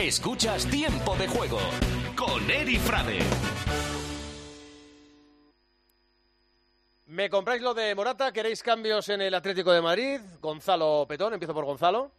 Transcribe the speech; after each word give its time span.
Escuchas 0.00 0.64
Tiempo 0.64 1.14
de 1.16 1.28
Juego 1.28 1.58
con 2.16 2.50
Eri 2.50 2.78
Frade. 2.78 3.18
¿Me 7.08 7.28
compráis 7.28 7.60
lo 7.60 7.74
de 7.74 7.94
Morata? 7.94 8.32
¿Queréis 8.32 8.62
cambios 8.62 9.10
en 9.10 9.20
el 9.20 9.34
Atlético 9.34 9.72
de 9.72 9.82
Madrid? 9.82 10.20
Gonzalo 10.40 11.04
Petón, 11.06 11.34
empiezo 11.34 11.52
por 11.52 11.66
Gonzalo. 11.66 12.12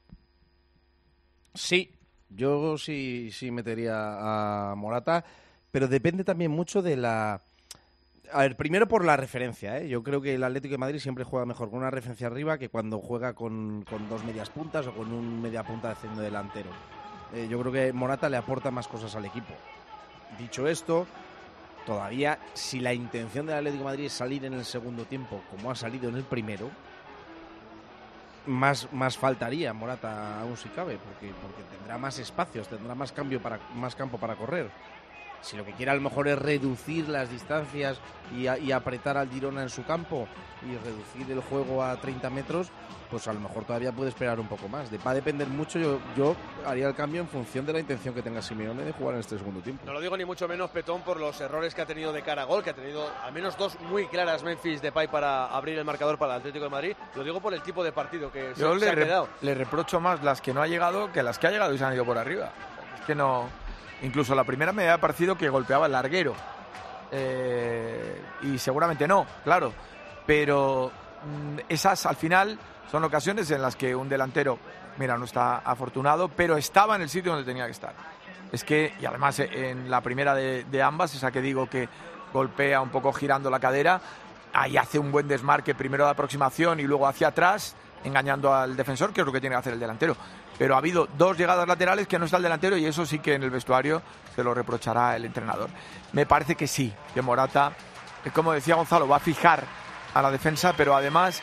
Sí, 1.56 1.92
yo 2.30 2.78
sí, 2.78 3.31
sí 3.31 3.49
metería 3.49 4.70
a 4.72 4.76
Morata, 4.76 5.26
pero 5.72 5.88
depende 5.88 6.24
también 6.24 6.52
mucho 6.52 6.84
de 6.84 6.98
la... 6.98 7.42
A 8.32 8.42
ver, 8.42 8.58
primero 8.58 8.88
por 8.88 9.04
la 9.04 9.18
referencia, 9.18 9.79
¿eh? 9.79 9.90
Yo 9.90 10.04
creo 10.04 10.22
que 10.22 10.36
el 10.36 10.44
Atlético 10.44 10.74
de 10.74 10.78
Madrid 10.78 11.00
siempre 11.00 11.24
juega 11.24 11.48
mejor 11.48 11.72
con 11.72 11.79
una 11.79 11.90
referencia 11.90 12.28
arriba 12.28 12.60
que 12.60 12.70
cuando 12.70 13.00
juega 13.00 13.34
con, 13.34 13.84
con 13.90 14.08
dos 14.08 14.24
medias 14.24 14.52
puntas 14.52 14.86
o 14.86 14.94
con 14.94 15.12
un 15.12 15.42
media 15.42 15.63
punta 15.63 15.90
de 15.90 15.96
centro 15.96 16.22
delantero. 16.22 16.70
Eh, 17.34 17.48
yo 17.50 17.59
creo 17.59 17.72
que 17.72 17.94
Morata 17.94 18.30
le 18.30 18.38
aporta 18.38 18.72
más 18.72 18.88
cosas 18.88 19.16
al 19.16 19.26
equipo. 19.26 19.54
Dicho 20.38 20.68
esto, 20.68 21.08
todavía 21.86 22.40
si 22.54 22.80
la 22.80 22.94
intención 22.94 23.46
del 23.46 23.58
Atlético 23.58 23.84
Madrid 23.84 24.05
es 24.05 24.14
salir 24.14 24.46
en 24.46 24.54
el 24.54 24.66
segundo 24.66 25.05
tiempo 25.05 25.41
como 25.50 25.72
ha 25.72 25.76
salido 25.76 26.10
en 26.10 26.16
el 26.16 26.24
primero, 26.24 26.70
más, 28.46 28.91
más 28.91 29.18
faltaría 29.18 29.74
Morata 29.74 30.41
aún 30.41 30.58
si 30.58 30.70
cabe, 30.70 30.98
porque, 30.98 31.34
porque 31.41 31.64
tendrá 31.78 31.98
más 31.98 32.18
espacios, 32.20 32.68
tendrá 32.68 32.96
más, 32.96 33.12
cambio 33.12 33.41
para, 33.41 33.60
más 33.76 33.96
campo 33.96 34.18
para 34.18 34.36
correr. 34.36 34.70
Si 35.41 35.58
lo 35.58 35.66
que 35.66 35.73
quiere 35.73 35.91
a 35.91 35.95
lo 35.95 36.02
mejor 36.02 36.27
es 36.27 36.38
reducir 36.38 37.09
las 37.09 37.30
distancias 37.30 37.99
y, 38.36 38.48
a- 38.48 38.58
y 38.58 38.72
apretar 38.72 39.18
al 39.18 39.30
Girona 39.30 39.63
en 39.63 39.70
su 39.70 39.84
campo 39.84 40.27
y 40.63 40.77
reducir 40.77 41.32
el 41.32 41.41
juego 41.41 41.84
a 41.84 41.95
30 41.99 42.30
metros, 42.30 42.70
pues 43.09 43.27
a 43.27 43.34
lo 43.34 43.40
mejor 43.40 43.66
todavía 43.66 43.91
puede 43.91 44.09
esperar 44.09 44.40
un 44.40 44.48
poco 44.48 44.68
más. 44.70 44.91
De- 44.91 44.99
va 44.99 45.12
a 45.12 45.13
depender 45.16 45.48
mucho, 45.48 45.80
yo, 45.80 45.99
yo 46.16 46.35
haría 46.66 46.88
el 46.88 46.94
cambio 46.94 47.22
en 47.22 47.27
función 47.27 47.66
de 47.66 47.73
la 47.73 47.80
intención 47.80 48.13
que 48.13 48.22
tenga 48.22 48.41
Simeone 48.41 48.84
de 48.84 48.91
jugar 48.94 49.16
en 49.16 49.22
este 49.22 49.38
segundo 49.40 49.62
tiempo. 49.62 49.84
No 49.85 49.94
lo 49.94 49.99
digo 49.99 50.16
ni 50.16 50.26
mucho 50.26 50.48
menos 50.48 50.70
Petón 50.70 51.01
por 51.01 51.20
los 51.20 51.41
errores 51.41 51.73
que 51.73 51.82
ha 51.82 51.85
tenido 51.88 52.13
de 52.13 52.21
cara 52.21 52.44
a 52.44 52.46
gol, 52.46 52.63
que 52.63 52.70
ha 52.70 52.76
tenido 52.76 53.10
al 53.23 53.34
menos 53.34 53.57
dos 53.57 53.79
muy 53.82 54.05
claras 54.07 54.44
Memphis 54.44 54.82
Depay 54.82 55.07
para 55.07 55.48
abrir 55.48 55.77
el 55.79 55.85
marcador 55.85 56.20
para 56.20 56.35
el 56.35 56.40
Atlético 56.41 56.66
de 56.66 56.70
Madrid. 56.71 56.96
Lo 57.16 57.23
digo 57.23 57.41
por 57.41 57.54
el 57.55 57.63
tipo 57.63 57.84
de 57.84 57.91
partido 57.91 58.32
que 58.32 58.54
se, 58.54 58.62
Yo 58.62 58.76
se 58.76 58.85
le, 58.85 58.91
ha 58.91 58.96
re- 58.96 59.04
quedado. 59.05 59.27
le 59.41 59.55
reprocho 59.55 59.99
más 59.99 60.23
las 60.23 60.40
que 60.40 60.54
no 60.54 60.62
ha 60.62 60.68
llegado 60.68 61.12
que 61.12 61.23
las 61.23 61.40
que 61.40 61.48
ha 61.48 61.51
llegado 61.51 61.73
y 61.73 61.79
se 61.79 61.84
han 61.84 61.94
ido 61.96 62.05
por 62.05 62.18
arriba. 62.20 62.51
Es 62.99 63.05
que 63.07 63.16
no. 63.16 63.49
Incluso 64.02 64.33
la 64.33 64.44
primera 64.44 64.71
me 64.71 64.83
había 64.83 64.99
parecido 64.99 65.38
que 65.38 65.49
golpeaba 65.49 65.85
el 65.85 65.91
larguero. 65.91 66.33
Eh, 67.11 68.21
y 68.44 68.57
seguramente 68.57 69.07
no, 69.07 69.25
claro. 69.44 69.73
Pero 70.25 70.91
mm, 71.23 71.59
esas 71.69 72.05
al 72.05 72.16
final 72.16 72.57
son 72.89 73.03
ocasiones 73.03 73.49
en 73.52 73.61
las 73.61 73.75
que 73.75 73.95
un 73.95 74.09
delantero, 74.09 74.57
mira, 74.97 75.17
no 75.17 75.25
está 75.25 75.57
afortunado, 75.57 76.29
pero 76.29 76.57
estaba 76.57 76.95
en 76.95 77.03
el 77.03 77.09
sitio 77.09 77.31
donde 77.31 77.45
tenía 77.45 77.66
que 77.66 77.72
estar. 77.72 77.94
Es 78.52 78.63
que, 78.63 78.94
y 78.99 79.05
además 79.05 79.39
eh, 79.39 79.69
en 79.69 79.89
la 79.89 80.02
primera 80.02 80.33
de, 80.33 80.66
de 80.66 80.81
ambas, 80.81 81.13
esa 81.13 81.31
que 81.31 81.41
digo 81.41 81.69
que 81.69 81.88
golpea 82.33 82.81
un 82.81 82.89
poco 82.89 83.13
girando 83.13 83.49
la 83.49 83.59
cadera, 83.59 84.02
ahí 84.53 84.77
hace 84.77 84.99
un 84.99 85.11
buen 85.11 85.27
desmarque 85.27 85.75
primero 85.75 86.05
de 86.05 86.11
aproximación 86.11 86.79
y 86.79 86.83
luego 86.83 87.07
hacia 87.07 87.27
atrás, 87.27 87.75
engañando 88.03 88.53
al 88.53 88.75
defensor, 88.75 89.13
que 89.13 89.22
es 89.22 89.25
lo 89.25 89.33
que 89.33 89.39
tiene 89.39 89.55
que 89.55 89.59
hacer 89.59 89.73
el 89.73 89.79
delantero. 89.79 90.16
Pero 90.61 90.75
ha 90.75 90.77
habido 90.77 91.07
dos 91.17 91.35
llegadas 91.35 91.67
laterales 91.67 92.07
que 92.07 92.19
no 92.19 92.25
está 92.25 92.37
el 92.37 92.43
delantero 92.43 92.77
y 92.77 92.85
eso 92.85 93.03
sí 93.03 93.17
que 93.17 93.33
en 93.33 93.41
el 93.41 93.49
vestuario 93.49 93.99
se 94.35 94.43
lo 94.43 94.53
reprochará 94.53 95.15
el 95.15 95.25
entrenador. 95.25 95.71
Me 96.13 96.27
parece 96.27 96.53
que 96.53 96.67
sí, 96.67 96.93
que 97.15 97.23
Morata, 97.23 97.71
eh, 98.23 98.29
como 98.29 98.51
decía 98.53 98.75
Gonzalo, 98.75 99.07
va 99.07 99.15
a 99.15 99.19
fijar 99.19 99.63
a 100.13 100.21
la 100.21 100.29
defensa, 100.29 100.75
pero 100.77 100.95
además 100.95 101.41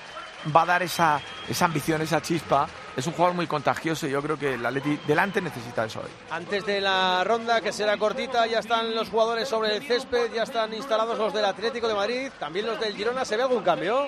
va 0.55 0.63
a 0.63 0.67
dar 0.67 0.85
esa, 0.85 1.21
esa 1.49 1.65
ambición, 1.65 2.01
esa 2.01 2.23
chispa. 2.23 2.69
Es 2.97 3.09
un 3.09 3.13
jugador 3.13 3.35
muy 3.35 3.49
contagioso 3.49 4.07
y 4.07 4.11
yo 4.11 4.23
creo 4.23 4.39
que 4.39 4.55
el 4.55 4.65
Atleti 4.65 5.01
delante 5.05 5.41
necesita 5.41 5.85
eso 5.85 5.99
hoy. 5.99 6.11
Antes 6.31 6.65
de 6.65 6.81
la 6.81 7.25
ronda, 7.25 7.61
que 7.61 7.73
será 7.73 7.97
cortita, 7.97 8.47
ya 8.47 8.61
están 8.61 8.95
los 8.95 9.09
jugadores 9.09 9.49
sobre 9.49 9.79
el 9.79 9.83
césped, 9.83 10.33
ya 10.33 10.45
están 10.45 10.73
instalados 10.75 11.19
los 11.19 11.33
del 11.33 11.45
Atlético 11.45 11.89
de 11.89 11.95
Madrid, 11.95 12.31
también 12.39 12.67
los 12.67 12.79
del 12.79 12.95
Girona. 12.95 13.25
¿Se 13.25 13.37
ve 13.37 13.43
algún 13.43 13.65
cambio? 13.65 14.07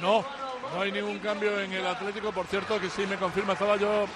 No, 0.00 0.24
no 0.74 0.80
hay 0.82 0.92
ningún 0.92 1.18
cambio 1.18 1.58
en 1.60 1.72
el 1.72 1.86
Atlético. 1.86 2.32
Por 2.32 2.46
cierto, 2.46 2.80
que 2.80 2.90
sí 2.90 3.06
me 3.06 3.16
confirma, 3.16 3.52
estaba 3.54 3.76
yo 3.76 4.06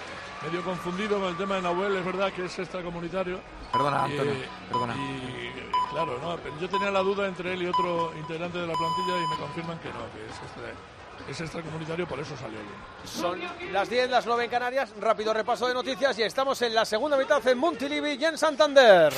medio 0.44 0.62
confundido 0.62 1.18
con 1.20 1.28
el 1.28 1.36
tema 1.36 1.56
de 1.56 1.62
Nahuel. 1.62 1.96
Es 1.96 2.04
verdad 2.04 2.32
que 2.32 2.44
es 2.46 2.58
extracomunitario. 2.58 3.40
Perdona, 3.72 4.04
Antonio, 4.04 4.32
eh, 4.32 4.48
perdona. 4.70 4.94
Y 4.96 5.52
claro, 5.92 6.18
¿no? 6.22 6.36
Pero 6.36 6.58
yo 6.60 6.68
tenía 6.68 6.90
la 6.90 7.00
duda 7.00 7.26
entre 7.26 7.54
él 7.54 7.62
y 7.62 7.66
otro 7.66 8.12
integrante 8.18 8.58
de 8.58 8.66
la 8.66 8.74
plantilla 8.74 9.16
y 9.24 9.28
me 9.30 9.36
confirman 9.36 9.78
que 9.78 9.88
no, 9.88 9.98
que 10.12 10.24
es, 10.26 10.36
extra- 10.42 11.28
es 11.30 11.40
extracomunitario, 11.40 12.06
por 12.06 12.18
eso 12.20 12.36
salió 12.36 12.58
bien. 12.58 12.72
Son 13.04 13.40
las 13.72 13.88
10, 13.90 14.10
las 14.10 14.26
9 14.26 14.44
en 14.44 14.50
Canarias. 14.50 14.92
Rápido 15.00 15.34
repaso 15.34 15.66
de 15.68 15.74
noticias 15.74 16.18
y 16.18 16.22
estamos 16.22 16.60
en 16.62 16.74
la 16.74 16.84
segunda 16.84 17.16
mitad 17.16 17.46
en 17.46 17.58
Montilivi 17.58 18.12
y 18.14 18.24
en 18.24 18.38
Santander. 18.38 19.12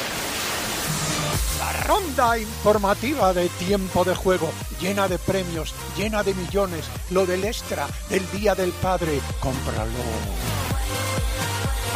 La 1.61 1.73
ronda 1.85 2.39
informativa 2.39 3.35
de 3.35 3.51
tiempo 3.51 4.03
de 4.03 4.15
juego, 4.15 4.51
llena 4.81 5.09
de 5.09 5.19
premios, 5.19 5.75
llena 5.95 6.23
de 6.23 6.33
millones, 6.33 6.87
lo 7.11 7.27
del 7.27 7.45
extra 7.45 7.87
del 8.09 8.29
Día 8.31 8.55
del 8.55 8.71
Padre, 8.73 9.21
cómpralo. 9.41 9.91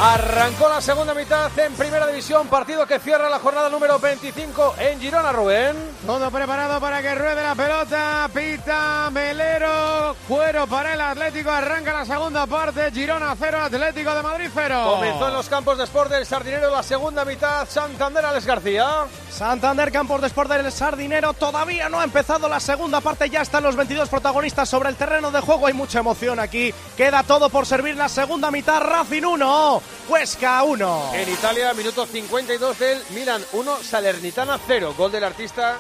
Arrancó 0.01 0.69
la 0.69 0.81
segunda 0.81 1.15
mitad 1.15 1.57
en 1.57 1.73
Primera 1.75 2.07
División, 2.09 2.49
partido 2.49 2.85
que 2.85 2.99
cierra 2.99 3.31
la 3.31 3.39
jornada 3.39 3.69
número 3.69 4.01
25 4.01 4.75
en 4.79 5.01
Girona, 5.01 5.31
Rubén. 5.31 5.77
Todo 6.05 6.33
preparado 6.33 6.81
para 6.81 7.01
que 7.01 7.15
ruede 7.15 7.41
la 7.41 7.55
pelota. 7.55 8.29
Pita 8.35 9.09
Melero. 9.13 10.17
Cuero 10.27 10.67
para 10.67 10.95
el 10.95 11.01
Atlético. 11.01 11.51
Arranca 11.51 11.93
la 11.93 12.05
segunda 12.05 12.45
parte. 12.47 12.91
Girona 12.91 13.37
0, 13.39 13.59
Atlético 13.63 14.15
de 14.15 14.23
Madrid 14.23 14.51
0. 14.53 14.83
Comenzó 14.85 15.29
en 15.29 15.35
los 15.35 15.49
campos 15.49 15.79
de 15.79 15.85
Sport 15.85 16.11
del 16.11 16.27
Sardinero 16.27 16.71
la 16.71 16.83
segunda 16.83 17.25
mitad, 17.25 17.69
Santander, 17.69 18.27
Alex 18.27 18.47
García. 18.47 19.07
Santander 19.35 19.91
Campos 19.91 20.21
de 20.21 20.29
Sport 20.29 20.49
del 20.49 20.71
Sardinero 20.71 21.33
todavía 21.33 21.89
no 21.89 21.99
ha 21.99 22.05
empezado 22.05 22.49
la 22.49 22.61
segunda 22.61 23.01
parte, 23.01 23.29
ya 23.29 23.43
están 23.43 23.65
los 23.65 23.75
22 23.75 24.09
protagonistas 24.09 24.69
sobre 24.69 24.91
el 24.91 24.95
terreno 24.95 25.33
de 25.33 25.41
juego, 25.41 25.67
hay 25.67 25.73
mucha 25.73 25.99
emoción 25.99 26.39
aquí, 26.39 26.73
queda 26.97 27.25
todo 27.25 27.51
por 27.51 27.67
servir 27.67 27.97
la 27.97 28.09
segunda 28.09 28.53
mitad, 28.53 28.81
Racing 28.81 29.25
1, 29.25 29.83
Huesca 30.09 30.63
1. 30.63 31.11
En 31.15 31.33
Italia, 31.33 31.73
minuto 31.75 32.07
52 32.07 32.79
del 32.79 33.03
Milan 33.11 33.43
1, 33.53 33.83
Salernitana 33.83 34.59
0. 34.67 34.95
Gol 34.97 35.13
del 35.13 35.25
artista 35.25 35.79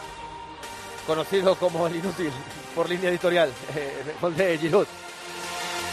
conocido 1.06 1.54
como 1.56 1.86
el 1.86 1.96
inútil 1.96 2.30
por 2.74 2.88
línea 2.88 3.10
editorial. 3.10 3.52
eh, 3.76 4.14
gol 4.20 4.36
de 4.36 4.58
Giroud. 4.58 4.86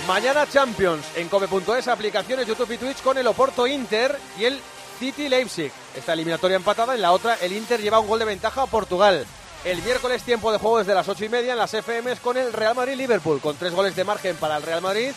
Mañana 0.08 0.48
Champions 0.50 1.06
en 1.16 1.30
Cope.es, 1.30 1.88
aplicaciones 1.88 2.48
YouTube 2.48 2.72
y 2.72 2.78
Twitch 2.78 3.02
con 3.02 3.18
el 3.18 3.28
Oporto 3.28 3.68
Inter 3.68 4.18
y 4.38 4.46
el 4.46 4.60
City 5.00 5.30
Leipzig. 5.30 5.72
Esta 5.96 6.14
eliminatoria 6.14 6.58
empatada, 6.58 6.96
en 6.96 7.02
la 7.02 7.12
otra 7.12 7.36
el 7.36 7.52
Inter 7.54 7.82
lleva 7.82 8.00
un 8.00 8.08
gol 8.08 8.20
de 8.20 8.26
ventaja 8.26 8.64
a 8.64 8.68
Portugal. 8.68 9.26
El 9.64 9.82
miércoles 9.84 10.24
tiempo 10.24 10.52
de 10.52 10.58
juego 10.58 10.80
desde 10.80 10.96
las 10.96 11.08
8 11.08 11.26
y 11.26 11.30
media 11.30 11.52
en 11.52 11.60
las 11.60 11.72
FMs 11.72 12.20
con 12.20 12.36
el 12.36 12.52
Real 12.52 12.76
Madrid-Liverpool, 12.76 13.42
con 13.42 13.56
tres 13.58 13.74
goles 13.74 13.96
de 13.96 14.04
margen 14.04 14.36
para 14.38 14.58
el 14.58 14.64
Real 14.64 14.82
Madrid. 14.82 15.12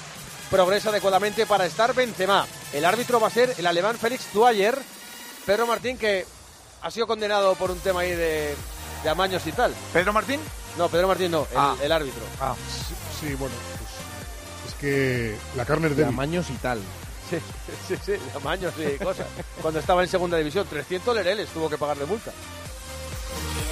Progresa 0.51 0.91
adecuadamente 0.91 1.47
para 1.47 1.67
estar 1.67 1.95
Benzema. 1.95 2.47
El 2.73 2.85
árbitro 2.85 3.19
va 3.21 3.29
a 3.29 3.31
ser 3.31 3.55
el 3.59 3.67
alemán 3.67 3.99
Félix 3.99 4.33
Duayer. 4.33 4.79
Pedro 5.47 5.67
Martín, 5.67 5.99
que 5.99 6.25
ha 6.83 6.91
sido 6.91 7.07
condenado 7.07 7.55
por 7.55 7.71
un 7.71 7.79
tema 7.81 8.01
ahí 8.01 8.11
de, 8.13 8.55
de 9.03 9.09
amaños 9.09 9.47
y 9.47 9.53
tal. 9.53 9.75
¿Pedro 9.93 10.13
Martín? 10.13 10.41
No, 10.79 10.89
Pedro 10.89 11.09
Martín 11.09 11.31
no, 11.31 11.43
el, 11.51 11.57
Ah. 11.57 11.77
el 11.83 11.93
árbitro. 11.93 12.23
Sí, 12.89 12.95
sí, 13.21 13.35
bueno, 13.35 13.55
pues 13.79 14.75
es 14.75 14.81
que 14.81 15.37
la 15.57 15.65
carne 15.65 15.89
es 15.89 15.97
débil. 15.97 16.13
Tamaños 16.13 16.49
y 16.51 16.55
tal. 16.55 16.81
Sí, 17.31 17.39
sí, 17.89 17.97
sí, 18.05 18.13
amaños 18.37 18.75
y 18.79 19.03
cosas. 19.03 19.27
Cuando 19.63 19.81
estaba 19.81 20.03
en 20.03 20.09
segunda 20.09 20.37
división, 20.37 20.67
300 20.69 21.15
lereles 21.15 21.49
tuvo 21.51 21.69
que 21.71 21.79
pagar 21.79 21.97
de 21.97 22.05
multa. 22.07 22.33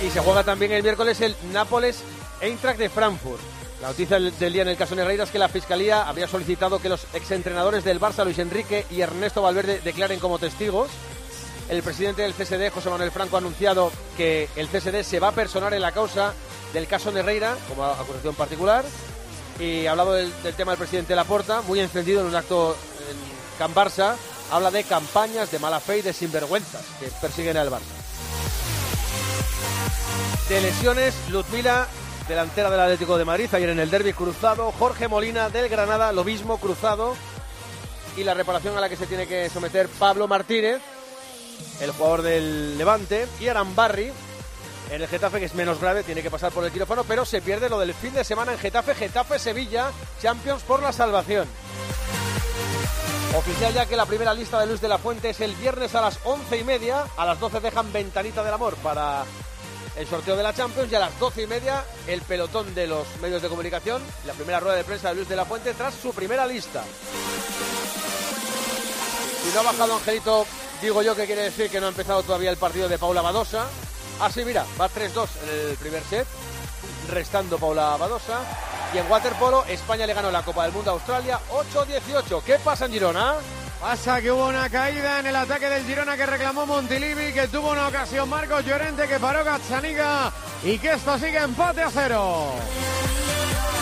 Y 0.05 0.11
se 0.11 0.21
juega 0.21 0.43
también 0.43 0.73
el 0.73 0.83
miércoles 0.83 1.21
el 1.21 1.37
Nápoles 1.53 1.99
Eintracht 2.41 2.79
de 2.79 2.89
Frankfurt. 2.89 3.41
La 3.83 3.89
noticia 3.89 4.21
del 4.21 4.53
día 4.53 4.63
en 4.63 4.69
el 4.69 4.77
caso 4.77 4.95
Negreira 4.95 5.25
es 5.25 5.31
que 5.33 5.41
la 5.41 5.49
Fiscalía 5.49 6.09
había 6.09 6.29
solicitado 6.29 6.79
que 6.79 6.89
los 6.89 7.05
exentrenadores 7.15 7.83
del 7.83 7.99
Barça, 7.99 8.23
Luis 8.23 8.39
Enrique 8.39 8.87
y 8.93 9.01
Ernesto 9.01 9.43
Valverde, 9.43 9.81
declaren 9.81 10.21
como 10.21 10.39
testigos. 10.39 10.89
El 11.69 11.83
presidente 11.83 12.23
del 12.23 12.33
CSD, 12.33 12.71
José 12.73 12.91
Manuel 12.91 13.11
Franco, 13.11 13.35
ha 13.35 13.41
anunciado 13.41 13.91
que 14.17 14.49
el 14.55 14.69
CSD 14.69 15.03
se 15.03 15.19
va 15.19 15.29
a 15.29 15.33
personar 15.33 15.75
en 15.75 15.83
la 15.83 15.91
causa 15.91 16.33
del 16.73 16.87
caso 16.87 17.11
Negreira 17.11 17.57
como 17.69 17.85
acusación 17.85 18.37
particular. 18.37 18.85
Y 19.59 19.87
ha 19.87 19.91
hablado 19.91 20.13
del, 20.13 20.33
del 20.45 20.55
tema 20.55 20.71
del 20.73 20.79
presidente 20.79 21.17
Laporta, 21.17 21.63
muy 21.63 21.81
encendido 21.81 22.21
en 22.21 22.29
un 22.29 22.37
acto 22.37 22.77
en 23.11 23.17
Can 23.59 23.75
Barça. 23.75 24.15
Habla 24.53 24.71
de 24.71 24.85
campañas 24.85 25.51
de 25.51 25.59
mala 25.59 25.81
fe 25.81 25.99
y 25.99 26.03
de 26.03 26.13
sinvergüenzas 26.13 26.85
que 27.01 27.09
persiguen 27.21 27.57
al 27.57 27.69
Barça. 27.69 27.81
De 30.49 30.61
lesiones, 30.61 31.15
Luzmila, 31.31 31.89
delantera 32.29 32.71
del 32.71 32.81
Atlético 32.81 33.19
de 33.19 33.25
Madrid, 33.25 33.49
ayer 33.53 33.71
en 33.71 33.81
el 33.81 33.91
derby 33.91 34.13
cruzado. 34.13 34.73
Jorge 34.73 35.09
Molina 35.09 35.49
del 35.51 35.69
Granada, 35.69 36.13
lo 36.13 36.25
mismo 36.25 36.59
cruzado. 36.59 37.15
Y 38.17 38.25
la 38.25 38.35
reparación 38.35 38.77
a 38.77 38.81
la 38.81 38.89
que 38.89 38.97
se 38.97 39.07
tiene 39.07 39.27
que 39.27 39.49
someter 39.49 39.89
Pablo 39.89 40.29
Martínez, 40.29 40.81
el 41.81 41.91
jugador 41.93 42.23
del 42.23 42.77
Levante. 42.79 43.27
Y 43.41 43.49
Arambarri, 43.49 44.13
en 44.91 45.03
el 45.03 45.09
Getafe, 45.09 45.39
que 45.39 45.47
es 45.47 45.55
menos 45.55 45.81
grave, 45.81 46.03
tiene 46.03 46.23
que 46.23 46.31
pasar 46.31 46.53
por 46.53 46.65
el 46.65 46.73
quirófano, 46.73 47.05
pero 47.05 47.25
se 47.25 47.41
pierde 47.41 47.69
lo 47.69 47.79
del 47.79 47.95
fin 47.95 48.13
de 48.13 48.25
semana 48.25 48.53
en 48.53 48.59
Getafe, 48.59 48.95
Getafe-Sevilla, 48.95 49.91
Champions 50.21 50.63
por 50.63 50.83
la 50.83 50.93
salvación. 50.93 51.49
Oficial 53.35 53.73
ya 53.73 53.87
que 53.87 53.97
la 53.97 54.05
primera 54.05 54.35
lista 54.35 54.61
de 54.61 54.67
Luis 54.67 54.83
de 54.83 54.89
la 54.89 54.99
Fuente 54.99 55.31
es 55.31 55.41
el 55.41 55.55
viernes 55.55 55.95
a 55.95 56.03
las 56.03 56.19
once 56.25 56.59
y 56.59 56.65
media. 56.65 57.07
A 57.17 57.25
las 57.25 57.41
12 57.41 57.61
dejan 57.61 57.91
Ventanita 57.91 58.45
del 58.45 58.53
Amor 58.53 58.75
para 58.77 59.25
el 59.97 60.07
sorteo 60.07 60.37
de 60.37 60.43
la 60.43 60.55
Champions 60.55 60.91
y 60.91 60.95
a 60.95 61.01
las 61.01 61.19
doce 61.19 61.43
y 61.43 61.47
media 61.47 61.85
el 62.07 62.23
pelotón 62.23 62.75
de 62.75 62.87
los 62.87 63.07
medios 63.21 63.43
de 63.43 63.49
comunicación. 63.49 64.03
La 64.27 64.33
primera 64.33 64.61
rueda 64.61 64.77
de 64.77 64.85
prensa 64.85 65.09
de 65.09 65.17
Luis 65.17 65.29
de 65.29 65.37
la 65.37 65.45
Fuente 65.45 65.75
tras 65.75 65.95
su 65.95 66.13
primera 66.13 66.47
lista. 66.47 66.85
Si 69.43 69.55
no 69.55 69.61
ha 69.61 69.65
bajado 69.65 69.95
Angelito, 69.95 70.47
digo 70.81 71.03
yo 71.03 71.17
que 71.17 71.27
quiere 71.27 71.43
decir 71.43 71.71
que 71.71 71.81
no 71.81 71.87
ha 71.87 71.91
empezado 71.91 72.23
todavía 72.23 72.51
el 72.51 72.57
partido 72.57 72.89
de 72.89 72.99
Paula 72.99 73.23
Badosa. 73.23 73.67
Así, 74.21 74.45
mira, 74.45 74.65
va 74.81 74.89
3-2 74.89 75.29
en 75.43 75.71
el 75.71 75.77
primer 75.77 76.03
set, 76.05 76.27
restando 77.11 77.59
Paula 77.59 77.97
Badosa. 77.97 78.41
Y 78.95 78.99
en 78.99 79.11
waterpolo, 79.11 79.65
España 79.67 80.07
le 80.07 80.15
ganó 80.15 80.31
la 80.31 80.43
Copa 80.43 80.65
del 80.65 80.73
Mundo 80.73 80.91
a 80.91 80.95
Australia 80.95 81.41
8-18. 81.51 82.43
¿Qué 82.45 82.59
pasa 82.59 82.87
en 82.87 82.93
Girona? 82.93 83.37
Pasa 83.83 84.23
que 84.23 84.31
hubo 84.31 84.47
una 84.47 84.71
caída 84.71 85.19
en 85.19 85.27
el 85.27 85.35
ataque 85.35 85.69
del 85.69 85.85
Girona 85.85 86.17
que 86.17 86.25
reclamó 86.25 86.65
Montilivi, 86.65 87.33
que 87.33 87.49
tuvo 87.49 87.73
una 87.73 87.89
ocasión 87.89 88.29
Marcos 88.29 88.65
Llorente, 88.65 89.09
que 89.09 89.19
paró 89.19 89.43
Gazzaniga 89.43 90.33
y 90.63 90.79
que 90.79 90.93
esto 90.93 91.19
sigue 91.19 91.39
empate 91.39 91.83
a 91.83 91.91
cero. 91.91 92.53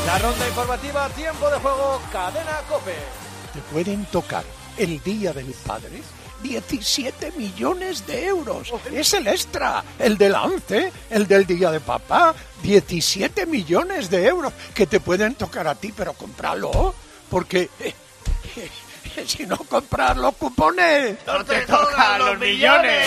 La 0.06 0.18
ronda 0.18 0.48
informativa, 0.48 1.06
tiempo 1.10 1.50
de 1.50 1.58
juego, 1.58 2.00
cadena 2.10 2.62
Cope. 2.66 2.94
Te 3.52 3.60
pueden 3.70 4.06
tocar 4.06 4.42
el 4.78 5.02
Día 5.02 5.34
del 5.34 5.52
Padre 5.66 6.00
17 6.42 7.32
millones 7.32 8.06
de 8.06 8.24
euros. 8.24 8.72
Es 8.90 9.12
el 9.12 9.26
extra, 9.26 9.84
el 9.98 10.16
del 10.16 10.34
11, 10.34 10.92
el 11.10 11.26
del 11.26 11.44
Día 11.44 11.70
de 11.70 11.80
Papá. 11.80 12.34
17 12.62 13.44
millones 13.44 14.08
de 14.08 14.26
euros 14.26 14.54
que 14.72 14.86
te 14.86 14.98
pueden 14.98 15.34
tocar 15.34 15.68
a 15.68 15.74
ti, 15.74 15.92
pero 15.94 16.14
comprarlo. 16.14 16.94
Porque 17.28 17.68
si 19.26 19.46
no 19.46 19.56
compras 19.56 20.16
los 20.16 20.34
cupones... 20.36 21.18
¡No 21.26 21.44
te 21.44 21.60
tocan 21.62 22.18
los 22.18 22.38
millones! 22.38 23.06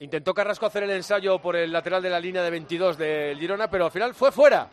Intentó 0.00 0.32
Carrasco 0.32 0.64
hacer 0.64 0.84
el 0.84 0.92
ensayo 0.92 1.38
por 1.40 1.54
el 1.54 1.70
lateral 1.70 2.02
de 2.02 2.08
la 2.08 2.18
línea 2.18 2.42
de 2.42 2.48
22 2.48 2.96
del 2.96 3.38
Girona, 3.38 3.68
pero 3.68 3.84
al 3.84 3.90
final 3.90 4.14
fue 4.14 4.32
fuera. 4.32 4.66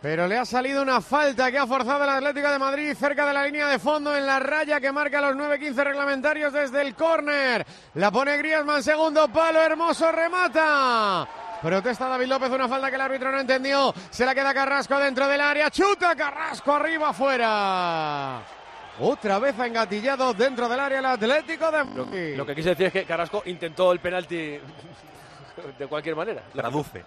Pero 0.00 0.26
le 0.26 0.38
ha 0.38 0.46
salido 0.46 0.80
una 0.80 1.02
falta 1.02 1.50
que 1.50 1.58
ha 1.58 1.66
forzado 1.66 2.04
el 2.04 2.08
Atlético 2.08 2.48
de 2.48 2.58
Madrid 2.58 2.94
cerca 2.94 3.26
de 3.26 3.34
la 3.34 3.44
línea 3.44 3.68
de 3.68 3.78
fondo 3.78 4.16
en 4.16 4.24
la 4.24 4.38
raya 4.38 4.80
que 4.80 4.90
marca 4.90 5.20
los 5.20 5.36
9-15 5.36 5.74
reglamentarios 5.74 6.54
desde 6.54 6.80
el 6.80 6.94
córner. 6.94 7.66
La 7.96 8.10
pone 8.10 8.38
Griezmann, 8.38 8.82
segundo 8.82 9.28
palo, 9.28 9.60
hermoso 9.60 10.10
remata. 10.10 11.28
Protesta 11.60 12.08
David 12.08 12.28
López, 12.28 12.50
una 12.50 12.66
falta 12.66 12.88
que 12.88 12.96
el 12.96 13.02
árbitro 13.02 13.30
no 13.30 13.40
entendió. 13.40 13.92
Se 14.08 14.24
la 14.24 14.34
queda 14.34 14.54
Carrasco 14.54 14.98
dentro 14.98 15.28
del 15.28 15.42
área. 15.42 15.70
Chuta 15.70 16.16
Carrasco 16.16 16.72
arriba 16.72 17.10
afuera. 17.10 18.61
Otra 19.00 19.38
vez 19.38 19.58
ha 19.58 19.66
engatillado 19.66 20.34
dentro 20.34 20.68
del 20.68 20.78
área 20.78 20.98
el 20.98 21.06
Atlético 21.06 21.70
de 21.70 21.84
Madrid. 21.84 22.36
Lo 22.36 22.44
que 22.46 22.54
quise 22.54 22.70
decir 22.70 22.86
es 22.86 22.92
que 22.92 23.04
Carrasco 23.04 23.42
intentó 23.46 23.90
el 23.92 24.00
penalti 24.00 24.36
de 25.78 25.86
cualquier 25.88 26.14
manera. 26.16 26.42
Traduce. 26.52 27.04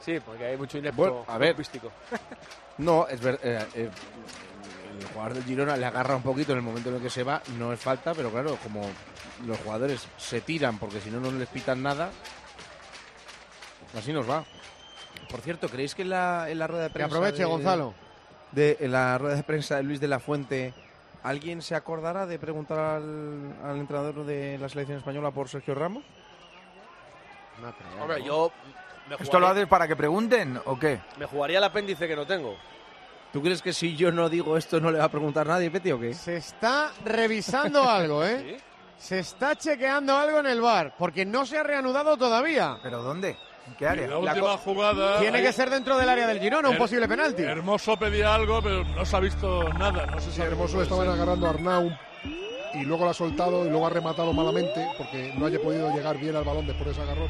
Sí, 0.00 0.18
porque 0.24 0.46
hay 0.46 0.56
mucho 0.56 0.78
inepto 0.78 0.96
Bueno, 0.96 1.24
a 1.26 1.36
ver. 1.38 1.50
futbolístico. 1.50 1.90
No, 2.78 3.06
es 3.08 3.20
verdad. 3.20 3.66
el 3.74 3.90
jugador 5.12 5.34
del 5.34 5.44
Girona 5.44 5.76
le 5.76 5.84
agarra 5.84 6.16
un 6.16 6.22
poquito 6.22 6.52
en 6.52 6.58
el 6.58 6.64
momento 6.64 6.88
en 6.88 6.94
el 6.94 7.02
que 7.02 7.10
se 7.10 7.22
va, 7.24 7.42
no 7.58 7.74
es 7.74 7.80
falta, 7.80 8.14
pero 8.14 8.30
claro, 8.30 8.56
como 8.62 8.80
los 9.44 9.58
jugadores 9.58 10.06
se 10.16 10.40
tiran 10.40 10.78
porque 10.78 10.98
si 11.02 11.10
no, 11.10 11.20
no 11.20 11.30
les 11.30 11.48
pitan 11.48 11.82
nada, 11.82 12.08
así 13.98 14.14
nos 14.14 14.28
va. 14.30 14.44
Por 15.30 15.42
cierto, 15.42 15.68
¿creéis 15.68 15.94
que 15.94 16.02
en 16.02 16.10
la, 16.10 16.48
en 16.48 16.58
la 16.58 16.66
rueda 16.68 16.84
de 16.84 16.88
Que 16.88 16.94
prensa. 16.94 17.14
aproveche 17.16 17.38
de- 17.38 17.44
Gonzalo. 17.44 17.94
De, 18.52 18.78
en 18.80 18.92
la 18.92 19.18
rueda 19.18 19.36
de 19.36 19.42
prensa 19.42 19.76
de 19.76 19.82
Luis 19.82 20.00
de 20.00 20.08
la 20.08 20.18
Fuente, 20.18 20.72
¿alguien 21.22 21.62
se 21.62 21.74
acordará 21.74 22.26
de 22.26 22.38
preguntar 22.38 22.78
al, 22.78 23.54
al 23.64 23.76
entrenador 23.76 24.24
de 24.24 24.58
la 24.58 24.68
selección 24.68 24.98
española 24.98 25.30
por 25.30 25.48
Sergio 25.48 25.74
Ramos? 25.74 26.04
Hombre, 28.00 28.22
yo 28.24 28.50
me 29.08 29.16
¿Esto 29.16 29.38
lo 29.40 29.48
haces 29.48 29.66
para 29.66 29.86
que 29.86 29.96
pregunten 29.96 30.60
o 30.64 30.78
qué? 30.78 31.00
me 31.18 31.26
jugaría 31.26 31.58
el 31.58 31.64
apéndice 31.64 32.08
que 32.08 32.16
no 32.16 32.26
tengo. 32.26 32.56
¿Tú 33.32 33.42
crees 33.42 33.62
que 33.62 33.72
si 33.72 33.94
yo 33.96 34.10
no 34.10 34.28
digo 34.28 34.56
esto 34.56 34.80
no 34.80 34.90
le 34.90 34.98
va 34.98 35.04
a 35.04 35.10
preguntar 35.10 35.46
nadie, 35.46 35.70
Peti, 35.70 35.92
o 35.92 36.00
qué? 36.00 36.14
Se 36.14 36.36
está 36.36 36.90
revisando 37.04 37.88
algo, 37.88 38.24
¿eh? 38.24 38.60
Se 38.98 39.20
está 39.20 39.56
chequeando 39.56 40.14
algo 40.14 40.40
en 40.40 40.46
el 40.46 40.60
bar, 40.60 40.94
porque 40.98 41.24
no 41.24 41.46
se 41.46 41.56
ha 41.56 41.62
reanudado 41.62 42.18
todavía. 42.18 42.76
¿Pero 42.82 43.02
dónde? 43.02 43.34
¿En 43.68 43.74
qué 43.76 43.84
La 43.84 43.90
área? 43.92 44.18
última 44.18 44.56
jugada. 44.58 45.20
Tiene 45.20 45.42
que 45.42 45.52
ser 45.52 45.70
dentro 45.70 45.96
del 45.98 46.08
área 46.08 46.26
del 46.26 46.40
Girona, 46.40 46.68
un 46.70 46.78
posible 46.78 47.06
penalti. 47.06 47.42
Hermoso 47.42 47.96
pedía 47.96 48.34
algo, 48.34 48.60
pero 48.62 48.84
no 48.84 49.04
se 49.04 49.16
ha 49.16 49.20
visto 49.20 49.68
nada. 49.74 50.06
No 50.06 50.20
se 50.20 50.30
Sí, 50.30 50.36
sabe 50.38 50.50
Hermoso 50.50 50.84
ser. 50.84 51.08
agarrando 51.08 51.46
a 51.46 51.50
Arnau 51.50 51.90
y 52.74 52.82
luego 52.84 53.04
lo 53.04 53.10
ha 53.10 53.14
soltado 53.14 53.64
y 53.66 53.68
luego 53.70 53.86
ha 53.86 53.90
rematado 53.90 54.32
malamente 54.32 54.86
porque 54.96 55.34
no 55.36 55.46
haya 55.46 55.58
podido 55.60 55.90
llegar 55.94 56.16
bien 56.18 56.36
al 56.36 56.44
balón 56.44 56.66
después 56.66 56.86
de 56.86 56.92
ese 56.92 57.02
agarrón. 57.02 57.28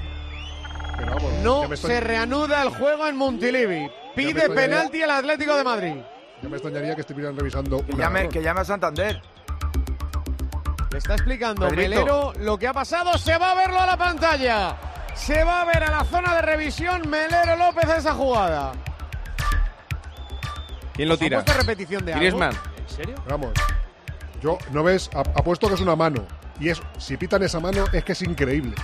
Pero 0.99 1.15
vamos, 1.15 1.33
No 1.43 1.69
me 1.69 1.77
se 1.77 2.01
reanuda 2.01 2.63
el 2.63 2.69
juego 2.71 3.07
en 3.07 3.17
Montilivi. 3.17 3.91
Pide 4.15 4.51
penalti 4.51 5.01
el 5.03 5.11
Atlético 5.11 5.57
de 5.57 5.65
Madrid. 5.65 5.95
ya 6.43 6.49
me 6.49 6.57
extrañaría 6.57 6.95
que 6.95 7.01
estuvieran 7.03 7.37
revisando 7.37 7.85
Que 7.85 7.95
llame, 7.97 8.29
que 8.29 8.43
llame 8.43 8.61
a 8.61 8.65
Santander. 8.65 9.21
Le 10.91 10.99
está 10.99 11.15
explicando 11.15 11.69
Pedrito. 11.69 11.89
Melero 11.91 12.33
lo 12.41 12.59
que 12.59 12.67
ha 12.67 12.73
pasado. 12.73 13.17
Se 13.17 13.37
va 13.39 13.53
a 13.53 13.55
verlo 13.55 13.79
a 13.81 13.87
la 13.87 13.97
pantalla. 13.97 14.77
Se 15.15 15.45
va 15.45 15.63
a 15.63 15.65
ver 15.67 15.85
a 15.85 15.91
la 15.91 16.05
zona 16.05 16.35
de 16.37 16.43
revisión 16.43 17.09
Melero 17.09 17.57
López 17.57 17.89
esa 17.99 18.15
jugada. 18.15 18.73
¿Quién 20.95 21.09
lo 21.09 21.15
¿Ha 21.15 21.19
tira? 21.19 21.43
repetición 21.43 22.05
de 22.05 22.13
algo? 22.13 22.21
Griezmann. 22.21 22.53
¿En 22.77 22.89
serio? 22.89 23.15
Vamos, 23.29 23.53
yo, 24.43 24.59
¿no 24.73 24.83
ves? 24.83 25.11
Apuesto 25.15 25.69
que 25.69 25.75
es 25.75 25.81
una 25.81 25.97
mano. 25.97 26.25
Y 26.59 26.69
es, 26.71 26.81
si 26.99 27.17
pitan 27.17 27.43
esa 27.43 27.61
mano 27.61 27.85
es 27.93 28.05
que 28.05 28.13
es 28.13 28.23
increíble. 28.23 28.75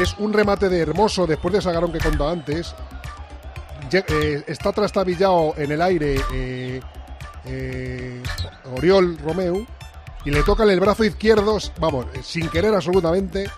Es 0.00 0.14
un 0.18 0.32
remate 0.32 0.68
de 0.68 0.80
Hermoso 0.80 1.26
después 1.26 1.52
de 1.52 1.58
ese 1.58 1.68
agarrón 1.68 1.92
que 1.92 1.98
contaba 1.98 2.30
antes. 2.32 2.74
Eh, 3.92 4.44
está 4.46 4.72
trastabillado 4.72 5.54
en 5.56 5.72
el 5.72 5.82
aire 5.82 6.20
eh, 6.32 6.80
eh, 7.44 8.22
Oriol 8.76 9.18
Romeu 9.18 9.66
y 10.24 10.30
le 10.30 10.42
toca 10.44 10.62
en 10.62 10.70
el 10.70 10.78
brazo 10.80 11.02
izquierdo, 11.02 11.58
vamos, 11.80 12.06
sin 12.22 12.48
querer 12.50 12.72
absolutamente. 12.74 13.50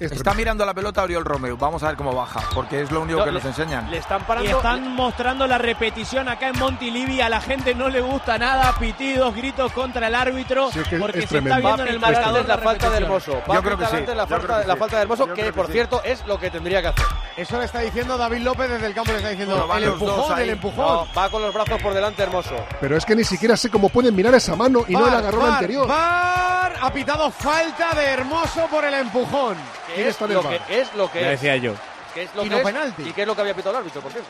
Es 0.00 0.12
Está 0.12 0.32
mirando 0.32 0.64
la 0.64 0.72
pelota 0.72 1.02
Oriol 1.02 1.26
Romeu. 1.26 1.58
Vamos 1.58 1.82
a 1.82 1.88
ver 1.88 1.96
cómo 1.96 2.14
baja, 2.14 2.40
porque 2.54 2.80
es 2.80 2.90
lo 2.90 3.02
único 3.02 3.18
No, 3.18 3.24
que 3.26 3.32
le- 3.32 3.38
nos 3.38 3.44
enseñan. 3.44 3.90
Le 3.90 3.98
están 3.98 4.22
Y 4.22 4.24
parando. 4.24 4.50
están 4.56 4.94
mostrando 4.96 5.46
la 5.46 5.58
repetición 5.58 6.26
acá 6.26 6.48
en 6.48 6.58
Montilivi. 6.58 7.20
A 7.20 7.28
la 7.28 7.38
gente 7.42 7.74
no 7.74 7.90
le 7.90 8.00
gusta 8.00 8.38
nada. 8.38 8.74
Pitidos, 8.78 9.34
gritos 9.36 9.70
contra 9.72 10.06
el 10.06 10.14
árbitro. 10.14 10.70
Sí, 10.72 10.78
es 10.78 10.88
que 10.88 10.96
porque 10.98 11.18
es 11.18 11.28
se 11.28 11.36
está 11.36 11.50
tremendo. 11.50 11.66
Viendo 11.68 11.82
en 11.82 11.88
el 11.90 12.00
marcador 12.00 12.48
la 12.48 12.56
la 12.56 12.62
falta 12.62 12.88
de 12.88 13.00
repetición. 13.00 13.02
Hermoso. 13.04 13.32
Va 13.50 13.54
Yo 13.54 13.60
a 13.60 13.62
creo 13.62 13.76
que 13.78 13.84
sí, 13.84 13.92
la 13.92 13.98
yo 13.98 14.06
creo 14.06 14.26
falta, 14.40 14.66
la 14.66 14.72
sí. 14.74 14.78
falta 14.80 14.96
de 14.96 15.02
Hermoso, 15.02 15.26
Yo 15.26 15.34
que 15.34 15.52
por 15.52 15.66
sí. 15.66 15.72
cierto 15.72 16.02
es 16.02 16.26
lo 16.26 16.38
que 16.40 16.50
tendría 16.50 16.80
que 16.80 16.88
hacer. 16.88 17.04
Eso 17.36 17.58
le 17.58 17.64
está 17.66 17.80
diciendo 17.80 18.16
David 18.16 18.38
López 18.38 18.70
desde 18.70 18.86
el 18.86 18.94
campo. 18.94 19.10
Le 19.12 19.18
está 19.18 19.28
diciendo 19.28 19.68
el 19.76 19.84
empujón, 19.84 20.38
el 20.40 20.48
empujón. 20.50 20.86
No, 20.86 21.08
va 21.14 21.28
con 21.28 21.42
los 21.42 21.52
brazos 21.52 21.80
por 21.82 21.92
delante 21.92 22.22
Hermoso. 22.22 22.54
Pero 22.80 22.96
es 22.96 23.04
que 23.04 23.14
ni 23.14 23.24
siquiera 23.24 23.54
sé 23.54 23.68
cómo 23.68 23.90
pueden 23.90 24.16
mirar 24.16 24.34
esa 24.34 24.56
mano 24.56 24.82
y 24.88 24.94
no 24.94 25.06
el 25.06 25.14
agarrón 25.14 25.52
anterior. 25.52 25.86
VAR, 25.86 26.74
ha 26.80 26.90
pitado 26.90 27.30
falta 27.30 27.92
de 27.94 28.04
Hermoso 28.06 28.66
por 28.70 28.82
el 28.86 28.94
empujón. 28.94 29.56
Que 29.94 30.02
¿Quién 30.02 30.08
es 30.08 30.20
lo 30.20 30.42
que 30.48 30.80
es 30.80 30.94
lo 30.94 31.10
que 31.10 31.20
Ya 31.20 31.28
decía 31.30 31.56
yo. 31.56 31.74
Que 32.14 32.22
es 32.24 32.34
lo 32.34 32.42
Y 32.42 32.48
que 32.48 32.50
no 32.50 32.56
es, 32.58 32.64
penalti. 32.64 33.02
¿Y 33.02 33.12
qué 33.12 33.22
es 33.22 33.26
lo 33.26 33.34
que 33.34 33.40
había 33.42 33.54
pitado 33.54 33.70
el 33.70 33.76
árbitro, 33.78 34.00
por 34.00 34.12
cierto? 34.12 34.28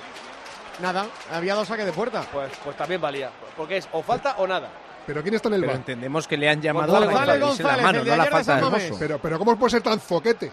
Nada, 0.80 1.06
había 1.32 1.54
dos 1.54 1.68
saques 1.68 1.86
de 1.86 1.92
puerta. 1.92 2.24
Pues, 2.32 2.50
pues 2.64 2.76
también 2.76 3.00
valía. 3.00 3.30
Porque 3.56 3.78
es 3.78 3.88
o 3.92 4.02
falta 4.02 4.34
o 4.38 4.46
nada. 4.46 4.68
Pero 5.06 5.22
¿quién 5.22 5.34
está 5.34 5.48
en 5.48 5.54
el 5.54 5.60
Pero 5.60 5.72
bar? 5.72 5.76
entendemos 5.78 6.28
que 6.28 6.36
le 6.36 6.48
han 6.48 6.60
llamado 6.60 6.92
González, 6.92 7.16
a 7.16 7.26
la 7.26 7.38
González, 7.46 7.76
la 7.76 7.82
mano, 7.82 7.98
el 7.98 8.04
de 8.04 8.10
no 8.10 8.16
la 8.16 8.26
falta 8.26 8.54
de. 8.56 8.60
Hermoso. 8.62 8.96
Pero, 8.98 9.18
pero 9.18 9.38
¿cómo 9.38 9.56
puede 9.58 9.70
ser 9.70 9.82
tan 9.82 9.98
zoquete? 10.00 10.52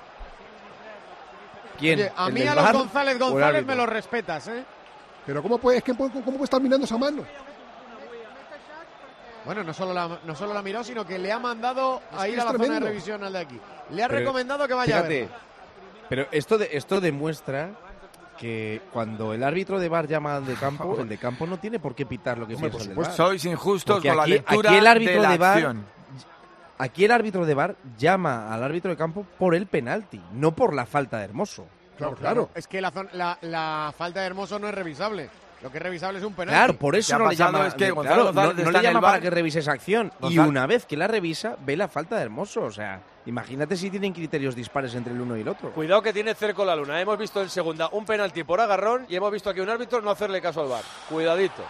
¿Quién? 1.78 2.00
Oye, 2.00 2.12
a 2.16 2.28
¿El 2.28 2.34
mí 2.34 2.42
a 2.48 2.56
los 2.56 2.72
González 2.74 3.20
González 3.20 3.66
me 3.66 3.76
lo 3.76 3.86
respetas, 3.86 4.48
¿eh? 4.48 4.64
Pero 5.26 5.44
¿cómo 5.44 5.58
puede, 5.58 5.78
es 5.80 5.84
que, 5.84 5.94
¿cómo, 5.96 6.12
cómo 6.12 6.24
puede 6.32 6.44
estar 6.46 6.62
mirando 6.62 6.86
esa 6.86 6.98
mano? 6.98 7.24
Bueno, 9.48 9.64
no 9.64 9.74
solo 9.74 9.94
la, 9.94 10.20
no 10.24 10.36
solo 10.36 10.54
la 10.54 10.62
miró, 10.62 10.84
sino 10.84 11.06
que 11.08 11.18
le 11.18 11.32
ha 11.32 11.40
mandado 11.40 12.02
a 12.16 12.28
ir 12.28 12.40
a 12.40 12.46
la 12.46 12.52
zona 12.52 12.74
de 12.76 12.80
revisión 12.82 13.24
al 13.24 13.34
de 13.34 13.40
aquí. 13.40 13.60
Le 13.90 14.04
ha 14.04 14.08
Pero, 14.08 14.20
recomendado 14.20 14.68
que 14.68 14.74
vaya 14.76 14.94
a 15.00 15.04
Fíjate, 15.04 15.22
verlo. 15.22 15.36
pero 16.10 16.28
esto, 16.32 16.58
de, 16.60 16.70
esto 16.74 17.02
demuestra 17.02 17.72
que 18.38 18.82
cuando 18.94 19.34
el 19.34 19.42
árbitro 19.44 19.80
de 19.80 19.90
bar 19.90 20.06
llama 20.08 20.36
al 20.36 20.46
de 20.46 20.54
campo, 20.54 20.98
el 21.00 21.10
de 21.10 21.18
campo 21.18 21.48
no 21.48 21.58
tiene 21.58 21.80
por 21.80 21.96
qué 21.96 22.06
pitar 22.06 22.38
lo 22.38 22.46
que 22.48 22.54
Hombre, 22.54 22.70
piensa 22.70 22.86
por 22.86 22.92
el 22.92 22.96
de 22.96 23.04
bar. 23.10 23.16
Sois 23.16 23.46
injustos 23.46 23.96
Porque 23.96 24.10
con 24.10 24.20
aquí- 24.20 24.30
la 24.30 24.36
lectura 24.36 24.70
aquí 24.70 24.78
el 24.80 24.88
árbitro 24.88 25.14
de 25.16 25.20
la 25.22 25.32
de 25.32 25.38
VAR 25.40 25.54
acción. 25.58 25.86
Aquí 26.80 27.06
el 27.06 27.12
árbitro 27.12 27.46
de 27.48 27.54
bar 27.56 27.76
llama 27.98 28.54
al 28.54 28.64
árbitro 28.64 28.92
de 28.92 28.98
campo 28.98 29.26
por 29.40 29.56
el 29.56 29.66
penalti, 29.66 30.22
no 30.34 30.52
por 30.56 30.74
la 30.76 30.86
falta 30.86 31.18
de 31.18 31.24
Hermoso. 31.24 31.66
Claro, 31.98 32.16
claro. 32.16 32.50
Es 32.54 32.68
que 32.68 32.80
la, 32.80 32.94
la, 33.14 33.40
la 33.42 33.92
falta 33.98 34.20
de 34.20 34.28
Hermoso 34.28 34.60
no 34.60 34.68
es 34.68 34.76
revisable. 34.76 35.30
Lo 35.62 35.72
que 35.72 35.78
es 35.78 35.84
revisable 35.84 36.20
es 36.20 36.26
un 36.26 36.34
penalti. 36.34 36.56
Claro, 36.56 36.74
por 36.78 36.96
eso 36.96 37.18
no 37.18 37.28
le 37.30 37.36
llama. 37.36 37.68
es 37.68 37.74
que 37.74 37.86
de- 37.86 37.92
Gonzalo 37.92 38.16
claro, 38.16 38.26
González 38.26 38.56
no, 38.58 38.62
no 38.64 38.70
está 38.70 38.72
le 38.72 38.78
en 38.78 38.86
el 38.86 38.94
llama 38.94 39.02
para 39.08 39.20
que 39.22 39.30
revise 39.30 39.60
esa 39.60 39.72
acción. 39.72 40.12
Y 40.30 40.38
una 40.38 40.68
vez 40.68 40.86
que 40.86 40.96
la 40.98 41.08
revisa, 41.08 41.56
ve 41.66 41.76
la 41.76 41.88
falta 41.88 42.16
de 42.18 42.24
Hermoso. 42.24 42.62
O 42.62 42.72
sea, 42.72 43.02
imagínate 43.26 43.76
si 43.76 43.90
tienen 43.90 44.14
criterios 44.14 44.56
dispares 44.56 44.94
entre 44.94 45.14
el 45.14 45.22
uno 45.22 45.36
y 45.36 45.42
el 45.42 45.48
otro. 45.48 45.72
Cuidado 45.72 46.02
que 46.04 46.14
tiene 46.14 46.36
cerco 46.36 46.64
la 46.64 46.76
luna. 46.76 47.02
Hemos 47.02 47.18
visto 47.18 47.42
en 47.42 47.50
segunda 47.50 47.90
un 47.92 48.06
penalti 48.06 48.44
por 48.44 48.62
agarrón 48.62 49.06
y 49.10 49.16
hemos 49.16 49.32
visto 49.32 49.50
aquí 49.50 49.60
un 49.60 49.70
árbitro 49.70 50.00
no 50.02 50.12
hacerle 50.12 50.42
caso 50.42 50.62
al 50.62 50.68
bar. 50.70 50.84
Cuidadito. 51.10 51.64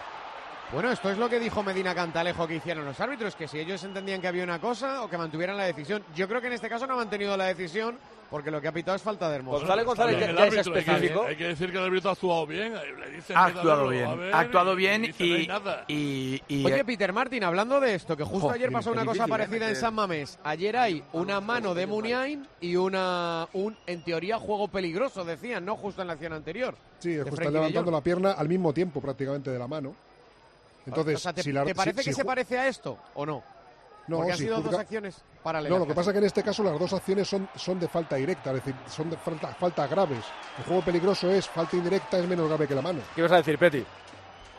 Bueno, 0.72 0.92
esto 0.92 1.10
es 1.10 1.16
lo 1.16 1.30
que 1.30 1.40
dijo 1.40 1.62
Medina 1.62 1.94
Cantalejo 1.94 2.46
que 2.46 2.56
hicieron 2.56 2.84
los 2.84 3.00
árbitros, 3.00 3.34
que 3.34 3.48
si 3.48 3.58
ellos 3.58 3.82
entendían 3.84 4.20
que 4.20 4.28
había 4.28 4.44
una 4.44 4.60
cosa 4.60 5.02
o 5.02 5.08
que 5.08 5.16
mantuvieran 5.16 5.56
la 5.56 5.64
decisión. 5.64 6.02
Yo 6.14 6.28
creo 6.28 6.42
que 6.42 6.48
en 6.48 6.52
este 6.52 6.68
caso 6.68 6.86
no 6.86 6.92
han 6.92 6.98
mantenido 6.98 7.34
la 7.38 7.46
decisión 7.46 7.96
porque 8.28 8.50
lo 8.50 8.60
que 8.60 8.68
ha 8.68 8.72
pitado 8.72 8.94
es 8.94 9.00
falta 9.00 9.30
de 9.30 9.36
Hermoso. 9.36 9.60
González 9.60 9.86
González 9.86 10.20
ya, 10.20 10.26
el 10.26 10.36
ya 10.36 10.44
es 10.46 10.52
árbitro, 10.52 10.74
hay 10.74 10.84
que- 10.84 10.90
específico. 10.90 11.24
Hay 11.26 11.36
que 11.36 11.44
decir 11.48 11.72
que 11.72 11.78
el 11.78 11.84
árbitro 11.84 12.10
ha 12.10 12.12
actuado 12.12 12.46
bien. 12.46 12.74
eh, 12.76 12.80
Le 13.00 13.10
dicen, 13.16 13.34
Ha 13.38 13.46
"Mira, 13.46 13.58
actuado 13.60 13.88
bien, 13.88 14.04
a 14.04 14.14
ver", 14.14 14.34
ha 14.34 14.38
actuado 14.40 14.72
y- 14.74 14.76
bien 14.76 15.02
dice, 15.02 15.24
"No 15.26 15.34
hay 15.34 15.42
y, 15.42 15.46
nada". 15.46 15.84
y, 15.88 16.42
y- 16.48 16.64
Oye, 16.66 16.84
Peter 16.84 17.12
Martin, 17.14 17.44
hablando 17.44 17.80
de 17.80 17.94
esto, 17.94 18.14
que 18.14 18.24
justo 18.24 18.48
Jo, 18.48 18.50
ayer 18.54 18.70
pasó 18.70 18.92
una 18.92 19.06
cosa 19.06 19.24
¿eh? 19.24 19.28
parecida 19.28 19.70
en 19.70 19.76
San 19.76 19.94
Mamés. 19.94 20.38
Ayer 20.44 20.76
hay 20.76 21.02
una 21.14 21.40
mano 21.40 21.72
de 21.74 21.86
Muniain 21.86 22.46
y 22.60 22.76
una, 22.76 23.48
un, 23.54 23.74
en 23.86 24.02
teoría, 24.04 24.38
juego 24.38 24.68
peligroso, 24.68 25.24
decían, 25.24 25.64
no 25.64 25.76
justo 25.76 26.02
en 26.02 26.08
la 26.08 26.12
acción 26.12 26.34
anterior. 26.34 26.74
Sí, 26.98 27.16
justo 27.26 27.50
levantando 27.50 27.90
la 27.90 28.02
pierna 28.02 28.32
al 28.32 28.48
mismo 28.50 28.74
tiempo 28.74 29.00
prácticamente 29.00 29.50
de 29.50 29.58
la 29.58 29.66
mano. 29.66 29.94
Entonces, 30.88 31.16
O 31.16 31.18
sea, 31.18 31.32
¿te, 31.32 31.42
si 31.42 31.52
la- 31.52 31.62
te 31.64 31.70
si- 31.70 31.74
parece 31.74 32.02
si 32.02 32.10
que 32.10 32.14
se 32.14 32.22
ju- 32.22 32.26
parece 32.26 32.58
a 32.58 32.68
esto 32.68 32.98
o 33.14 33.24
no? 33.26 33.42
No, 34.08 34.16
Porque 34.16 34.32
han 34.32 34.38
si 34.38 34.44
sido 34.44 34.56
dos 34.62 34.72
juzga- 34.72 34.80
acciones 34.80 35.22
paralelas. 35.42 35.70
No, 35.78 35.84
lo 35.84 35.86
que 35.86 35.94
pasa 35.94 36.10
es 36.10 36.12
que 36.14 36.18
en 36.18 36.24
este 36.24 36.42
caso 36.42 36.62
las 36.62 36.78
dos 36.78 36.92
acciones 36.94 37.28
son, 37.28 37.46
son 37.54 37.78
de 37.78 37.88
falta 37.88 38.16
directa, 38.16 38.50
es 38.50 38.56
decir, 38.56 38.74
son 38.88 39.10
de 39.10 39.16
falta, 39.18 39.48
faltas 39.48 39.90
graves. 39.90 40.24
El 40.58 40.64
juego 40.64 40.82
peligroso 40.82 41.30
es 41.30 41.46
falta 41.46 41.76
indirecta, 41.76 42.18
es 42.18 42.26
menos 42.26 42.48
grave 42.48 42.66
que 42.66 42.74
la 42.74 42.80
mano. 42.82 43.00
¿Qué 43.14 43.20
ibas 43.20 43.32
a 43.32 43.36
decir, 43.36 43.58
Peti? 43.58 43.84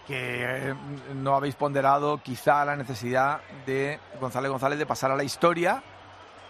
que 0.08 0.70
eh, 0.72 0.76
no 1.14 1.36
habéis 1.36 1.54
ponderado 1.56 2.20
quizá 2.24 2.66
la 2.66 2.76
necesidad 2.76 3.42
de 3.68 4.00
González 4.20 4.50
González 4.50 4.80
de 4.80 4.88
pasar 4.88 5.12
a 5.12 5.16
la 5.16 5.24
historia 5.24 5.84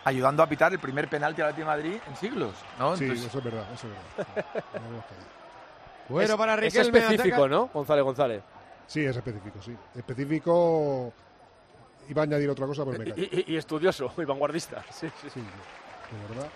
ayudando 0.06 0.42
a 0.44 0.48
pitar 0.48 0.72
el 0.72 0.80
primer 0.80 1.10
penalti 1.10 1.42
al 1.42 1.50
Atlético 1.50 1.70
de 1.70 1.78
Madrid 1.78 2.02
en 2.08 2.16
siglos, 2.16 2.54
¿no? 2.78 2.96
Sí, 2.96 3.04
Entonces, 3.04 3.28
eso 3.28 3.38
es 3.40 3.44
verdad, 3.44 3.66
eso 3.74 3.88
es 3.88 3.94
verdad. 4.18 4.46
Bueno, 6.10 6.34
es, 6.34 6.38
para 6.38 6.54
es 6.56 6.60
Riquelme, 6.74 7.00
específico, 7.00 7.36
ataca- 7.36 7.48
¿no? 7.50 7.68
González 7.68 8.04
González. 8.04 8.44
Sí, 8.90 9.06
es 9.06 9.16
específico, 9.16 9.62
sí. 9.62 9.76
Específico. 9.96 11.14
Iba 12.10 12.24
a 12.24 12.26
añadir 12.26 12.50
otra 12.50 12.66
cosa, 12.66 12.84
pero 12.86 12.98
me 12.98 13.06
callo. 13.06 13.16
Y, 13.22 13.46
y- 13.48 13.54
y 13.54 13.58
estudioso 13.58 14.12
y 14.18 14.26
vanguardista. 14.26 14.84
Sí, 14.92 15.08
sí, 15.22 15.30
sí. 15.32 15.40
De 15.40 16.36
verdad. 16.36 16.50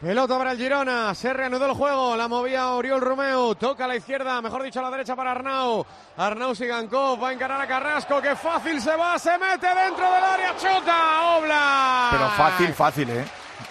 Pelota 0.00 0.38
para 0.38 0.52
el 0.52 0.58
Girona, 0.58 1.14
se 1.14 1.32
reanudó 1.32 1.66
el 1.66 1.72
juego, 1.72 2.14
la 2.16 2.28
movía 2.28 2.70
Oriol 2.74 3.00
Romeu, 3.00 3.54
toca 3.56 3.86
a 3.86 3.88
la 3.88 3.96
izquierda, 3.96 4.40
mejor 4.42 4.62
dicho 4.62 4.78
a 4.80 4.82
la 4.82 4.90
derecha 4.90 5.16
para 5.16 5.32
Arnau. 5.32 5.84
Arnau 6.16 6.54
Sigankov 6.54 7.22
va 7.22 7.30
a 7.30 7.32
encarar 7.32 7.60
a 7.60 7.66
Carrasco, 7.66 8.20
que 8.20 8.36
fácil 8.36 8.80
se 8.80 8.94
va, 8.94 9.18
se 9.18 9.36
mete 9.38 9.66
dentro 9.66 10.04
del 10.12 10.22
área, 10.24 10.54
chuta, 10.56 11.36
Oblak. 11.38 12.10
pero 12.12 12.28
fácil, 12.30 12.72
fácil, 12.74 13.10
¿eh? 13.10 13.24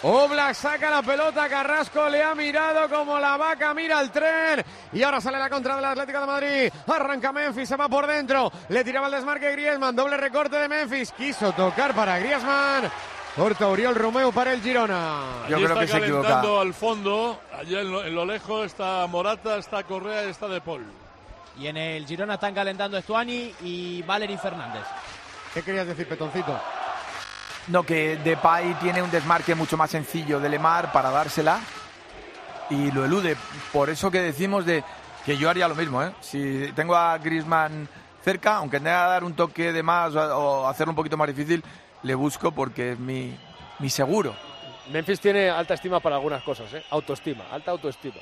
Oblak 0.04 0.54
saca 0.54 0.90
la 0.90 1.02
pelota, 1.02 1.48
Carrasco 1.48 2.10
le 2.10 2.22
ha 2.24 2.36
mirado 2.36 2.90
como 2.90 3.20
la 3.20 3.38
vaca 3.38 3.74
mira 3.74 4.02
el 4.02 4.12
tren 4.12 4.64
y 4.92 5.02
ahora 5.02 5.22
sale 5.22 5.38
la 5.40 5.50
contra 5.50 5.76
del 5.76 5.86
Atlético 5.86 6.20
de 6.20 6.26
Madrid. 6.28 6.74
Arranca 6.88 7.32
Memphis, 7.32 7.70
se 7.70 7.76
va 7.78 7.88
por 7.88 8.06
dentro, 8.08 8.52
le 8.70 8.84
tiraba 8.84 9.08
el 9.08 9.14
desmarque 9.14 9.52
Griezmann, 9.52 9.96
doble 9.96 10.18
recorte 10.18 10.58
de 10.58 10.68
Memphis, 10.68 11.12
quiso 11.14 11.52
tocar 11.54 11.94
para 11.94 12.20
Griezmann. 12.20 12.92
Corta 13.36 13.68
Oriol 13.68 13.96
Romeu 13.96 14.32
para 14.32 14.54
el 14.54 14.62
Girona. 14.62 15.22
Yo 15.50 15.56
Allí 15.56 15.66
creo 15.66 15.68
está 15.70 15.80
que 15.80 15.88
se 15.88 15.98
equivoca. 15.98 16.28
calentando 16.28 16.60
al 16.60 16.74
fondo. 16.76 17.40
Allá 17.58 17.82
en 17.82 17.92
lo, 17.92 18.06
en 18.06 18.14
lo 18.14 18.26
lejos 18.26 18.66
está 18.68 19.08
Morata, 19.08 19.58
está 19.58 19.84
Correa 19.84 20.26
y 20.26 20.30
está 20.30 20.48
De 20.48 20.62
Paul. 20.62 20.86
Y 21.58 21.66
en 21.66 21.78
el 21.78 22.06
Girona 22.06 22.36
están 22.36 22.54
calentando 22.54 22.96
Estuani 22.98 23.56
y 23.62 24.04
Valery 24.04 24.38
Fernández. 24.38 24.84
¿Qué 25.54 25.64
querías 25.64 25.88
decir, 25.88 26.08
Petoncito? 26.08 26.60
No, 27.68 27.84
que 27.84 28.18
Depay 28.18 28.74
tiene 28.76 29.02
un 29.02 29.10
desmarque 29.10 29.56
mucho 29.56 29.78
más 29.78 29.90
sencillo 29.90 30.40
de 30.40 30.50
Lemar 30.50 30.92
para 30.92 31.10
dársela 31.10 31.60
y 32.70 32.92
lo 32.92 33.06
elude. 33.06 33.38
Por 33.72 33.90
eso 33.90 34.12
que 34.12 34.20
decimos 34.20 34.66
de 34.66 34.84
que 35.26 35.38
yo 35.38 35.50
haría 35.50 35.68
lo 35.68 35.76
mismo, 35.76 36.04
¿eh? 36.04 36.12
Si 36.20 36.72
tengo 36.76 36.96
a 36.96 37.18
Griezmann 37.18 37.88
cerca, 38.22 38.58
aunque 38.58 38.80
tenga 38.80 39.04
que 39.04 39.10
dar 39.10 39.24
un 39.24 39.34
toque 39.34 39.72
de 39.72 39.82
más 39.82 40.14
o, 40.16 40.38
o 40.38 40.68
hacerlo 40.68 40.92
un 40.92 40.98
poquito 40.98 41.16
más 41.16 41.28
difícil, 41.28 41.64
le 42.04 42.16
busco 42.16 42.52
porque 42.52 42.92
es 42.92 43.00
mi, 43.00 43.38
mi 43.80 43.90
seguro. 43.90 44.36
Memphis 44.92 45.22
tiene 45.22 45.50
alta 45.50 45.76
estima 45.76 46.02
para 46.02 46.18
algunas 46.18 46.44
cosas, 46.44 46.74
¿eh? 46.74 46.84
Autoestima, 46.90 47.46
alta 47.50 47.72
autoestima. 47.72 48.18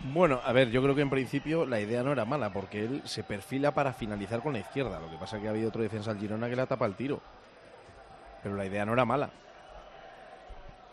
Bueno, 0.00 0.40
a 0.44 0.52
ver, 0.52 0.70
yo 0.70 0.82
creo 0.82 0.94
que 0.94 1.00
en 1.00 1.10
principio 1.10 1.64
la 1.64 1.80
idea 1.80 2.02
no 2.02 2.12
era 2.12 2.26
mala, 2.26 2.52
porque 2.52 2.84
él 2.84 3.02
se 3.04 3.24
perfila 3.24 3.72
para 3.72 3.94
finalizar 3.94 4.42
con 4.42 4.52
la 4.52 4.60
izquierda. 4.60 5.00
Lo 5.00 5.10
que 5.10 5.16
pasa 5.16 5.36
es 5.36 5.42
que 5.42 5.48
ha 5.48 5.50
habido 5.52 5.70
otro 5.70 5.82
defensa 5.82 6.10
al 6.10 6.18
Girona 6.18 6.48
que 6.48 6.54
le 6.54 6.66
tapa 6.66 6.84
el 6.84 6.94
tiro. 6.94 7.20
Pero 8.42 8.54
la 8.54 8.66
idea 8.66 8.84
no 8.84 8.92
era 8.92 9.04
mala. 9.04 9.30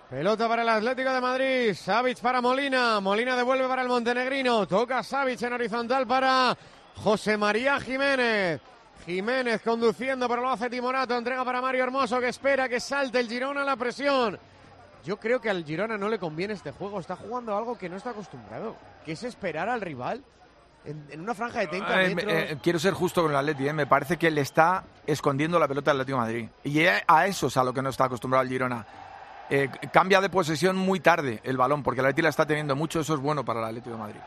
Pelota 0.10 0.48
para 0.48 0.62
el 0.62 0.70
Atlético 0.70 1.12
de 1.12 1.22
Madrid. 1.22 1.74
Savic 1.74 2.20
para 2.20 2.42
Molina. 2.42 3.00
Molina 3.00 3.36
devuelve 3.36 3.68
para 3.68 3.82
el 3.82 3.88
montenegrino. 3.88 4.68
Toca 4.68 5.04
Savic 5.04 5.42
en 5.42 5.54
horizontal 5.54 6.06
para 6.06 6.56
José 6.96 7.38
María 7.38 7.80
Jiménez. 7.80 8.62
Jiménez 9.06 9.62
conduciendo, 9.62 10.28
pero 10.28 10.42
lo 10.42 10.50
hace 10.50 10.70
Timorato. 10.70 11.18
Entrega 11.18 11.44
para 11.44 11.62
Mario 11.62 11.84
Hermoso 11.84 12.20
que 12.20 12.30
espera 12.30 12.70
que 12.70 12.80
salte 12.80 13.20
el 13.20 13.28
Girona 13.28 13.62
a 13.62 13.66
la 13.66 13.76
presión. 13.76 14.40
Yo 15.04 15.18
creo 15.18 15.40
que 15.40 15.50
al 15.50 15.64
Girona 15.64 15.98
no 15.98 16.10
le 16.10 16.18
conviene 16.18 16.54
este 16.54 16.72
juego. 16.72 17.00
Está 17.00 17.16
jugando 17.16 17.56
algo 17.56 17.78
que 17.78 17.90
no 17.90 17.98
está 17.98 18.12
acostumbrado, 18.12 18.76
que 19.06 19.14
es 19.14 19.24
esperar 19.24 19.70
al 19.70 19.82
rival 19.82 20.24
en, 20.86 21.08
en 21.10 21.22
una 21.22 21.34
franja 21.34 21.60
de 21.60 21.68
30 21.68 22.04
Eh, 22.04 22.16
metros. 22.16 22.34
eh, 22.34 22.58
quiero 22.62 22.80
ser 22.80 22.94
justo 22.94 23.22
con 23.22 23.32
el 23.32 23.38
Atleti, 23.38 23.68
¿eh? 23.68 23.74
me 23.74 23.88
parece 23.88 24.18
que 24.18 24.30
le 24.32 24.42
está 24.42 24.84
escondiendo 25.06 25.58
la 25.60 25.68
pelota 25.68 25.92
al 25.92 25.98
Atlético 25.98 26.18
de 26.20 26.24
Madrid. 26.26 26.50
Y 26.64 26.86
a 26.86 27.04
a 27.08 27.28
eso 27.28 27.48
es 27.48 27.58
a 27.58 27.64
lo 27.64 27.74
que 27.74 27.82
no 27.82 27.90
está 27.90 28.06
acostumbrado 28.06 28.44
el 28.44 28.50
Girona. 28.50 28.86
Eh, 29.50 29.70
cambia 29.94 30.22
de 30.22 30.30
posesión 30.30 30.76
muy 30.76 31.00
tarde 31.00 31.40
el 31.44 31.56
balón, 31.58 31.84
porque 31.84 32.00
el 32.02 32.06
Atleti 32.08 32.22
la 32.24 32.30
está 32.30 32.46
teniendo 32.46 32.76
mucho, 32.76 33.00
eso 33.00 33.14
es 33.14 33.20
bueno 33.20 33.46
para 33.46 33.60
el 33.60 33.66
Atlético 33.68 33.92
de 33.96 34.02
Madrid. 34.02 34.20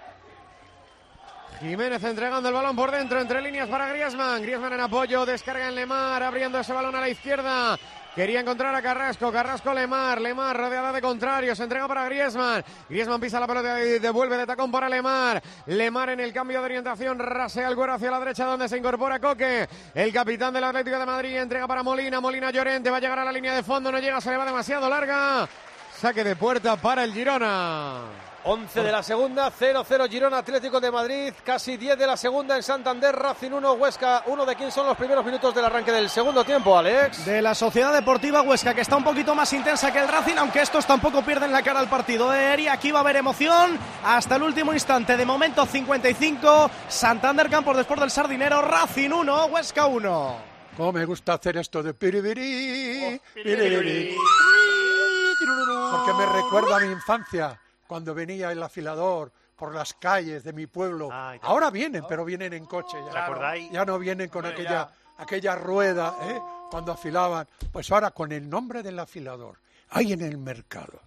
Jiménez 1.60 2.02
entregando 2.04 2.48
el 2.48 2.54
balón 2.54 2.76
por 2.76 2.90
dentro, 2.92 3.20
entre 3.20 3.40
líneas 3.42 3.68
para 3.68 3.88
Griezmann. 3.88 4.40
Griezmann 4.42 4.74
en 4.74 4.80
apoyo, 4.80 5.26
descarga 5.26 5.66
en 5.68 5.74
Lemar, 5.74 6.22
abriendo 6.22 6.60
ese 6.60 6.72
balón 6.72 6.94
a 6.94 7.00
la 7.00 7.08
izquierda. 7.08 7.76
Quería 8.18 8.40
encontrar 8.40 8.74
a 8.74 8.82
Carrasco, 8.82 9.30
Carrasco 9.30 9.72
Lemar, 9.72 10.20
Lemar 10.20 10.56
rodeada 10.56 10.92
de 10.92 11.00
contrarios, 11.00 11.60
entrega 11.60 11.86
para 11.86 12.04
Griezmann. 12.06 12.64
Griezmann 12.88 13.20
pisa 13.20 13.38
la 13.38 13.46
pelota 13.46 13.80
y 13.80 14.00
devuelve 14.00 14.36
de 14.36 14.44
tacón 14.44 14.72
para 14.72 14.88
Lemar. 14.88 15.40
Lemar 15.66 16.10
en 16.10 16.18
el 16.18 16.32
cambio 16.32 16.58
de 16.58 16.64
orientación, 16.64 17.16
rasea 17.20 17.68
el 17.68 17.76
cuero 17.76 17.94
hacia 17.94 18.10
la 18.10 18.18
derecha 18.18 18.44
donde 18.44 18.68
se 18.68 18.76
incorpora 18.76 19.20
Coque. 19.20 19.68
El 19.94 20.12
capitán 20.12 20.52
del 20.52 20.64
Atlético 20.64 20.98
de 20.98 21.06
Madrid 21.06 21.36
entrega 21.36 21.68
para 21.68 21.84
Molina, 21.84 22.20
Molina 22.20 22.50
Llorente 22.50 22.90
va 22.90 22.96
a 22.96 23.00
llegar 23.00 23.20
a 23.20 23.24
la 23.24 23.30
línea 23.30 23.54
de 23.54 23.62
fondo, 23.62 23.92
no 23.92 24.00
llega, 24.00 24.20
se 24.20 24.32
le 24.32 24.36
va 24.36 24.44
demasiado 24.44 24.88
larga. 24.88 25.48
Saque 25.96 26.24
de 26.24 26.34
puerta 26.34 26.74
para 26.74 27.04
el 27.04 27.12
Girona. 27.12 28.00
11 28.50 28.82
de 28.82 28.90
la 28.90 29.02
segunda, 29.02 29.52
0-0 29.52 30.08
Girona 30.08 30.38
Atlético 30.38 30.80
de 30.80 30.90
Madrid, 30.90 31.34
casi 31.44 31.76
10 31.76 31.98
de 31.98 32.06
la 32.06 32.16
segunda 32.16 32.56
en 32.56 32.62
Santander, 32.62 33.14
Racing 33.14 33.50
1, 33.50 33.72
Huesca 33.74 34.22
1. 34.24 34.46
¿De 34.46 34.56
quién 34.56 34.72
son 34.72 34.86
los 34.86 34.96
primeros 34.96 35.22
minutos 35.22 35.54
del 35.54 35.66
arranque 35.66 35.92
del 35.92 36.08
segundo 36.08 36.42
tiempo, 36.44 36.78
Alex? 36.78 37.26
De 37.26 37.42
la 37.42 37.54
Sociedad 37.54 37.92
Deportiva 37.92 38.40
Huesca, 38.40 38.72
que 38.72 38.80
está 38.80 38.96
un 38.96 39.04
poquito 39.04 39.34
más 39.34 39.52
intensa 39.52 39.92
que 39.92 39.98
el 39.98 40.08
Racing, 40.08 40.36
aunque 40.38 40.62
estos 40.62 40.86
tampoco 40.86 41.22
pierden 41.22 41.52
la 41.52 41.60
cara 41.60 41.78
al 41.78 41.90
partido. 41.90 42.30
De 42.30 42.54
Eri, 42.54 42.68
aquí 42.68 42.90
va 42.90 43.00
a 43.00 43.02
haber 43.02 43.16
emoción 43.16 43.78
hasta 44.02 44.36
el 44.36 44.42
último 44.42 44.72
instante. 44.72 45.18
De 45.18 45.26
momento 45.26 45.66
55, 45.66 46.70
Santander 46.88 47.50
Campos 47.50 47.76
después 47.76 48.00
del 48.00 48.10
Sardinero, 48.10 48.62
Racing 48.62 49.10
1, 49.10 49.44
Huesca 49.48 49.84
1. 49.84 50.36
Cómo 50.74 50.92
me 50.92 51.04
gusta 51.04 51.34
hacer 51.34 51.58
esto 51.58 51.82
de 51.82 51.92
piribiri, 51.92 53.20
piribiri. 53.34 54.16
Porque 55.90 56.14
me 56.14 56.26
recuerda 56.26 56.76
a 56.78 56.80
mi 56.80 56.92
infancia, 56.92 57.60
cuando 57.88 58.14
venía 58.14 58.52
el 58.52 58.62
afilador 58.62 59.32
por 59.56 59.74
las 59.74 59.94
calles 59.94 60.44
de 60.44 60.52
mi 60.52 60.66
pueblo. 60.68 61.10
Ahora 61.10 61.70
vienen, 61.70 62.04
pero 62.08 62.24
vienen 62.24 62.52
en 62.52 62.66
coche 62.66 62.98
ya. 63.04 63.10
¿Te 63.10 63.18
acordáis? 63.18 63.70
Ya 63.72 63.84
no 63.84 63.98
vienen 63.98 64.28
con 64.28 64.46
aquella, 64.46 64.88
aquella 65.16 65.56
rueda, 65.56 66.16
¿eh? 66.22 66.40
Cuando 66.70 66.92
afilaban. 66.92 67.48
Pues 67.72 67.90
ahora 67.90 68.12
con 68.12 68.30
el 68.30 68.48
nombre 68.48 68.84
del 68.84 68.98
afilador, 69.00 69.58
hay 69.88 70.12
en 70.12 70.20
el 70.20 70.38
mercado 70.38 71.00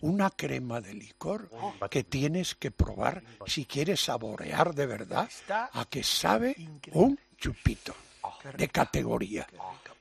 una 0.00 0.30
crema 0.30 0.80
de 0.80 0.94
licor 0.94 1.50
que 1.90 2.04
tienes 2.04 2.54
que 2.54 2.70
probar 2.70 3.22
si 3.46 3.66
quieres 3.66 4.04
saborear 4.04 4.72
de 4.74 4.86
verdad 4.86 5.28
a 5.48 5.84
que 5.86 6.04
sabe 6.04 6.54
un 6.92 7.18
chupito 7.36 7.94
de 8.56 8.68
categoría. 8.68 9.46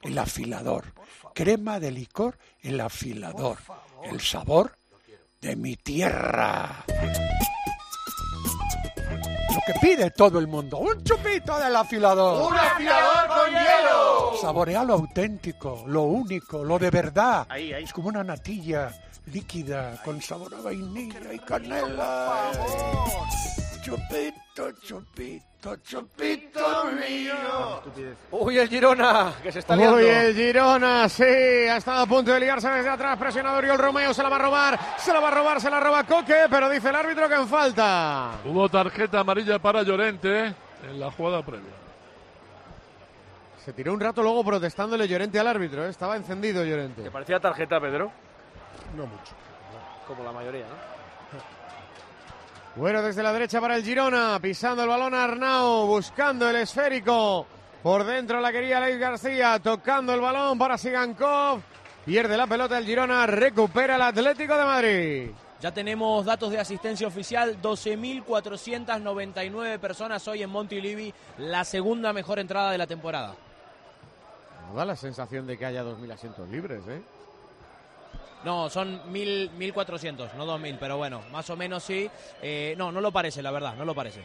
El 0.01 0.17
afilador. 0.19 0.93
Crema 1.33 1.79
de 1.79 1.91
licor, 1.91 2.37
el 2.61 2.79
afilador. 2.79 3.57
El 4.03 4.21
sabor 4.21 4.77
de 5.47 5.55
mi 5.55 5.77
tierra. 5.77 6.83
que 9.65 9.73
pide 9.81 10.11
todo 10.11 10.39
el 10.39 10.47
mundo. 10.47 10.77
Un 10.77 11.01
chupito 11.03 11.57
del 11.57 11.75
afilador. 11.75 12.51
¡Un 12.51 12.57
afilador 12.57 13.27
con 13.27 13.49
hielo! 13.49 14.37
Saborea 14.41 14.83
lo 14.83 14.93
auténtico, 14.93 15.83
lo 15.87 16.03
único, 16.03 16.63
lo 16.63 16.77
de 16.77 16.89
verdad. 16.89 17.45
Ahí, 17.49 17.73
ahí. 17.73 17.83
Es 17.85 17.93
como 17.93 18.09
una 18.09 18.23
natilla 18.23 18.91
líquida 19.25 20.01
con 20.03 20.21
sabor 20.21 20.53
a 20.55 20.61
vainilla 20.61 21.33
y 21.33 21.39
canela. 21.39 22.51
Chupito, 23.81 24.46
chupito, 24.81 25.75
chupito 25.83 26.85
mío. 26.93 27.81
Uy, 28.31 28.57
el 28.57 28.67
Girona, 28.67 29.33
que 29.41 29.51
se 29.51 29.59
está 29.59 29.73
Uy, 29.75 29.79
liando. 29.79 29.97
el 29.99 30.35
Girona, 30.35 31.09
sí, 31.09 31.23
ha 31.23 31.77
estado 31.77 32.01
a 32.03 32.05
punto 32.05 32.31
de 32.31 32.39
liarse 32.39 32.69
desde 32.69 32.89
atrás, 32.89 33.17
presionado 33.17 33.57
Oriol 33.57 33.77
Romeo, 33.77 34.13
se 34.13 34.23
la 34.23 34.29
va 34.29 34.35
a 34.37 34.39
robar, 34.39 34.79
se 34.97 35.13
la 35.13 35.19
va 35.19 35.27
a 35.27 35.31
robar, 35.31 35.61
se 35.61 35.69
la 35.69 35.79
roba 35.79 36.03
Coque, 36.05 36.45
pero 36.49 36.69
dice 36.69 36.89
el 36.89 36.95
árbitro 36.95 37.29
que 37.29 37.35
en 37.35 37.47
falta. 37.47 38.31
Hubo 38.45 38.67
tarjeta 38.69 39.19
amarilla 39.19 39.59
para 39.59 39.83
Llorente 39.83 40.45
en 40.83 40.99
la 40.99 41.11
jugada 41.11 41.43
previa. 41.43 41.73
Se 43.63 43.73
tiró 43.73 43.93
un 43.93 43.99
rato 43.99 44.23
luego 44.23 44.43
protestándole 44.43 45.07
Llorente 45.07 45.39
al 45.39 45.47
árbitro, 45.47 45.85
¿eh? 45.85 45.89
estaba 45.89 46.15
encendido 46.15 46.63
Llorente. 46.63 47.03
¿Te 47.03 47.11
parecía 47.11 47.39
tarjeta, 47.39 47.79
Pedro? 47.79 48.11
No 48.95 49.05
mucho. 49.05 49.33
Como 50.07 50.23
la 50.23 50.31
mayoría, 50.31 50.65
¿no? 50.65 50.96
Bueno, 52.77 53.01
desde 53.01 53.23
la 53.23 53.33
derecha 53.33 53.59
para 53.59 53.75
el 53.75 53.83
Girona, 53.83 54.39
pisando 54.39 54.83
el 54.83 54.89
balón 54.89 55.15
Arnau, 55.15 55.87
buscando 55.87 56.47
el 56.47 56.57
esférico. 56.57 57.47
Por 57.81 58.03
dentro 58.03 58.39
la 58.39 58.51
quería 58.51 58.79
Leis 58.79 58.99
García, 58.99 59.57
tocando 59.57 60.13
el 60.13 60.21
balón 60.21 60.59
para 60.59 60.77
Sigankov. 60.77 61.59
Pierde 62.05 62.37
la 62.37 62.45
pelota 62.45 62.77
el 62.77 62.85
Girona, 62.85 63.25
recupera 63.25 63.95
el 63.95 64.03
Atlético 64.03 64.55
de 64.55 64.63
Madrid. 64.63 65.31
Ya 65.59 65.73
tenemos 65.73 66.23
datos 66.23 66.51
de 66.51 66.59
asistencia 66.59 67.07
oficial, 67.07 67.59
12.499 67.59 69.79
personas 69.79 70.27
hoy 70.27 70.43
en 70.43 70.51
Montilivi, 70.51 71.11
la 71.39 71.63
segunda 71.63 72.13
mejor 72.13 72.37
entrada 72.37 72.69
de 72.69 72.77
la 72.77 72.85
temporada. 72.85 73.33
No 74.69 74.75
da 74.75 74.85
la 74.85 74.95
sensación 74.95 75.47
de 75.47 75.57
que 75.57 75.65
haya 75.65 75.83
2.000 75.83 76.13
asientos 76.13 76.47
libres, 76.47 76.83
¿eh? 76.87 77.01
No, 78.43 78.69
son 78.69 79.01
1.000, 79.11 79.51
1.400, 79.73 80.33
no 80.35 80.45
2.000, 80.45 80.77
pero 80.79 80.97
bueno, 80.97 81.21
más 81.31 81.49
o 81.49 81.55
menos 81.55 81.83
sí. 81.83 82.09
Eh, 82.41 82.75
no, 82.77 82.91
no 82.91 83.01
lo 83.01 83.11
parece, 83.11 83.41
la 83.41 83.51
verdad, 83.51 83.75
no 83.75 83.83
lo 83.85 83.93
parece. 83.95 84.21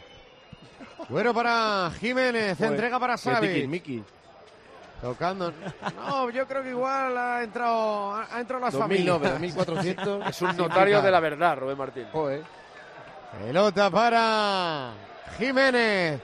Bueno 1.09 1.33
para 1.33 1.91
Jiménez, 1.99 2.57
Joder, 2.57 2.71
entrega 2.71 2.99
para 2.99 3.17
Savic. 3.17 3.51
tiquismiquis. 3.53 4.03
Tocando. 5.01 5.51
No, 5.97 6.29
yo 6.29 6.47
creo 6.47 6.63
que 6.63 6.69
igual 6.69 7.17
ha 7.17 7.43
entrado, 7.43 8.15
ha 8.15 8.39
entrado 8.39 8.63
las 8.63 8.73
2000 8.73 9.05
no, 9.05 9.13
familias. 9.19 9.21
pero 9.21 9.39
1400. 9.39 10.27
Es 10.29 10.41
un 10.41 10.55
notario 10.55 11.01
de 11.01 11.11
la 11.11 11.19
verdad, 11.19 11.57
Rubén 11.57 11.77
Martín. 11.77 12.05
Joder. 12.13 12.43
Pelota 13.45 13.89
para 13.89 14.91
Jiménez. 15.37 16.21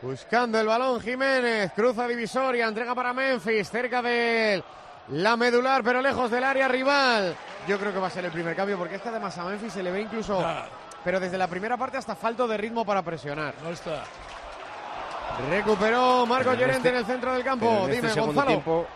Buscando 0.00 0.58
el 0.58 0.66
balón 0.66 1.00
Jiménez. 1.00 1.72
Cruza 1.76 2.08
divisoria. 2.08 2.66
Entrega 2.68 2.94
para 2.94 3.12
Memphis. 3.12 3.68
Cerca 3.68 4.00
de 4.00 4.54
él. 4.54 4.64
La 5.08 5.36
medular, 5.36 5.82
pero 5.82 6.00
lejos 6.00 6.30
del 6.30 6.44
área 6.44 6.68
rival. 6.68 7.34
Yo 7.66 7.78
creo 7.78 7.92
que 7.92 7.98
va 7.98 8.06
a 8.06 8.10
ser 8.10 8.24
el 8.24 8.30
primer 8.32 8.54
cambio 8.56 8.78
porque 8.78 8.96
es 8.96 9.02
que 9.02 9.08
además 9.08 9.36
a 9.38 9.44
Memphis 9.44 9.72
se 9.72 9.82
le 9.82 9.90
ve 9.90 10.00
incluso. 10.02 10.40
Ah, 10.44 10.66
Pero 11.04 11.18
desde 11.18 11.36
la 11.38 11.48
primera 11.48 11.76
parte 11.76 11.96
hasta 11.96 12.14
falto 12.14 12.46
de 12.46 12.56
ritmo 12.56 12.84
para 12.84 13.02
presionar. 13.02 13.54
no 13.62 13.70
está. 13.70 14.04
Recuperó 15.50 16.26
Marco 16.26 16.52
en 16.52 16.58
Llorente 16.58 16.76
este- 16.76 16.88
en 16.90 16.96
el 16.96 17.06
centro 17.06 17.32
del 17.32 17.42
campo. 17.44 17.66
en 17.66 17.80
este 17.82 17.96
Dime, 17.96 18.08
segundo 18.10 18.26
Gonzalo. 18.34 18.48
tiempo, 18.48 18.86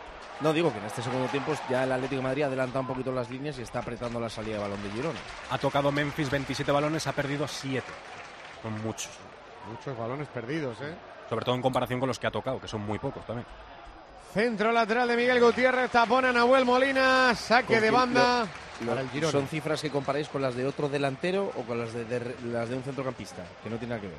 no 0.41 0.53
digo 0.53 0.73
que 0.73 0.79
en 0.79 0.85
este 0.85 1.03
segundo 1.03 1.27
tiempo 1.29 1.53
ya 1.71 1.85
el 1.85 1.93
Atlético 1.93 2.17
de 2.21 2.23
Madrid 2.29 2.43
ha 2.43 2.47
adelantado 2.47 2.81
un 2.81 2.87
poquito 2.87 3.11
las 3.13 3.31
líneas 3.31 3.59
y 3.59 3.63
está 3.63 3.79
apretando 3.81 4.21
la 4.21 4.29
salida 4.29 4.57
de 4.57 4.63
balón 4.63 4.83
de 4.83 4.91
Girona. 4.91 5.19
Ha 5.51 5.59
tocado 5.59 5.91
Memphis 5.91 6.31
27 6.31 6.71
balones, 6.71 7.07
ha 7.07 7.13
perdido 7.13 7.49
7. 7.49 7.87
Son 8.63 8.83
muchos. 8.83 9.11
Muchos 9.71 9.97
balones 9.99 10.29
perdidos, 10.29 10.79
¿eh? 10.83 10.95
Sobre 11.29 11.45
todo 11.45 11.55
en 11.55 11.63
comparación 11.63 11.99
con 11.99 12.09
los 12.09 12.19
que 12.19 12.27
ha 12.27 12.31
tocado, 12.31 12.61
que 12.61 12.69
son 12.69 12.83
muy 12.83 12.99
pocos 12.99 13.25
también. 13.27 13.47
Centro 14.37 14.71
lateral 14.71 15.09
de 15.09 15.17
Miguel 15.17 15.41
Gutiérrez. 15.41 15.91
Tapona 15.91 16.31
Nahuel 16.31 16.67
Molina. 16.67 17.35
Saque 17.35 17.81
de 17.81 17.91
banda. 17.91 18.47
Lo- 18.83 18.89
para 18.91 19.01
el 19.01 19.09
Girona. 19.09 19.33
¿Son 19.33 19.49
cifras 19.49 19.81
que 19.81 19.89
comparáis 19.89 20.29
con 20.29 20.43
las 20.43 20.55
de 20.55 20.67
otro 20.67 20.91
delantero 20.91 21.51
o 21.57 21.63
con 21.63 21.79
las 21.79 21.95
de, 21.95 22.05
de- 22.05 22.37
las 22.53 22.69
de 22.69 22.77
un 22.77 22.83
centrocampista? 22.83 23.43
Que 23.65 23.71
no 23.71 23.77
tiene 23.79 23.95
nada 23.95 24.03
que 24.03 24.09
ver. 24.09 24.17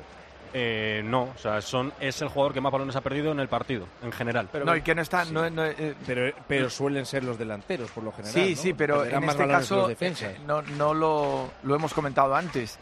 Eh, 0.54 1.02
no, 1.04 1.22
o 1.34 1.38
sea, 1.38 1.60
son, 1.60 1.92
es 2.00 2.20
el 2.20 2.28
jugador 2.28 2.52
que 2.52 2.60
más 2.60 2.72
balones 2.72 2.96
ha 2.96 3.00
perdido 3.00 3.30
en 3.30 3.38
el 3.38 3.46
partido, 3.48 3.86
en 4.02 4.10
general. 4.10 4.48
no, 4.64 4.74
y 4.74 4.82
que 4.82 4.94
no 4.94 5.02
está. 5.02 5.24
No, 5.26 5.48
no, 5.50 5.64
eh, 5.64 5.94
Pero, 6.04 6.34
pero 6.48 6.68
suelen 6.68 7.06
ser 7.06 7.22
los 7.22 7.38
delanteros, 7.38 7.88
por 7.92 8.02
lo 8.02 8.10
general. 8.10 8.34
Sí, 8.34 8.54
¿no? 8.56 8.60
sí, 8.62 8.72
pero 8.74 9.04
en 9.04 9.20
más 9.24 9.36
este 9.36 9.46
caso 9.46 9.88
eh, 9.90 10.36
no, 10.46 10.62
no 10.62 10.94
lo, 10.94 11.50
lo 11.62 11.74
hemos 11.76 11.94
comentado 11.94 12.34
antes. 12.34 12.76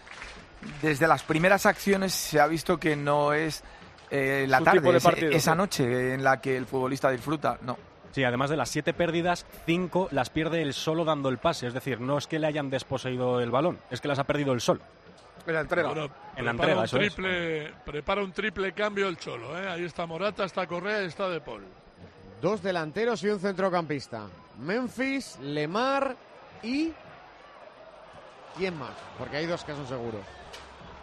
Desde 0.81 1.07
las 1.07 1.23
primeras 1.23 1.67
acciones 1.67 2.15
se 2.15 2.41
ha 2.41 2.47
visto 2.47 2.79
que 2.79 2.97
no 2.97 3.35
es 3.35 3.63
eh, 4.11 4.47
la 4.49 4.61
tarde, 4.61 4.81
de 4.81 4.97
ese- 4.99 5.09
partido, 5.09 5.31
esa 5.33 5.53
sí. 5.53 5.59
noche 5.59 6.15
en 6.15 6.23
la 6.25 6.41
que 6.41 6.57
el 6.57 6.67
futbolista 6.67 7.11
disfruta. 7.11 7.59
No. 7.63 7.77
Sí, 8.13 8.25
además 8.25 8.49
de 8.49 8.57
las 8.57 8.71
siete 8.71 8.95
pérdidas, 8.95 9.45
cinco 9.67 10.09
las 10.11 10.31
pierde 10.31 10.63
él 10.63 10.73
solo 10.73 11.05
dando 11.05 11.29
el 11.29 11.37
pase. 11.39 11.67
Es 11.67 11.75
decir, 11.75 12.01
no 12.01 12.17
es 12.17 12.27
que 12.27 12.39
le 12.39 12.47
hayan 12.47 12.71
desposeído 12.71 13.41
el 13.41 13.51
balón, 13.51 13.79
es 13.91 14.01
que 14.01 14.09
las 14.09 14.19
ha 14.19 14.25
perdido 14.25 14.53
él 14.55 14.61
solo. 14.63 14.81
En 15.47 15.55
la 15.55 15.61
entrega. 15.61 15.89
Bueno, 15.89 16.05
En 16.35 16.45
la 16.45 16.53
prepara 16.53 16.73
entrega, 16.73 16.79
un 16.79 16.85
eso 16.85 16.97
es. 16.99 17.15
triple, 17.15 17.75
Prepara 17.85 18.23
un 18.25 18.33
triple 18.33 18.73
cambio 18.73 19.07
el 19.09 19.17
Cholo. 19.19 19.57
¿eh? 19.59 19.69
Ahí 19.69 19.85
está 19.85 20.07
Morata, 20.07 20.45
está 20.45 20.67
Correa 20.67 21.03
y 21.03 21.07
está 21.07 21.29
De 21.29 21.41
Paul. 21.41 21.65
Dos 22.41 22.63
delanteros 22.63 23.23
y 23.23 23.29
un 23.29 23.39
centrocampista. 23.39 24.27
Memphis, 24.59 25.39
Lemar 25.43 26.17
y. 26.63 26.93
¿Quién 28.57 28.79
más? 28.79 28.93
Porque 29.19 29.37
hay 29.37 29.47
dos 29.47 29.63
que 29.65 29.73
son 29.73 29.87
seguros. 29.87 30.23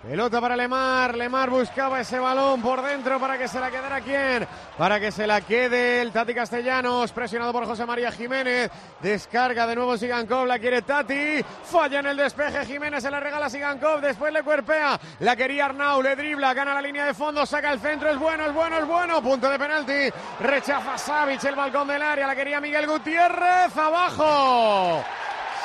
Pelota 0.04 0.42
para 0.42 0.58
Lemar. 0.58 1.16
Lemar 1.16 1.50
buscaba 1.50 2.02
ese 2.02 2.20
balón 2.20 2.62
por 2.62 2.82
dentro 2.82 3.22
para 3.22 3.38
que 3.38 3.48
se 3.48 3.58
la 3.58 3.72
quedara 3.72 4.02
quién. 4.02 4.46
Para 4.78 5.00
que 5.00 5.13
se 5.13 5.26
la 5.26 5.39
quede 5.39 6.02
el 6.02 6.12
Tati 6.12 6.34
Castellanos. 6.34 7.13
Presionado 7.13 7.54
por 7.54 7.66
José 7.66 7.86
María 7.86 8.12
Jiménez. 8.12 8.70
Descarga 9.00 9.66
de 9.66 9.76
nuevo 9.76 9.98
Sigankov. 9.98 10.46
La 10.46 10.60
quiere 10.60 10.82
Tati. 10.82 11.42
Falla 11.63 12.00
en 12.00 12.08
el 12.08 12.18
despeje. 12.18 12.66
Jiménez 12.66 13.02
se 13.02 13.10
la 13.10 13.22
regala 13.22 13.50
Sigankov. 13.50 14.02
Después 14.02 14.34
le 14.34 14.44
cuerpea. 14.44 15.00
La 15.20 15.38
quería 15.38 15.66
Arnau. 15.66 16.02
Le 16.02 16.18
dribla. 16.18 16.54
Gana 16.54 16.74
la 16.74 16.82
línea 16.82 17.06
de 17.06 17.13
fondo. 17.13 17.46
Saca 17.46 17.72
el 17.72 17.80
centro. 17.80 18.10
Es 18.10 18.20
bueno, 18.20 18.46
es 18.46 18.54
bueno, 18.54 18.80
es 18.80 18.86
bueno. 18.86 19.22
Punto 19.22 19.50
de 19.50 19.58
penalti. 19.58 20.10
Rechaza 20.42 20.98
Savic 20.98 21.46
el 21.46 21.56
balcón 21.56 21.88
del 21.88 22.02
área. 22.02 22.28
La 22.28 22.36
quería 22.36 22.60
Miguel 22.60 22.88
Gutiérrez. 22.88 23.78
Abajo. 23.78 25.02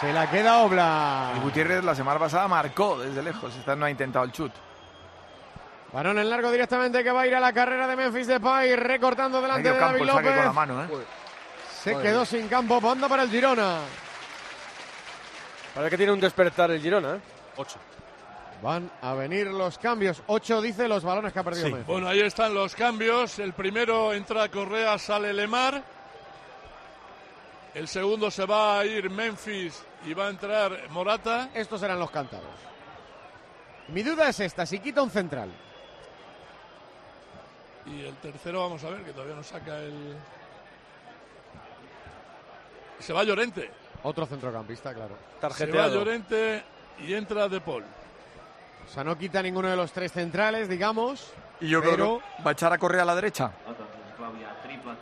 Se 0.01 0.13
la 0.13 0.31
queda 0.31 0.59
Obla. 0.63 1.33
Y 1.37 1.41
Gutiérrez 1.41 1.83
la 1.83 1.95
semana 1.95 2.19
pasada 2.21 2.47
marcó 2.47 2.99
desde 2.99 3.23
lejos. 3.23 3.55
Esta 3.57 3.75
no 3.75 3.85
ha 3.87 3.91
intentado 3.91 4.25
el 4.25 4.33
chut. 4.33 4.53
Varón 5.93 6.19
en 6.19 6.29
largo 6.31 6.51
directamente 6.51 7.03
que 7.03 7.11
va 7.11 7.23
a 7.23 7.27
ir 7.27 7.35
a 7.35 7.41
la 7.41 7.53
carrera 7.53 7.87
de 7.89 7.97
Memphis 7.97 8.27
Depay, 8.27 8.77
recortando 8.77 9.41
delante 9.41 9.71
Medio 9.71 9.75
de 9.75 9.81
David 9.81 10.03
López. 10.05 10.35
con 10.37 10.45
la 10.45 10.53
mano, 10.53 10.85
¿eh? 10.85 10.89
Se 11.83 11.97
quedó 11.97 12.25
sin 12.25 12.47
campo, 12.49 12.81
banda 12.81 13.09
para 13.09 13.23
el 13.23 13.31
Girona. 13.31 13.79
Parece 15.75 15.91
que 15.91 15.97
tiene 15.97 16.13
un 16.13 16.21
despertar 16.21 16.71
el 16.71 16.81
Girona, 16.81 17.17
¿eh? 17.17 17.21
Ocho. 17.57 17.79
Van 18.63 18.91
a 19.01 19.15
venir 19.15 19.47
los 19.47 19.79
cambios. 19.79 20.23
Ocho 20.27 20.61
dice 20.61 20.89
los 20.89 21.03
balones 21.05 21.33
que 21.33 21.39
ha 21.39 21.45
perdido 21.45 21.67
Sí. 21.67 21.73
Memphis. 21.73 21.87
Bueno, 21.87 22.09
ahí 22.09 22.21
están 22.21 22.53
los 22.53 22.75
cambios. 22.75 23.39
El 23.39 23.53
primero 23.55 24.13
entra 24.13 24.49
Correa, 24.51 24.99
sale 24.99 25.33
Lemar. 25.33 25.83
El 27.75 27.89
segundo 27.89 28.31
se 28.31 28.45
va 28.45 28.81
a 28.81 28.85
ir 28.85 29.09
Memphis 29.09 29.83
y 30.05 30.15
va 30.15 30.27
a 30.27 30.31
entrar 30.31 30.89
Morata. 30.91 31.51
Estos 31.55 31.83
eran 31.83 31.99
los 31.99 32.11
cantados. 32.11 32.47
Mi 33.89 34.03
duda 34.03 34.29
es 34.29 34.41
esta, 34.41 34.67
si 34.67 34.79
quita 34.81 35.03
un 35.03 35.11
central. 35.11 35.51
Y 37.87 38.05
el 38.05 38.15
tercero, 38.17 38.61
vamos 38.61 38.85
a 38.85 38.91
ver, 38.91 39.03
que 39.03 39.13
todavía 39.13 39.35
no 39.35 39.43
saca 39.43 39.79
el. 39.79 40.15
Se 42.99 43.13
va 43.13 43.25
Llorente. 43.25 43.71
Otro 44.03 44.27
centrocampista, 44.27 44.93
claro. 44.93 45.17
Se 45.17 45.35
va 45.35 45.41
Tarjeteado. 45.41 45.95
Llorente 45.95 46.63
y 46.99 47.15
entra 47.15 47.49
De 47.49 47.61
Paul. 47.61 47.85
O 48.87 48.91
sea, 48.91 49.05
no 49.05 49.17
quita 49.19 49.43
ninguno 49.43 49.69
de 49.69 49.77
los 49.77 49.93
tres 49.93 50.13
centrales, 50.13 50.69
digamos. 50.69 51.33
Y 51.61 51.69
yo 51.69 51.81
Pero- 51.81 51.95
creo 51.95 52.19
que 52.37 52.43
va 52.43 52.51
a 52.51 52.53
echar 52.53 52.73
a 52.73 52.79
Correa 52.79 53.03
a 53.03 53.07
la 53.07 53.15
derecha. 53.15 53.53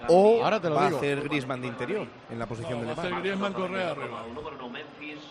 O 0.09 0.43
Ahora 0.45 0.61
te 0.61 0.69
lo 0.69 0.75
va 0.77 0.85
digo. 0.87 0.97
a 0.97 1.01
hacer 1.01 1.21
Griezmann 1.23 1.61
de 1.61 1.67
interior 1.69 2.07
en 2.31 2.39
la 2.39 2.47
posición 2.47 2.81
No, 2.81 2.81
de 2.81 2.87
va 2.87 2.91
a 2.91 2.95
hacer 2.95 3.05
Lemar. 3.11 3.23
Griezmann 3.23 3.53
Correa 3.53 3.91
arriba. 3.91 4.23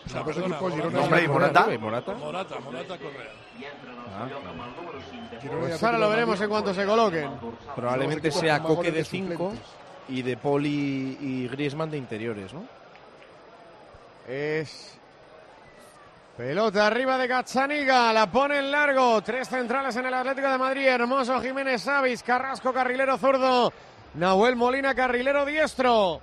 O 0.04 0.08
sea, 0.08 0.22
Pues 0.24 0.36
perdona, 0.36 0.58
Girona 0.58 1.00
Hombre, 1.02 1.22
y 1.24 1.28
Morata. 1.28 1.74
¿Y 1.74 1.78
Morata? 1.78 2.14
Morata, 2.14 2.60
Morata, 2.60 2.98
Correa. 2.98 3.30
Ah, 4.18 4.28
claro. 4.28 5.58
Pues 5.60 5.82
ahora 5.82 5.98
lo 5.98 6.08
veremos 6.10 6.40
en 6.40 6.48
cuanto 6.48 6.72
se 6.74 6.84
coloquen. 6.86 7.30
Probablemente 7.74 8.30
sea 8.30 8.62
Coque 8.62 8.90
de 8.90 8.90
goles 8.90 8.94
de 8.94 9.04
5 9.04 9.32
suplentes. 9.32 9.66
y 10.08 10.22
de 10.22 10.38
y, 10.68 11.18
y 11.20 11.48
Griezmann 11.48 11.90
de 11.90 11.98
interiores, 11.98 12.52
¿no? 12.54 12.64
Es 14.28 14.95
pelota 16.36 16.86
arriba 16.86 17.16
de 17.18 17.28
Cachaniga, 17.28 18.12
la 18.12 18.30
pone 18.30 18.58
en 18.58 18.70
largo. 18.70 19.22
Tres 19.22 19.48
centrales 19.48 19.96
en 19.96 20.06
el 20.06 20.14
Atlético 20.14 20.48
de 20.48 20.58
Madrid. 20.58 20.86
Hermoso 20.86 21.40
Jiménez 21.40 21.82
Savis, 21.82 22.22
Carrasco 22.22 22.72
carrilero 22.72 23.16
zurdo, 23.16 23.72
Nahuel 24.14 24.56
Molina 24.56 24.94
carrilero 24.94 25.44
diestro. 25.44 26.20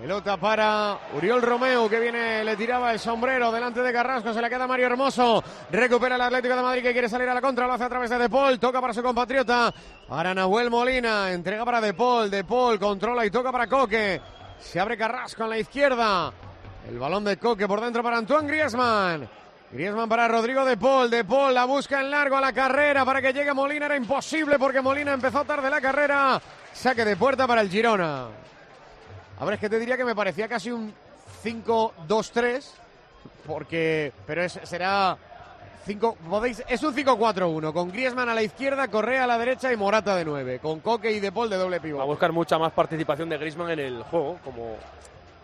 Pelota 0.00 0.36
para 0.36 0.98
Uriol 1.14 1.40
Romeo, 1.40 1.88
que 1.88 1.98
viene, 1.98 2.44
le 2.44 2.56
tiraba 2.56 2.92
el 2.92 2.98
sombrero 2.98 3.50
delante 3.50 3.80
de 3.80 3.92
Carrasco, 3.92 4.34
se 4.34 4.42
le 4.42 4.50
queda 4.50 4.66
Mario 4.66 4.86
Hermoso. 4.86 5.42
Recupera 5.70 6.16
el 6.16 6.20
Atlético 6.20 6.54
de 6.54 6.62
Madrid 6.62 6.82
que 6.82 6.92
quiere 6.92 7.08
salir 7.08 7.28
a 7.28 7.34
la 7.34 7.40
contra, 7.40 7.66
lo 7.66 7.72
hace 7.72 7.84
a 7.84 7.88
través 7.88 8.10
de 8.10 8.18
De 8.18 8.28
Paul, 8.28 8.60
toca 8.60 8.80
para 8.80 8.92
su 8.92 9.02
compatriota, 9.02 9.72
para 10.06 10.34
Nahuel 10.34 10.68
Molina, 10.68 11.32
entrega 11.32 11.64
para 11.64 11.80
De 11.80 11.94
Paul, 11.94 12.30
De 12.30 12.44
Paul 12.44 12.78
controla 12.78 13.24
y 13.24 13.30
toca 13.30 13.50
para 13.50 13.66
Coque. 13.66 14.20
Se 14.60 14.78
abre 14.78 14.98
Carrasco 14.98 15.44
en 15.44 15.50
la 15.50 15.58
izquierda. 15.58 16.32
El 16.86 16.98
balón 16.98 17.24
de 17.24 17.36
Coque 17.36 17.66
por 17.66 17.80
dentro 17.80 18.02
para 18.02 18.18
Antoine 18.18 18.48
Griezmann. 18.48 19.28
Griezmann 19.70 20.08
para 20.08 20.28
Rodrigo 20.28 20.64
De 20.64 20.76
Paul. 20.76 21.10
De 21.10 21.24
Paul 21.24 21.52
la 21.52 21.66
busca 21.66 22.00
en 22.00 22.10
largo 22.10 22.36
a 22.36 22.40
la 22.40 22.52
carrera 22.52 23.04
para 23.04 23.20
que 23.20 23.32
llegue 23.32 23.52
Molina. 23.52 23.86
Era 23.86 23.96
imposible 23.96 24.58
porque 24.58 24.80
Molina 24.80 25.12
empezó 25.12 25.44
tarde 25.44 25.68
la 25.68 25.80
carrera. 25.80 26.40
Saque 26.72 27.04
de 27.04 27.16
puerta 27.16 27.46
para 27.46 27.60
el 27.60 27.68
Girona. 27.68 28.26
A 29.40 29.44
ver, 29.44 29.54
es 29.54 29.60
que 29.60 29.68
te 29.68 29.78
diría 29.78 29.96
que 29.96 30.04
me 30.04 30.14
parecía 30.14 30.48
casi 30.48 30.70
un 30.70 30.92
5-2-3. 31.44 32.64
Porque. 33.46 34.12
Pero 34.26 34.42
es, 34.42 34.58
será. 34.64 35.16
5, 35.84 36.16
podéis, 36.28 36.62
es 36.68 36.82
un 36.82 36.94
5-4-1, 36.94 37.72
con 37.72 37.90
Griezmann 37.90 38.28
a 38.28 38.34
la 38.34 38.42
izquierda, 38.42 38.88
Correa 38.88 39.24
a 39.24 39.26
la 39.26 39.38
derecha 39.38 39.72
y 39.72 39.76
Morata 39.76 40.14
de 40.16 40.24
9, 40.26 40.58
con 40.58 40.80
Coque 40.80 41.10
y 41.12 41.18
De 41.18 41.32
Paul 41.32 41.48
de 41.48 41.56
doble 41.56 41.76
Va 41.76 41.80
a 41.80 41.82
pivote. 41.82 42.04
buscar 42.06 42.30
mucha 42.30 42.58
más 42.58 42.72
participación 42.72 43.30
de 43.30 43.38
Griezmann 43.38 43.70
en 43.70 43.78
el 43.78 44.02
juego, 44.02 44.38
como 44.44 44.76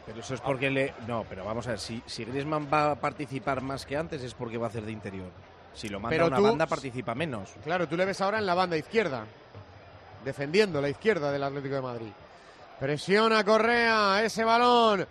Pero 0.07 0.21
eso 0.21 0.35
es 0.35 0.41
porque 0.41 0.71
le. 0.71 0.93
No, 1.07 1.25
pero 1.29 1.45
vamos 1.45 1.67
a 1.67 1.71
ver, 1.71 1.79
si, 1.79 2.03
si 2.07 2.25
Griezmann 2.25 2.69
va 2.73 2.91
a 2.93 2.95
participar 2.95 3.61
más 3.63 3.87
que 3.87 3.97
antes 3.97 4.23
es 4.23 4.35
porque 4.35 4.59
va 4.59 4.67
a 4.67 4.69
hacer 4.69 4.85
de 4.85 4.93
interior. 4.93 5.31
Si 5.73 5.89
lo 5.89 5.99
manda 5.99 6.11
Pero 6.15 6.25
a 6.25 6.29
una 6.29 6.37
tú- 6.37 6.43
banda, 6.45 6.67
participa 6.67 7.15
menos. 7.15 7.51
Claro, 7.65 7.89
tú 7.89 7.97
le 7.97 8.05
ves 8.05 8.21
ahora 8.21 8.39
en 8.39 8.47
la 8.47 8.55
banda 8.55 8.77
izquierda, 8.77 9.25
defendiendo 10.25 10.81
la 10.81 10.89
izquierda 10.89 11.33
del 11.33 11.43
Atlético 11.43 11.75
de 11.77 11.81
Madrid. 11.83 12.13
Presiona 12.79 13.45
Correa 13.45 14.23
ese 14.23 14.45
balón 14.45 15.07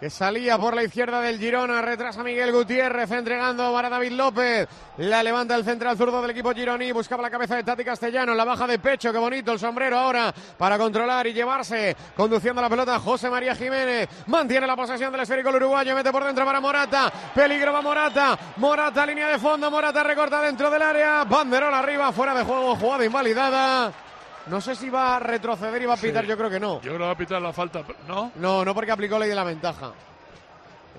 que 0.00 0.10
salía 0.10 0.58
por 0.58 0.74
la 0.74 0.82
izquierda 0.82 1.20
del 1.20 1.38
Girona, 1.38 1.80
retrasa 1.80 2.22
Miguel 2.22 2.52
Gutiérrez 2.52 3.10
entregando 3.10 3.72
para 3.72 3.88
David 3.88 4.12
López, 4.12 4.68
la 4.98 5.22
levanta 5.22 5.54
el 5.54 5.64
central 5.64 5.96
zurdo 5.96 6.20
del 6.20 6.30
equipo 6.32 6.52
gironí, 6.52 6.92
buscaba 6.92 7.22
la 7.22 7.30
cabeza 7.30 7.56
de 7.56 7.64
Tati 7.64 7.82
Castellano, 7.82 8.34
la 8.34 8.44
baja 8.44 8.66
de 8.66 8.78
pecho, 8.78 9.10
qué 9.10 9.18
bonito 9.18 9.52
el 9.52 9.58
sombrero 9.58 9.98
ahora 9.98 10.34
para 10.58 10.76
controlar 10.76 11.26
y 11.26 11.32
llevarse, 11.32 11.96
conduciendo 12.14 12.60
la 12.60 12.68
pelota 12.68 12.98
José 12.98 13.30
María 13.30 13.54
Jiménez, 13.54 14.08
mantiene 14.26 14.66
la 14.66 14.76
posesión 14.76 15.10
del 15.12 15.22
esférico 15.22 15.48
uruguayo, 15.48 15.94
mete 15.94 16.12
por 16.12 16.24
dentro 16.24 16.44
para 16.44 16.60
Morata, 16.60 17.10
peligro 17.34 17.72
va 17.72 17.80
Morata, 17.80 18.38
Morata 18.56 19.06
línea 19.06 19.28
de 19.28 19.38
fondo, 19.38 19.70
Morata 19.70 20.02
recorta 20.02 20.42
dentro 20.42 20.70
del 20.70 20.82
área, 20.82 21.24
banderola 21.24 21.78
arriba, 21.78 22.12
fuera 22.12 22.34
de 22.34 22.44
juego, 22.44 22.76
jugada 22.76 23.04
invalidada. 23.04 24.05
No 24.46 24.60
sé 24.60 24.74
si 24.76 24.88
va 24.88 25.16
a 25.16 25.18
retroceder 25.18 25.82
y 25.82 25.86
va 25.86 25.94
a 25.94 25.96
pitar, 25.96 26.24
Sí. 26.24 26.30
yo 26.30 26.36
creo 26.36 26.50
que 26.50 26.60
no. 26.60 26.74
Yo 26.76 26.82
creo 26.82 26.98
que 26.98 27.04
va 27.04 27.10
a 27.10 27.16
pitar 27.16 27.42
la 27.42 27.52
falta, 27.52 27.82
¿no? 28.06 28.30
No, 28.36 28.64
no 28.64 28.74
porque 28.74 28.92
aplicó 28.92 29.18
ley 29.18 29.28
de 29.28 29.34
la 29.34 29.44
ventaja. 29.44 29.92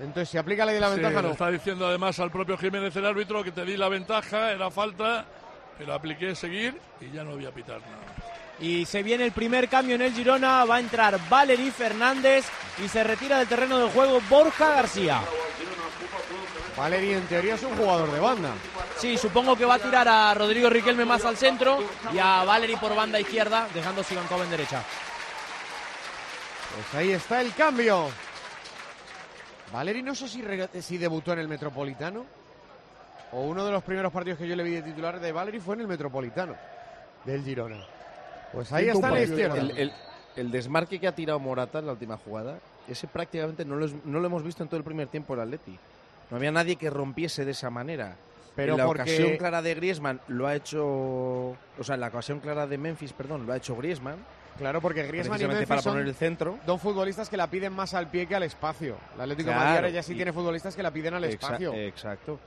Entonces, 0.00 0.28
si 0.28 0.38
aplica 0.38 0.64
ley 0.64 0.74
de 0.74 0.80
la 0.80 0.88
Sí, 0.88 0.94
ventaja, 1.00 1.16
le 1.22 1.28
no. 1.28 1.32
está 1.32 1.50
diciendo 1.50 1.86
además 1.86 2.18
al 2.20 2.30
propio 2.30 2.56
Jiménez 2.58 2.94
el 2.96 3.06
árbitro 3.06 3.42
que 3.42 3.50
te 3.52 3.64
di 3.64 3.76
la 3.76 3.88
ventaja, 3.88 4.52
era 4.52 4.70
falta, 4.70 5.24
pero 5.78 5.94
apliqué 5.94 6.34
seguir 6.34 6.78
y 7.00 7.10
ya 7.10 7.24
no 7.24 7.32
voy 7.32 7.46
a 7.46 7.50
pitar 7.50 7.80
nada. 7.80 8.14
Y 8.60 8.84
se 8.86 9.02
viene 9.02 9.24
el 9.24 9.32
primer 9.32 9.68
cambio 9.68 9.94
en 9.94 10.02
el 10.02 10.12
Girona, 10.12 10.64
va 10.64 10.76
a 10.76 10.80
entrar 10.80 11.18
Valery 11.28 11.70
Fernández 11.70 12.44
y 12.84 12.88
se 12.88 13.02
retira 13.04 13.38
del 13.38 13.48
terreno 13.48 13.78
de 13.78 13.88
juego 13.90 14.20
Borja 14.28 14.70
García. 14.74 15.20
Valeri 16.78 17.12
en 17.14 17.26
teoría 17.26 17.54
es 17.56 17.62
un 17.64 17.76
jugador 17.76 18.10
de 18.12 18.20
banda. 18.20 18.50
Sí, 18.98 19.16
supongo 19.18 19.56
que 19.56 19.64
va 19.64 19.74
a 19.74 19.78
tirar 19.78 20.06
a 20.08 20.32
Rodrigo 20.34 20.70
Riquelme 20.70 21.04
más 21.04 21.24
al 21.24 21.36
centro 21.36 21.78
y 22.12 22.18
a 22.18 22.44
Valery 22.44 22.76
por 22.76 22.94
banda 22.94 23.18
izquierda, 23.18 23.66
dejando 23.74 24.02
Sigankov 24.04 24.42
en 24.42 24.50
derecha. 24.50 24.82
Pues 26.74 26.94
ahí 26.94 27.12
está 27.12 27.40
el 27.40 27.52
cambio. 27.54 28.08
Valeri 29.72 30.02
no 30.02 30.14
sé 30.14 30.28
si, 30.28 30.98
debutó 30.98 31.32
en 31.32 31.40
el 31.40 31.48
Metropolitano 31.48 32.24
o 33.32 33.40
uno 33.42 33.64
de 33.64 33.72
los 33.72 33.82
primeros 33.82 34.12
partidos 34.12 34.38
que 34.38 34.48
yo 34.48 34.56
le 34.56 34.62
vi 34.62 34.70
de 34.72 34.82
titular 34.82 35.20
de 35.20 35.32
Valeri 35.32 35.60
fue 35.60 35.74
en 35.74 35.82
el 35.82 35.88
Metropolitano 35.88 36.54
del 37.24 37.42
Girona. 37.44 37.84
Pues 38.52 38.72
ahí 38.72 38.88
está 38.88 39.10
la 39.10 39.20
izquierda. 39.20 39.56
El, 39.58 39.70
el- 39.78 39.92
el 40.36 40.52
desmarque 40.52 41.00
que 41.00 41.08
ha 41.08 41.12
tirado 41.16 41.40
Morata 41.40 41.80
en 41.80 41.86
la 41.86 41.92
última 41.92 42.16
jugada, 42.16 42.58
ese 42.86 43.08
prácticamente 43.08 43.64
no 43.64 43.74
lo, 43.74 43.86
es- 43.86 44.04
no 44.04 44.20
lo 44.20 44.26
hemos 44.26 44.44
visto 44.44 44.62
en 44.62 44.68
todo 44.68 44.78
el 44.78 44.84
primer 44.84 45.08
tiempo 45.08 45.34
el 45.34 45.40
Atleti. 45.40 45.76
No 46.30 46.36
había 46.36 46.50
nadie 46.52 46.76
que 46.76 46.90
rompiese 46.90 47.44
de 47.44 47.52
esa 47.52 47.70
manera. 47.70 48.16
Pero 48.54 48.72
en 48.72 48.78
la 48.78 48.86
porque- 48.86 49.02
ocasión 49.02 49.36
clara 49.36 49.62
de 49.62 49.74
Griezmann 49.74 50.20
lo 50.28 50.46
ha 50.48 50.54
hecho, 50.56 50.84
o 50.84 51.56
sea, 51.82 51.94
en 51.94 52.00
la 52.00 52.08
ocasión 52.08 52.40
clara 52.40 52.66
de 52.66 52.76
Memphis, 52.76 53.12
perdón, 53.12 53.46
lo 53.46 53.52
ha 53.52 53.56
hecho 53.56 53.76
Griezmann. 53.76 54.16
Claro, 54.58 54.80
porque 54.80 55.04
Griezmann 55.04 55.40
y 55.40 55.46
Memphis 55.46 55.68
para 55.68 55.82
poner 55.82 56.04
el 56.04 56.14
centro. 56.16 56.58
dos 56.66 56.80
futbolistas 56.82 57.28
que 57.28 57.36
la 57.36 57.46
piden 57.46 57.72
más 57.72 57.94
al 57.94 58.08
pie 58.10 58.26
que 58.26 58.34
al 58.34 58.42
espacio. 58.42 58.96
El 59.14 59.20
Atlético 59.20 59.50
de 59.50 59.56
Madrid 59.56 59.92
ya 59.94 60.02
sí 60.02 60.12
y- 60.12 60.16
tiene 60.16 60.32
futbolistas 60.32 60.74
que 60.74 60.82
la 60.82 60.90
piden 60.90 61.14
al 61.14 61.22
Exa- 61.24 61.28
espacio. 61.34 61.72
Exacto. 61.74 62.40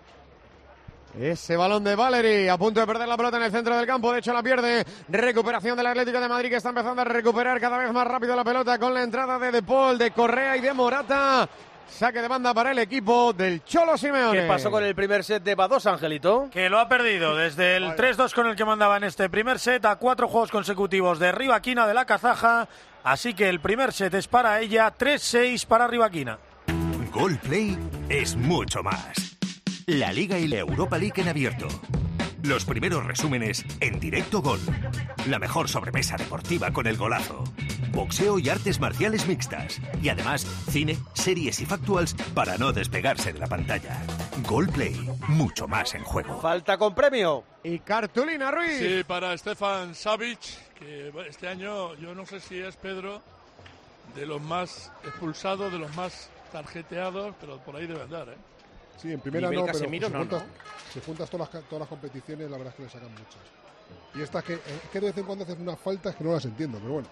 Ese 1.20 1.58
balón 1.58 1.84
de 1.84 1.94
Valery, 1.96 2.48
a 2.48 2.58
punto 2.58 2.80
de 2.80 2.88
perder 2.88 3.06
la 3.08 3.18
pelota 3.18 3.36
en 3.38 3.44
el 3.44 3.52
centro 3.52 3.76
del 3.76 3.86
campo, 3.86 4.12
de 4.14 4.20
hecho 4.20 4.32
la 4.34 4.42
pierde. 4.42 4.86
Recuperación 5.10 5.76
del 5.78 5.88
Atlético 5.88 6.20
de 6.22 6.28
Madrid 6.30 6.50
que 6.50 6.56
está 6.56 6.70
empezando 6.70 7.02
a 7.02 7.06
recuperar 7.06 7.60
cada 7.60 7.78
vez 7.78 7.92
más 7.92 8.08
rápido 8.08 8.34
la 8.36 8.44
pelota 8.46 8.78
con 8.80 8.94
la 8.94 9.04
entrada 9.04 9.38
de 9.40 9.52
De 9.52 9.62
Paul, 9.64 9.98
de 9.98 10.12
Correa 10.12 10.56
y 10.56 10.62
de 10.62 10.74
Morata. 10.74 11.48
Saque 11.90 12.22
de 12.22 12.28
banda 12.28 12.54
para 12.54 12.72
el 12.72 12.80
equipo 12.80 13.34
del 13.34 13.64
Cholo 13.64 13.98
Simeone. 13.98 14.42
¿Qué 14.42 14.48
pasó 14.48 14.72
con 14.72 14.84
el 14.84 14.96
primer 14.96 15.24
set 15.24 15.44
de 15.44 15.56
Bados, 15.56 15.86
Angelito? 15.86 16.50
Que 16.52 16.70
lo 16.70 16.80
ha 16.80 16.88
perdido 16.88 17.36
desde 17.36 17.76
el 17.76 17.96
3-2 17.96 18.34
con 18.34 18.48
el 18.48 18.56
que 18.56 18.66
mandaba 18.66 18.98
en 18.98 19.04
este 19.04 19.30
primer 19.30 19.60
set 19.60 19.86
a 19.86 19.98
cuatro 19.98 20.28
juegos 20.28 20.52
consecutivos 20.52 21.20
de 21.20 21.32
Rivaquina 21.32 21.88
de 21.88 21.94
la 21.94 22.06
Kazaja. 22.06 22.68
Así 23.04 23.34
que 23.34 23.50
el 23.50 23.60
primer 23.60 23.94
set 23.94 24.14
es 24.14 24.28
para 24.28 24.60
ella, 24.62 24.94
3-6 24.98 25.66
para 25.66 25.88
Rivaquina. 25.88 26.40
Gol 27.12 27.38
Play 27.38 27.78
es 28.10 28.36
mucho 28.36 28.82
más. 28.84 29.38
La 29.86 30.14
Liga 30.14 30.38
y 30.40 30.48
la 30.48 30.60
Europa 30.60 30.98
League 30.98 31.22
en 31.22 31.28
abierto. 31.28 31.68
Los 32.44 32.66
primeros 32.66 33.06
resúmenes 33.06 33.66
en 33.80 34.00
directo 34.00 34.42
gol. 34.42 34.60
La 35.28 35.38
mejor 35.38 35.70
sobremesa 35.70 36.16
deportiva 36.18 36.72
con 36.72 36.88
el 36.88 36.98
golazo. 36.98 37.44
Boxeo 37.92 38.40
y 38.40 38.50
artes 38.50 38.80
marciales 38.80 39.28
mixtas. 39.28 39.80
Y 40.02 40.10
además, 40.10 40.46
cine, 40.70 40.98
series 41.14 41.60
y 41.62 41.66
factuals 41.66 42.14
para 42.34 42.58
no 42.58 42.72
despegarse 42.72 43.34
de 43.34 43.40
la 43.40 43.48
pantalla. 43.48 44.02
Gol 44.48 44.70
Play, 44.70 44.96
mucho 45.28 45.68
más 45.68 45.94
en 45.94 46.04
juego. 46.04 46.40
Falta 46.42 46.78
con 46.78 46.96
premio. 46.96 47.44
Y 47.64 47.80
cartulina 47.80 48.52
Ruiz. 48.52 48.80
Sí, 48.80 49.04
para 49.06 49.38
Stefan 49.38 49.94
Savic, 49.94 50.40
que 50.80 51.12
este 51.30 51.48
año 51.48 51.96
yo 51.96 52.16
no 52.16 52.26
sé 52.26 52.40
si 52.40 52.60
es 52.60 52.76
Pedro 52.78 53.22
de 54.16 54.26
los 54.26 54.42
más 54.42 54.92
expulsados, 55.04 55.72
de 55.72 55.80
los 55.80 55.96
más 55.96 56.30
tarjeteados, 56.52 57.36
pero 57.40 57.60
por 57.60 57.76
ahí 57.76 57.88
debe 57.88 58.02
andar, 58.02 58.30
¿eh? 58.30 58.38
Sí, 58.98 59.12
en 59.12 59.20
primera 59.20 59.50
Nivel 59.50 59.66
no, 59.66 59.72
pero 59.72 59.80
si, 59.80 60.00
no, 60.00 60.10
juntas, 60.10 60.44
¿no? 60.44 60.94
si 60.94 61.00
juntas 61.00 61.30
todas 61.30 61.52
las, 61.54 61.64
todas 61.64 61.80
las 61.80 61.90
competiciones, 61.90 62.52
la 62.52 62.58
verdad 62.58 62.74
es 62.74 62.76
que 62.76 62.84
le 62.84 62.90
sacan 62.90 63.12
muchas. 63.12 63.62
Y 64.14 64.22
estas 64.22 64.44
que, 64.44 64.54
es 64.54 64.90
que 64.92 65.00
de 65.00 65.08
vez 65.08 65.18
en 65.18 65.24
cuando 65.24 65.44
hacen 65.44 65.62
unas 65.62 65.80
faltas 65.80 66.16
que 66.16 66.24
no 66.24 66.34
las 66.34 66.46
entiendo, 66.46 66.78
pero 66.80 66.94
bueno. 66.94 67.08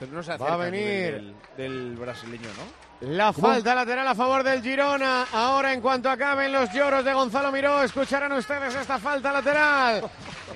Pero 0.00 0.12
no 0.12 0.22
se 0.22 0.36
Va 0.36 0.54
a 0.54 0.56
venir. 0.56 1.12
del, 1.14 1.34
del 1.56 1.96
brasileño, 1.96 2.48
¿no? 2.56 3.08
La 3.08 3.32
falta 3.32 3.74
lateral 3.74 4.06
a 4.08 4.14
favor 4.14 4.42
del 4.42 4.60
Girona. 4.62 5.26
Ahora, 5.32 5.72
en 5.72 5.80
cuanto 5.80 6.10
acaben 6.10 6.52
los 6.52 6.70
lloros 6.72 7.02
de 7.04 7.14
Gonzalo 7.14 7.50
Miró, 7.52 7.82
escucharán 7.82 8.32
ustedes 8.32 8.74
esta 8.74 8.98
falta 8.98 9.30
lateral. 9.32 10.02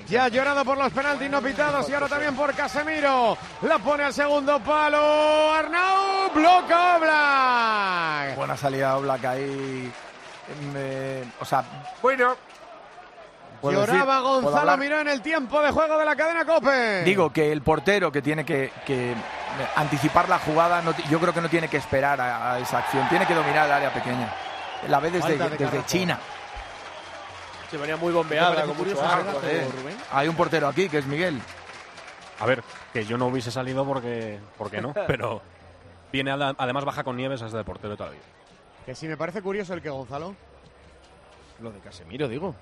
Ya 0.09 0.25
ha 0.25 0.27
llorado 0.27 0.63
por 0.65 0.77
los 0.77 0.91
penaltis 0.93 1.29
no 1.31 1.41
pitados 1.41 1.89
y 1.89 1.93
ahora 1.93 2.07
también 2.07 2.35
por 2.35 2.53
Casemiro. 2.53 3.35
La 3.63 3.79
pone 3.79 4.03
al 4.03 4.13
segundo 4.13 4.59
palo. 4.59 5.51
Arnau 5.53 6.29
bloca 6.31 6.97
Oblak. 6.97 8.35
Buena 8.35 8.55
salida 8.57 8.97
Oblak 8.97 9.25
ahí. 9.25 9.91
Eh, 10.75 11.23
o 11.39 11.45
sea, 11.45 11.63
bueno. 12.03 12.35
Puedo 13.71 13.85
Lloraba 13.85 14.19
Gonzalo. 14.19 14.77
Miró 14.77 14.99
en 14.99 15.07
el 15.07 15.21
tiempo 15.21 15.61
de 15.61 15.71
juego 15.71 15.97
de 15.97 16.05
la 16.05 16.15
cadena 16.15 16.45
Cope. 16.45 17.03
Digo 17.03 17.31
que 17.31 17.51
el 17.51 17.61
portero 17.61 18.11
que 18.11 18.21
tiene 18.21 18.45
que, 18.45 18.71
que 18.85 19.13
anticipar 19.75 20.29
la 20.29 20.39
jugada, 20.39 20.81
no 20.81 20.93
yo 21.09 21.19
creo 21.19 21.33
que 21.33 21.41
no 21.41 21.49
tiene 21.49 21.67
que 21.67 21.77
esperar 21.77 22.19
a, 22.21 22.53
a 22.53 22.59
esa 22.59 22.79
acción, 22.79 23.07
tiene 23.09 23.25
que 23.25 23.33
dominar 23.35 23.65
el 23.67 23.71
área 23.71 23.93
pequeña. 23.93 24.33
La 24.87 24.99
ve 24.99 25.11
desde, 25.11 25.37
de. 25.37 25.85
China. 25.85 26.19
Se 27.71 27.77
venía 27.77 27.97
muy 27.97 28.13
bombeada, 28.13 28.63
con 28.65 28.77
mucho 28.77 29.03
arco, 29.03 29.41
¿eh? 29.43 29.67
Rubén? 29.81 29.97
Hay 30.11 30.27
un 30.27 30.35
portero 30.35 30.67
aquí 30.67 30.87
que 30.87 30.99
es 30.99 31.05
Miguel. 31.05 31.41
A 32.39 32.45
ver, 32.45 32.63
que 32.93 33.05
yo 33.05 33.17
no 33.17 33.27
hubiese 33.27 33.49
salido 33.51 33.85
porque, 33.85 34.39
porque 34.57 34.81
no, 34.81 34.93
pero 35.07 35.41
viene 36.11 36.31
a 36.31 36.37
la- 36.37 36.55
además 36.57 36.85
baja 36.85 37.03
con 37.03 37.17
Nieves 37.17 37.41
hasta 37.41 37.57
de 37.57 37.63
portero 37.63 37.95
toda 37.97 38.09
la 38.09 38.15
vida. 38.15 38.25
Que 38.85 38.93
si 38.93 39.07
me 39.07 39.17
parece 39.17 39.41
curioso 39.41 39.73
el 39.73 39.81
que 39.81 39.89
Gonzalo. 39.89 40.35
Lo 41.61 41.71
de 41.71 41.79
Casemiro, 41.79 42.27
digo. 42.27 42.53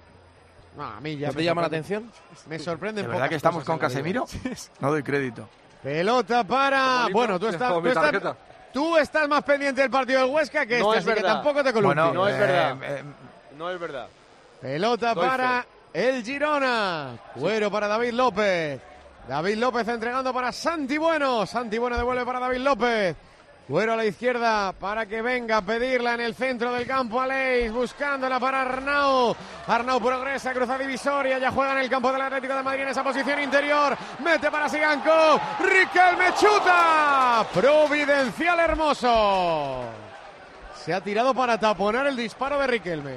No, 0.76 0.84
a 0.84 1.00
mí 1.00 1.18
ya 1.18 1.28
¿No 1.28 1.34
me 1.34 1.38
te 1.38 1.44
llama 1.44 1.62
la 1.62 1.68
atención? 1.68 2.12
Me 2.48 2.58
sorprende. 2.60 3.02
¿De 3.04 3.08
verdad 3.08 3.30
que 3.30 3.36
estamos 3.36 3.64
con 3.64 3.78
Casemiro? 3.78 4.26
No 4.80 4.90
doy 4.92 5.04
crédito. 5.04 5.48
Pelota 5.84 6.44
para. 6.44 7.08
Bueno, 7.12 7.40
tú 7.40 7.48
estás, 7.48 7.72
tú, 7.74 7.88
estás, 7.88 8.04
tarjeta. 8.04 8.38
tú 8.74 8.98
estás 8.98 9.28
más 9.28 9.44
pendiente 9.44 9.82
del 9.82 9.92
partido 9.92 10.22
del 10.22 10.30
Huesca 10.32 10.66
que 10.66 10.80
No 10.80 10.94
este, 10.94 11.00
es 11.00 11.06
así 11.06 11.16
que 11.16 11.22
verdad. 11.22 11.36
tampoco 11.36 11.64
te 11.64 11.74
columpies. 11.74 12.04
Bueno, 12.06 12.14
No 12.14 12.28
es 12.28 12.36
eh, 12.36 12.40
verdad. 12.40 12.78
eh, 12.84 13.04
No 13.58 13.70
es 13.70 13.80
verdad. 13.80 14.08
Pelota 14.62 15.14
Doy 15.14 15.28
para 15.28 15.66
el 15.94 16.24
Girona. 16.24 17.18
Cuero 17.36 17.70
para 17.70 17.88
David 17.88 18.14
López. 18.14 18.82
David 19.28 19.56
López 19.58 19.88
entregando 19.88 20.34
para 20.34 20.52
Santi 20.52 20.98
Bueno. 20.98 21.46
Santi 21.46 21.78
Bueno 21.78 21.98
devuelve 21.98 22.26
para 22.26 22.40
David 22.40 22.60
López. 22.60 23.16
Güero 23.65 23.93
a 23.93 23.95
la 23.95 24.04
izquierda 24.04 24.73
para 24.73 25.06
que 25.06 25.21
venga 25.21 25.58
a 25.58 25.62
pedirla 25.62 26.15
en 26.15 26.19
el 26.19 26.36
centro 26.36 26.73
del 26.73 26.86
campo 26.86 27.21
Aleix, 27.21 27.71
buscándola 27.71 28.38
para 28.38 28.62
Arnau. 28.62 29.34
Arnau 29.65 30.02
progresa, 30.02 30.52
cruza 30.52 30.78
divisoria, 30.78 31.39
ya 31.39 31.49
juega 31.49 31.71
en 31.71 31.78
el 31.78 31.89
campo 31.89 32.12
del 32.12 32.23
Atlético 32.23 32.56
de 32.56 32.63
Madrid 32.63 32.82
en 32.82 32.89
esa 32.89 33.06
posición 33.06 33.41
interior. 33.41 33.97
Mete 34.19 34.52
para 34.52 34.67
Siganco, 34.67 35.39
Riquelme 35.62 36.34
chuta. 36.38 37.47
Providencial 37.54 38.60
hermoso. 38.60 39.86
Se 40.84 40.93
ha 40.93 40.99
tirado 40.99 41.34
para 41.34 41.58
taponar 41.58 42.06
el 42.08 42.17
disparo 42.17 42.60
de 42.60 42.67
Riquelme. 42.67 43.15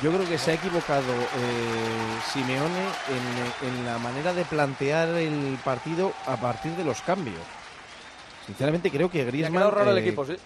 Yo 0.00 0.12
creo 0.12 0.28
que 0.28 0.38
se 0.38 0.52
ha 0.52 0.54
equivocado 0.54 1.12
eh, 1.12 2.20
Simeone 2.32 2.86
en, 3.08 3.68
en 3.68 3.86
la 3.86 3.98
manera 3.98 4.32
de 4.32 4.44
plantear 4.44 5.08
el 5.08 5.58
partido 5.64 6.12
a 6.26 6.36
partir 6.36 6.72
de 6.76 6.84
los 6.84 7.02
cambios. 7.02 7.42
Sinceramente 8.46 8.90
creo 8.90 9.10
que 9.10 9.22
ha 9.22 9.24
Griezmann... 9.24 9.52
quedado 9.54 9.70
raro 9.70 9.90
el 9.90 9.98
eh, 9.98 10.00
equipo, 10.02 10.24
sí. 10.24 10.36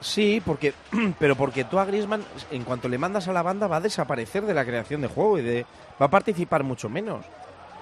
Sí, 0.00 0.42
porque, 0.44 0.74
pero 1.18 1.36
porque 1.36 1.64
tú 1.64 1.78
a 1.78 1.84
Griezmann, 1.84 2.24
en 2.50 2.64
cuanto 2.64 2.88
le 2.88 2.98
mandas 2.98 3.28
a 3.28 3.32
la 3.32 3.42
banda, 3.42 3.66
va 3.66 3.76
a 3.76 3.80
desaparecer 3.80 4.44
de 4.44 4.54
la 4.54 4.64
creación 4.64 5.00
de 5.00 5.08
juego 5.08 5.38
y 5.38 5.42
de, 5.42 5.66
va 6.00 6.06
a 6.06 6.10
participar 6.10 6.62
mucho 6.62 6.88
menos. 6.88 7.24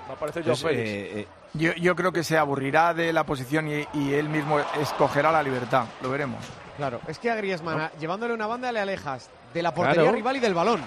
Va 0.08 0.12
a 0.12 0.16
aparecer 0.16 0.42
Félix. 0.44 0.64
eh, 0.64 1.20
eh, 1.20 1.26
Yo, 1.54 1.72
yo 1.74 1.96
creo 1.96 2.12
que 2.12 2.22
se 2.24 2.36
aburrirá 2.38 2.94
de 2.94 3.12
la 3.12 3.24
posición 3.24 3.68
y, 3.68 3.86
y 3.94 4.12
él 4.14 4.28
mismo 4.28 4.58
escogerá 4.80 5.32
la 5.32 5.42
libertad. 5.42 5.86
Lo 6.02 6.10
veremos. 6.10 6.44
Claro, 6.76 7.00
es 7.08 7.18
que 7.18 7.30
a 7.30 7.36
Griezmann, 7.36 7.90
llevándole 8.00 8.34
una 8.34 8.46
banda, 8.46 8.70
le 8.72 8.80
alejas 8.80 9.30
de 9.54 9.62
la 9.62 9.72
portería 9.72 10.02
Claro. 10.02 10.16
rival 10.16 10.36
y 10.36 10.40
del 10.40 10.52
balón. 10.54 10.82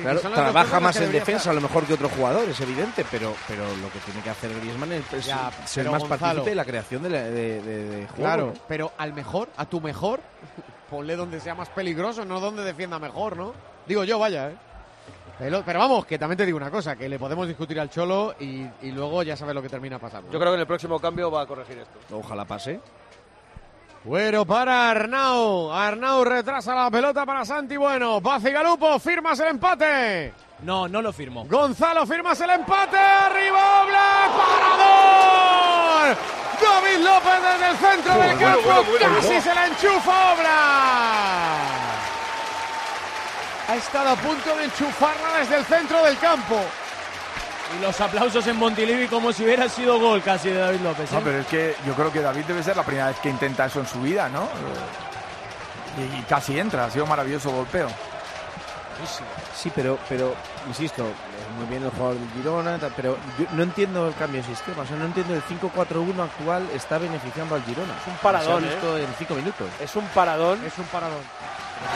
Claro, 0.00 0.20
trabaja 0.20 0.78
más 0.80 0.96
en 0.96 1.10
defensa 1.12 1.40
hacer. 1.40 1.50
a 1.50 1.54
lo 1.54 1.60
mejor 1.60 1.84
que 1.84 1.94
otro 1.94 2.08
jugador, 2.08 2.48
es 2.48 2.60
evidente, 2.60 3.04
pero, 3.10 3.34
pero 3.48 3.64
lo 3.82 3.90
que 3.90 3.98
tiene 3.98 4.22
que 4.22 4.30
hacer 4.30 4.54
Griezmann 4.60 4.92
es, 4.92 5.12
es 5.12 5.26
Ya, 5.26 5.50
ser 5.66 5.90
más 5.90 6.02
Gonzalo- 6.04 6.08
partícipe 6.20 6.50
de 6.50 6.56
la 6.56 6.64
creación 6.64 7.02
de, 7.02 7.10
la- 7.10 7.22
de- 7.24 7.60
de- 7.62 7.84
de 7.84 8.06
juego. 8.06 8.14
Claro, 8.14 8.46
¿no? 8.46 8.52
pero 8.68 8.92
al 8.96 9.12
mejor, 9.12 9.48
a 9.56 9.66
tu 9.66 9.80
mejor, 9.80 10.20
ponle 10.90 11.16
donde 11.16 11.40
sea 11.40 11.54
más 11.56 11.68
peligroso, 11.70 12.24
no 12.24 12.38
donde 12.38 12.62
defienda 12.62 12.98
mejor, 13.00 13.36
¿no? 13.36 13.52
Digo 13.86 14.04
yo, 14.04 14.18
vaya, 14.20 14.50
¿eh? 14.50 14.56
Pero, 15.38 15.62
pero 15.66 15.80
vamos, 15.80 16.06
que 16.06 16.18
también 16.18 16.38
te 16.38 16.46
digo 16.46 16.56
una 16.56 16.70
cosa, 16.70 16.96
que 16.96 17.08
le 17.10 17.18
podemos 17.18 17.46
discutir 17.46 17.78
al 17.78 17.90
Cholo 17.90 18.36
y, 18.40 18.66
y 18.82 18.90
luego 18.92 19.22
ya 19.22 19.36
sabes 19.36 19.54
lo 19.54 19.60
que 19.60 19.68
termina 19.68 19.98
pasando. 19.98 20.30
Yo 20.32 20.38
creo 20.38 20.52
que 20.52 20.54
en 20.54 20.60
el 20.60 20.66
próximo 20.66 20.98
cambio 20.98 21.30
va 21.30 21.42
a 21.42 21.46
corregir 21.46 21.76
esto. 21.78 21.98
Ojalá 22.16 22.44
pase. 22.46 22.80
Bueno 24.06 24.46
para 24.46 24.88
Arnau. 24.90 25.72
Arnau 25.72 26.22
retrasa 26.24 26.74
la 26.76 26.88
pelota 26.92 27.26
para 27.26 27.44
Santi 27.44 27.76
Bueno. 27.76 28.20
Galupo, 28.22 29.00
firmas 29.00 29.40
el 29.40 29.48
empate. 29.48 30.32
No, 30.62 30.86
no 30.86 31.02
lo 31.02 31.12
firmo. 31.12 31.44
Gonzalo, 31.48 32.06
firmas 32.06 32.40
el 32.40 32.50
empate. 32.50 32.96
Arriba 32.96 33.82
Oblak. 33.82 34.30
¡Parador! 34.38 36.16
David 36.62 37.04
López 37.04 37.42
desde 37.42 37.68
el 37.70 37.76
centro 37.76 38.12
del 38.14 38.36
Bueno, 38.36 38.40
campo. 38.40 38.62
bueno, 38.68 38.84
bueno, 38.90 39.16
Casi 39.16 39.26
bueno. 39.26 39.42
se 39.42 39.54
la 39.54 39.66
enchufa 39.66 40.32
Oblak. 40.34 40.46
Ha 43.68 43.74
estado 43.76 44.10
a 44.10 44.14
punto 44.16 44.56
de 44.56 44.64
enchufarla 44.66 45.38
desde 45.40 45.56
el 45.56 45.64
centro 45.64 46.04
del 46.04 46.16
campo. 46.18 46.60
Y 47.76 47.82
los 47.82 48.00
aplausos 48.00 48.46
en 48.46 48.56
Montilivi 48.56 49.06
como 49.08 49.32
si 49.32 49.44
hubiera 49.44 49.68
sido 49.68 49.98
gol 49.98 50.22
casi 50.22 50.50
de 50.50 50.58
David 50.58 50.80
López. 50.80 51.10
¿eh? 51.10 51.14
No, 51.14 51.20
pero 51.20 51.38
es 51.40 51.46
que 51.46 51.74
yo 51.86 51.94
creo 51.94 52.12
que 52.12 52.20
David 52.20 52.44
debe 52.44 52.62
ser 52.62 52.76
la 52.76 52.84
primera 52.84 53.08
vez 53.08 53.18
que 53.18 53.28
intenta 53.28 53.66
eso 53.66 53.80
en 53.80 53.86
su 53.86 54.00
vida, 54.00 54.28
¿no? 54.28 54.42
Eh, 54.44 54.48
Y, 55.98 56.18
y 56.18 56.22
casi 56.28 56.58
entra, 56.58 56.84
ha 56.84 56.90
sido 56.90 57.06
maravilloso 57.06 57.50
golpeo. 57.50 57.88
Sí, 59.54 59.70
pero, 59.74 59.98
pero 60.08 60.34
insisto, 60.68 61.02
eh, 61.04 61.12
muy 61.58 61.66
bien 61.66 61.82
el 61.84 61.90
jugador 61.90 62.16
del 62.18 62.30
Girona, 62.32 62.78
pero 62.96 63.16
yo 63.38 63.46
no 63.52 63.62
entiendo 63.62 64.06
el 64.08 64.14
cambio 64.14 64.40
de 64.42 64.46
sistema. 64.46 64.82
O 64.82 64.86
sea, 64.86 64.96
no 64.96 65.04
entiendo 65.06 65.34
el 65.34 65.42
5-4-1 65.42 66.22
actual 66.22 66.66
está 66.74 66.98
beneficiando 66.98 67.54
al 67.56 67.64
Girona. 67.64 67.92
Es 68.00 68.06
un 68.06 68.16
paradón, 68.18 68.62
Se 68.62 68.68
ha 68.68 68.70
visto 68.72 68.96
¿eh? 68.98 69.02
en 69.04 69.14
5 69.18 69.34
minutos. 69.34 69.68
Es 69.80 69.96
un 69.96 70.04
paradón. 70.08 70.64
Es 70.64 70.78
un 70.78 70.84
paradón. 70.86 71.20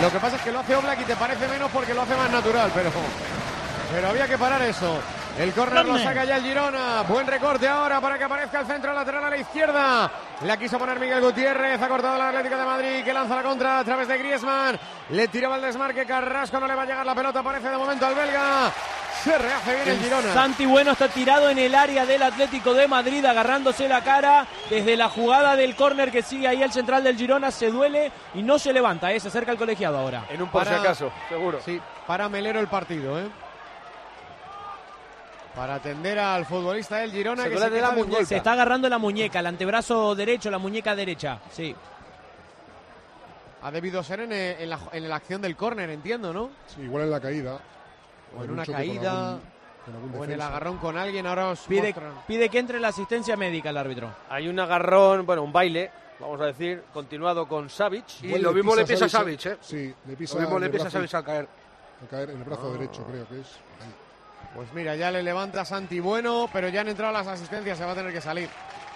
Lo 0.03 0.11
que 0.11 0.19
pasa 0.19 0.37
es 0.37 0.43
que 0.43 0.53
lo 0.53 0.61
hace 0.61 0.77
Oblak 0.77 1.01
y 1.01 1.05
te 1.05 1.17
parece 1.17 1.49
menos 1.49 1.71
porque 1.71 1.95
lo 1.95 2.03
hace 2.03 2.15
más 2.17 2.31
natural, 2.31 2.71
pero, 2.75 2.91
pero 3.93 4.09
había 4.09 4.27
que 4.27 4.37
parar 4.37 4.61
eso. 4.63 4.99
El 5.39 5.53
córner 5.53 5.87
lo 5.87 5.99
saca 5.99 6.25
ya 6.25 6.37
el 6.37 6.43
Girona. 6.43 7.03
Buen 7.09 7.27
recorte 7.27 7.67
ahora 7.67 7.99
para 8.01 8.19
que 8.19 8.25
aparezca 8.25 8.61
el 8.61 8.67
centro 8.67 8.93
lateral 8.93 9.25
a 9.25 9.31
la 9.31 9.39
izquierda. 9.39 10.11
La 10.45 10.57
quiso 10.59 10.79
poner 10.79 10.99
Miguel 11.01 11.21
Gutiérrez. 11.23 11.81
Ha 11.81 11.89
cortado 11.89 12.17
el 12.17 12.23
Atlético 12.23 12.57
de 12.57 12.65
Madrid 12.65 13.05
que 13.05 13.13
lanza 13.15 13.37
la 13.37 13.43
contra 13.43 13.79
a 13.79 13.85
través 13.85 14.07
de 14.09 14.19
Griezmann. 14.19 14.79
Le 15.11 15.29
tiraba 15.29 15.57
el 15.57 15.63
desmarque. 15.63 16.05
Carrasco 16.05 16.61
no 16.61 16.67
le 16.67 16.75
va 16.75 16.83
a 16.83 16.87
llegar 16.87 17.07
la 17.07 17.15
pelota. 17.15 17.43
Parece 17.43 17.71
de 17.71 17.77
momento 17.79 18.05
al 18.07 18.15
belga. 18.15 18.71
Se 19.25 19.37
rehace 19.39 19.75
bien 19.77 19.89
el 19.89 19.99
Girona. 20.03 20.33
Santi 20.35 20.67
Bueno 20.67 20.93
está 20.93 21.09
tirado 21.09 21.49
en 21.49 21.59
el 21.59 21.75
área 21.75 22.05
del 22.07 22.23
Atlético 22.23 22.73
de 22.75 22.89
Madrid, 22.89 23.25
agarrándose 23.25 23.87
la 23.89 24.03
cara 24.03 24.47
desde 24.71 24.97
la 24.97 25.09
jugada 25.11 25.57
del 25.57 25.75
córner 25.77 26.11
que 26.11 26.23
sigue 26.23 26.49
ahí 26.49 26.63
el 26.63 26.73
central 26.73 27.05
del 27.05 27.17
Girona, 27.17 27.51
se 27.51 27.71
duele 27.71 28.13
y 28.35 28.43
no 28.43 28.59
se 28.59 28.73
levanta, 28.73 29.13
¿eh? 29.13 29.21
se 29.21 29.29
acerca 29.29 29.53
el 29.53 29.59
colegiado 29.59 29.99
ahora. 29.99 30.25
En 30.31 30.41
un 30.41 30.49
por 30.49 30.63
si 30.65 30.69
Para- 30.71 30.81
acaso, 30.81 31.13
seguro. 31.29 31.61
Sí, 31.63 31.79
para 32.07 32.31
Melero 32.31 32.61
el 32.61 32.69
partido, 32.69 33.19
¿eh? 33.21 33.29
Para 35.61 35.75
atender 35.75 36.19
al 36.19 36.47
futbolista 36.47 36.97
del 36.97 37.13
Girona 37.13 37.43
Se 37.43 37.51
que 37.51 37.59
se 37.59 37.69
de 37.69 37.81
la 37.83 37.91
de. 37.91 38.25
Se 38.25 38.37
está 38.39 38.53
agarrando 38.53 38.89
la 38.89 38.97
muñeca, 38.97 39.41
el 39.41 39.47
antebrazo 39.47 40.15
derecho, 40.15 40.51
la 40.51 40.57
muñeca 40.57 40.97
derecha, 40.97 41.39
sí. 41.53 41.77
Ha 43.61 43.71
debido 43.71 44.03
ser 44.03 44.21
en, 44.21 44.33
eh, 44.33 44.57
en 44.63 44.71
la, 44.71 44.79
en 44.91 45.07
la 45.07 45.17
acción 45.17 45.43
del 45.43 45.57
córner, 45.57 45.91
entiendo, 45.91 46.33
¿no? 46.33 46.49
Sí, 46.67 46.81
igual 46.81 47.05
en 47.05 47.11
la 47.11 47.21
caída. 47.21 47.59
O 48.35 48.43
en 48.43 48.45
un 48.45 48.51
una 48.55 48.65
con 48.65 48.75
caída, 48.75 49.13
algún- 49.33 49.41
con 49.85 49.95
algún 49.97 50.15
o 50.19 50.25
en 50.25 50.31
el 50.33 50.41
agarrón 50.41 50.79
con 50.79 50.97
alguien. 50.97 51.27
Ahora 51.27 51.49
os 51.51 51.61
Pide, 51.61 51.95
pide 52.27 52.49
que 52.49 52.59
entre 52.59 52.81
la 52.81 52.89
asistencia 52.89 53.37
médica 53.37 53.69
el 53.69 53.77
árbitro. 53.77 54.11
Hay 54.31 54.49
un 54.49 54.59
agarrón, 54.59 55.27
bueno, 55.27 55.43
un 55.43 55.53
baile, 55.53 55.91
vamos 56.21 56.41
a 56.41 56.47
decir, 56.47 56.85
continuado 56.91 57.47
con 57.47 57.69
Savic. 57.69 58.07
Y 58.23 58.39
lo 58.39 58.55
mismo 58.55 58.75
le 58.75 58.87
pisa 58.87 59.05
a 59.05 59.09
Savic, 59.11 59.45
¿eh? 59.45 59.59
Sí, 59.61 59.95
le 60.07 60.17
pisa 60.17 60.37
Lo 60.37 60.41
mismo 60.41 60.59
le 60.59 60.71
pisa 60.71 60.89
a 60.89 60.91
Savic 60.91 61.13
al 61.17 61.25
caer. 61.25 61.49
al 62.01 62.09
caer 62.09 62.31
en 62.31 62.39
el 62.39 62.45
brazo 62.45 62.73
derecho, 62.73 63.05
creo 63.05 63.29
que 63.29 63.41
es. 63.41 63.47
Ahí. 63.83 63.95
Pues 64.55 64.73
mira, 64.73 64.97
ya 64.97 65.11
le 65.11 65.23
levanta 65.23 65.65
Santi 65.65 66.01
Bueno, 66.01 66.49
pero 66.53 66.69
ya 66.69 66.81
han 66.81 66.89
entrado 66.89 67.13
las 67.13 67.27
asistencias, 67.27 67.79
se 67.79 67.85
va 67.85 67.93
a 67.93 67.95
tener 67.95 68.13
que 68.13 68.21
salir. 68.21 68.49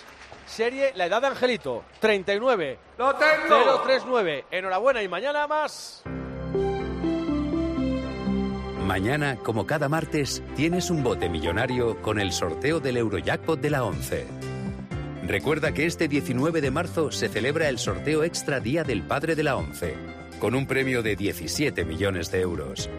Serie 0.45 0.93
La 0.95 1.05
Edad 1.05 1.21
de 1.21 1.27
Angelito, 1.27 1.83
39. 1.99 2.79
¡Lo 2.97 3.13
tengo! 3.15 3.81
039. 3.83 4.45
Enhorabuena 4.49 5.03
y 5.03 5.07
mañana 5.07 5.45
más. 5.47 6.01
Mañana, 8.87 9.37
como 9.43 9.67
cada 9.67 9.87
martes, 9.89 10.41
tienes 10.55 10.89
un 10.89 11.03
bote 11.03 11.29
millonario 11.29 12.01
con 12.01 12.19
el 12.19 12.31
sorteo 12.31 12.79
del 12.79 12.97
Eurojackpot 12.97 13.59
de 13.59 13.69
la 13.69 13.83
11. 13.83 14.25
Recuerda 15.29 15.75
que 15.75 15.85
este 15.85 16.07
19 16.07 16.59
de 16.59 16.71
marzo 16.71 17.11
se 17.11 17.29
celebra 17.29 17.69
el 17.69 17.77
sorteo 17.77 18.23
extra 18.23 18.59
Día 18.59 18.83
del 18.83 19.03
Padre 19.03 19.35
de 19.35 19.43
la 19.43 19.57
11, 19.57 19.93
con 20.39 20.55
un 20.55 20.65
premio 20.65 21.03
de 21.03 21.15
17 21.15 21.85
millones 21.85 22.31
de 22.31 22.41
euros. 22.41 22.89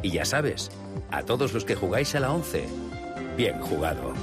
Y 0.00 0.12
ya 0.12 0.24
sabes, 0.24 0.70
a 1.10 1.24
todos 1.24 1.52
los 1.52 1.64
que 1.64 1.74
jugáis 1.74 2.14
a 2.14 2.20
la 2.20 2.30
11, 2.30 2.68
bien 3.36 3.58
jugado. 3.58 4.14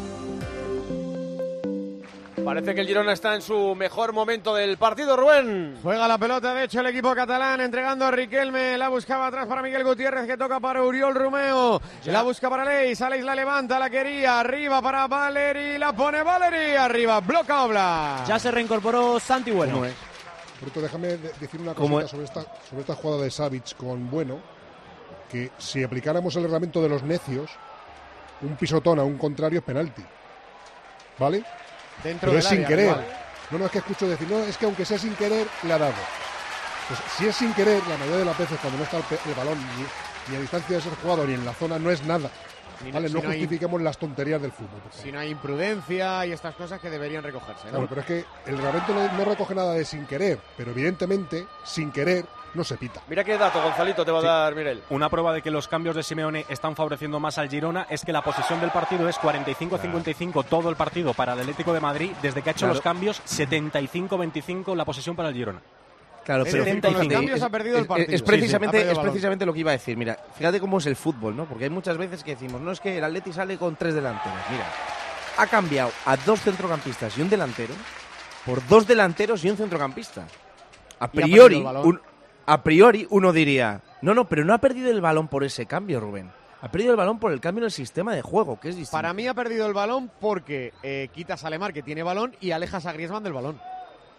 Parece 2.45 2.73
que 2.73 2.81
el 2.81 2.87
Girona 2.87 3.13
está 3.13 3.35
en 3.35 3.41
su 3.41 3.75
mejor 3.75 4.13
momento 4.13 4.53
del 4.55 4.77
partido, 4.77 5.15
Rubén. 5.15 5.77
Juega 5.83 6.07
la 6.07 6.17
pelota, 6.17 6.53
de 6.53 6.63
hecho, 6.65 6.79
el 6.79 6.87
equipo 6.87 7.13
catalán 7.13 7.61
entregando 7.61 8.05
a 8.05 8.11
Riquelme. 8.11 8.77
La 8.77 8.89
buscaba 8.89 9.27
atrás 9.27 9.45
para 9.47 9.61
Miguel 9.61 9.83
Gutiérrez, 9.83 10.25
que 10.25 10.37
toca 10.37 10.59
para 10.59 10.81
Uriol 10.83 11.13
Romeo. 11.13 11.79
La 12.05 12.23
busca 12.23 12.49
para 12.49 12.65
Leis. 12.65 12.99
Alex 13.01 13.23
la 13.23 13.35
levanta, 13.35 13.77
la 13.79 13.89
quería. 13.89 14.39
Arriba 14.39 14.81
para 14.81 15.07
Valeri. 15.07 15.77
La 15.77 15.93
pone 15.93 16.23
Valeri. 16.23 16.75
Arriba, 16.75 17.19
bloca 17.21 17.63
Obla. 17.63 18.23
Ya 18.27 18.39
se 18.39 18.49
reincorporó 18.51 19.19
Santi 19.19 19.51
Bueno. 19.51 19.79
Por 19.79 19.89
cierto, 20.59 20.81
déjame 20.81 21.07
de- 21.09 21.33
decir 21.39 21.59
una 21.61 21.73
¿Cómo 21.73 22.01
cosita 22.01 22.05
es? 22.05 22.11
sobre 22.11 22.23
esta, 22.25 22.41
sobre 22.69 22.81
esta 22.81 22.95
jugada 22.95 23.21
de 23.23 23.31
Savic 23.31 23.75
con 23.77 24.09
Bueno, 24.09 24.39
que 25.29 25.51
si 25.57 25.83
aplicáramos 25.83 26.35
el 26.35 26.43
reglamento 26.43 26.81
de 26.81 26.89
los 26.89 27.03
necios, 27.03 27.49
un 28.41 28.55
pisotón 28.57 28.99
a 28.99 29.03
un 29.03 29.17
contrario 29.17 29.59
es 29.59 29.65
penalti. 29.65 30.03
¿Vale? 31.19 31.43
Dentro 32.03 32.31
Pero 32.31 32.31
del 32.33 32.39
es 32.39 32.47
sin 32.47 32.65
querer. 32.65 32.85
igual. 32.87 33.07
No, 33.51 33.57
no, 33.57 33.65
es 33.65 33.71
que 33.71 33.77
escucho 33.79 34.07
decir, 34.07 34.27
no, 34.29 34.39
es 34.39 34.57
que 34.57 34.65
aunque 34.65 34.85
sea 34.85 34.97
sin 34.97 35.13
querer, 35.15 35.47
le 35.63 35.73
ha 35.73 35.77
dado. 35.77 35.93
Pues 36.87 36.99
si 37.17 37.27
es 37.27 37.35
sin 37.35 37.53
querer, 37.53 37.81
la 37.87 37.97
mayoría 37.97 38.19
de 38.19 38.25
las 38.25 38.37
veces 38.37 38.57
cuando 38.59 38.77
no 38.79 38.83
está 38.83 38.97
el, 38.97 39.33
balón 39.35 39.57
ni, 39.77 40.31
ni 40.31 40.37
a 40.37 40.39
distancia 40.41 40.75
de 40.77 40.81
ser 40.81 40.93
jugado 40.95 41.25
ni 41.27 41.33
en 41.33 41.45
la 41.45 41.53
zona, 41.53 41.77
no 41.79 41.91
es 41.91 42.03
nada. 42.03 42.29
Si 42.83 42.91
no 42.91 42.99
no 42.99 43.19
hay- 43.29 43.39
justifiquemos 43.39 43.81
las 43.81 43.97
tonterías 43.97 44.41
del 44.41 44.51
fútbol. 44.51 44.81
Si 44.89 45.11
no 45.11 45.19
hay 45.19 45.29
imprudencia 45.29 46.25
y 46.25 46.31
estas 46.31 46.55
cosas 46.55 46.79
que 46.79 46.89
deberían 46.89 47.23
recogerse. 47.23 47.65
¿no? 47.65 47.71
Claro, 47.71 47.87
pero 47.87 48.01
es 48.01 48.07
que 48.07 48.25
el 48.47 48.57
reglamento 48.57 48.93
no 49.15 49.25
recoge 49.25 49.53
nada 49.53 49.73
de 49.73 49.85
sin 49.85 50.05
querer, 50.07 50.39
pero 50.57 50.71
evidentemente, 50.71 51.45
sin 51.63 51.91
querer, 51.91 52.25
no 52.53 52.63
se 52.63 52.77
pita. 52.77 53.01
Mira 53.07 53.23
qué 53.23 53.37
dato, 53.37 53.61
Gonzalito, 53.61 54.03
te 54.03 54.11
va 54.11 54.21
Sí. 54.21 54.27
a 54.27 54.31
dar 54.31 54.55
Mirel. 54.55 54.81
Una 54.89 55.09
prueba 55.09 55.33
de 55.33 55.41
que 55.41 55.49
los 55.51 55.67
cambios 55.67 55.95
de 55.95 56.03
Simeone 56.03 56.45
están 56.49 56.75
favoreciendo 56.75 57.19
más 57.19 57.37
al 57.37 57.49
Girona 57.49 57.87
es 57.89 58.03
que 58.03 58.11
la 58.11 58.21
posesión 58.21 58.59
del 58.59 58.71
partido 58.71 59.07
es 59.07 59.17
45-55 59.17 60.43
todo 60.43 60.69
el 60.69 60.75
partido 60.75 61.13
para 61.13 61.33
el 61.33 61.39
Atlético 61.39 61.73
de 61.73 61.79
Madrid. 61.79 62.11
Desde 62.21 62.41
que 62.41 62.49
ha 62.49 62.51
hecho 62.51 62.59
Claro. 62.65 62.73
los 62.73 62.81
cambios, 62.83 63.21
75-25 63.25 64.75
la 64.75 64.85
posesión 64.85 65.15
para 65.15 65.29
el 65.29 65.35
Girona. 65.35 65.61
Claro, 66.23 66.43
Es 66.45 66.51
pero 66.51 66.63
cambios 67.09 67.41
ha 67.41 67.49
perdido 67.49 67.79
el 67.79 67.87
partido. 67.87 68.13
Es, 68.15 68.21
precisamente, 68.21 68.83
sí, 68.83 68.89
es 68.91 68.99
precisamente 68.99 69.43
lo 69.45 69.53
que 69.53 69.59
iba 69.61 69.71
a 69.71 69.73
decir. 69.73 69.97
Mira, 69.97 70.17
fíjate 70.37 70.59
cómo 70.59 70.77
es 70.77 70.85
el 70.85 70.95
fútbol, 70.95 71.35
¿no? 71.35 71.45
Porque 71.45 71.63
hay 71.63 71.69
muchas 71.71 71.97
veces 71.97 72.23
que 72.23 72.31
decimos, 72.35 72.61
no 72.61 72.71
es 72.71 72.79
que 72.79 72.97
el 72.99 73.03
Atleti 73.03 73.33
sale 73.33 73.57
con 73.57 73.75
tres 73.75 73.95
delanteros. 73.95 74.37
Mira, 74.51 74.65
ha 75.37 75.47
cambiado 75.47 75.91
a 76.05 76.17
dos 76.17 76.39
centrocampistas 76.41 77.17
y 77.17 77.21
un 77.21 77.29
delantero 77.29 77.73
por 78.45 78.65
dos 78.67 78.85
delanteros 78.85 79.43
y 79.43 79.49
un 79.49 79.57
centrocampista. 79.57 80.27
A 80.99 81.07
priori, 81.09 81.55
un- 81.55 81.99
a 82.45 82.63
priori 82.63 83.07
uno 83.09 83.31
diría, 83.33 83.81
no, 84.01 84.13
no, 84.13 84.27
pero 84.27 84.43
no 84.45 84.53
ha 84.53 84.57
perdido 84.59 84.89
el 84.91 85.01
balón 85.01 85.27
por 85.27 85.43
ese 85.43 85.65
cambio, 85.65 85.99
Rubén. 85.99 86.31
Ha 86.63 86.69
perdido 86.71 86.91
el 86.91 86.97
balón 86.97 87.17
por 87.19 87.31
el 87.31 87.39
cambio 87.41 87.61
en 87.61 87.65
el 87.65 87.71
sistema 87.71 88.13
de 88.13 88.21
juego, 88.21 88.59
que 88.59 88.69
es 88.69 88.75
distinto. 88.75 88.91
Para 88.97 89.13
mí 89.13 89.27
ha 89.27 89.33
perdido 89.33 89.65
el 89.65 89.73
balón 89.73 90.11
porque 90.19 90.73
eh, 90.83 91.09
quitas 91.13 91.43
a 91.43 91.49
Lemar 91.49 91.73
que 91.73 91.81
tiene 91.81 92.03
balón 92.03 92.35
y 92.39 92.51
alejas 92.51 92.85
a 92.85 92.93
Griezmann 92.93 93.23
del 93.23 93.33
balón. 93.33 93.59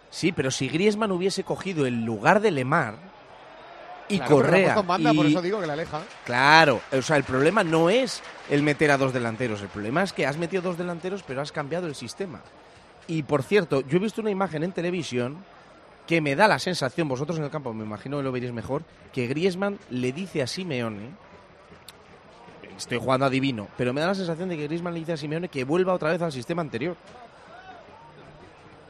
Sí, 0.09 0.31
pero 0.31 0.51
si 0.51 0.67
Griezmann 0.67 1.11
hubiese 1.11 1.43
cogido 1.43 1.85
el 1.85 2.03
lugar 2.03 2.41
de 2.41 2.51
Lemar 2.51 2.95
y 4.09 4.17
Claro, 4.17 4.35
Correa 4.35 4.75
en 4.77 4.87
banda, 4.87 5.13
y- 5.13 5.15
por 5.17 5.25
eso 5.25 5.41
digo 5.41 5.61
que 5.61 5.67
la 5.67 5.73
aleja. 5.73 6.01
Claro, 6.25 6.81
o 6.91 7.01
sea, 7.01 7.15
el 7.15 7.23
problema 7.23 7.63
no 7.63 7.89
es 7.89 8.21
el 8.49 8.61
meter 8.61 8.91
a 8.91 8.97
dos 8.97 9.13
delanteros, 9.13 9.61
el 9.61 9.69
problema 9.69 10.03
es 10.03 10.11
que 10.11 10.25
has 10.27 10.37
metido 10.37 10.61
dos 10.61 10.77
delanteros 10.77 11.23
pero 11.23 11.41
has 11.41 11.51
cambiado 11.53 11.87
el 11.87 11.95
sistema. 11.95 12.41
Y 13.07 13.23
por 13.23 13.43
cierto, 13.43 13.81
yo 13.87 13.97
he 13.97 14.01
visto 14.01 14.19
una 14.21 14.29
imagen 14.31 14.63
en 14.63 14.73
televisión 14.73 15.37
que 16.07 16.21
me 16.21 16.35
da 16.35 16.47
la 16.47 16.59
sensación, 16.59 17.07
vosotros 17.07 17.37
en 17.37 17.45
el 17.45 17.49
campo 17.49 17.73
me 17.73 17.85
imagino 17.85 18.17
que 18.17 18.23
lo 18.23 18.31
veréis 18.31 18.53
mejor, 18.53 18.83
que 19.11 19.27
Griezmann 19.27 19.79
le 19.89 20.11
dice 20.11 20.41
a 20.41 20.47
Simeone, 20.47 21.09
estoy 22.77 22.97
jugando 22.97 23.25
a 23.25 23.29
divino, 23.29 23.67
pero 23.77 23.93
me 23.93 24.01
da 24.01 24.07
la 24.07 24.15
sensación 24.15 24.49
de 24.49 24.57
que 24.57 24.63
Griezmann 24.67 24.93
le 24.93 24.99
dice 24.99 25.13
a 25.13 25.17
Simeone 25.17 25.47
que 25.47 25.63
vuelva 25.63 25.93
otra 25.93 26.11
vez 26.11 26.21
al 26.21 26.31
sistema 26.31 26.61
anterior. 26.61 26.97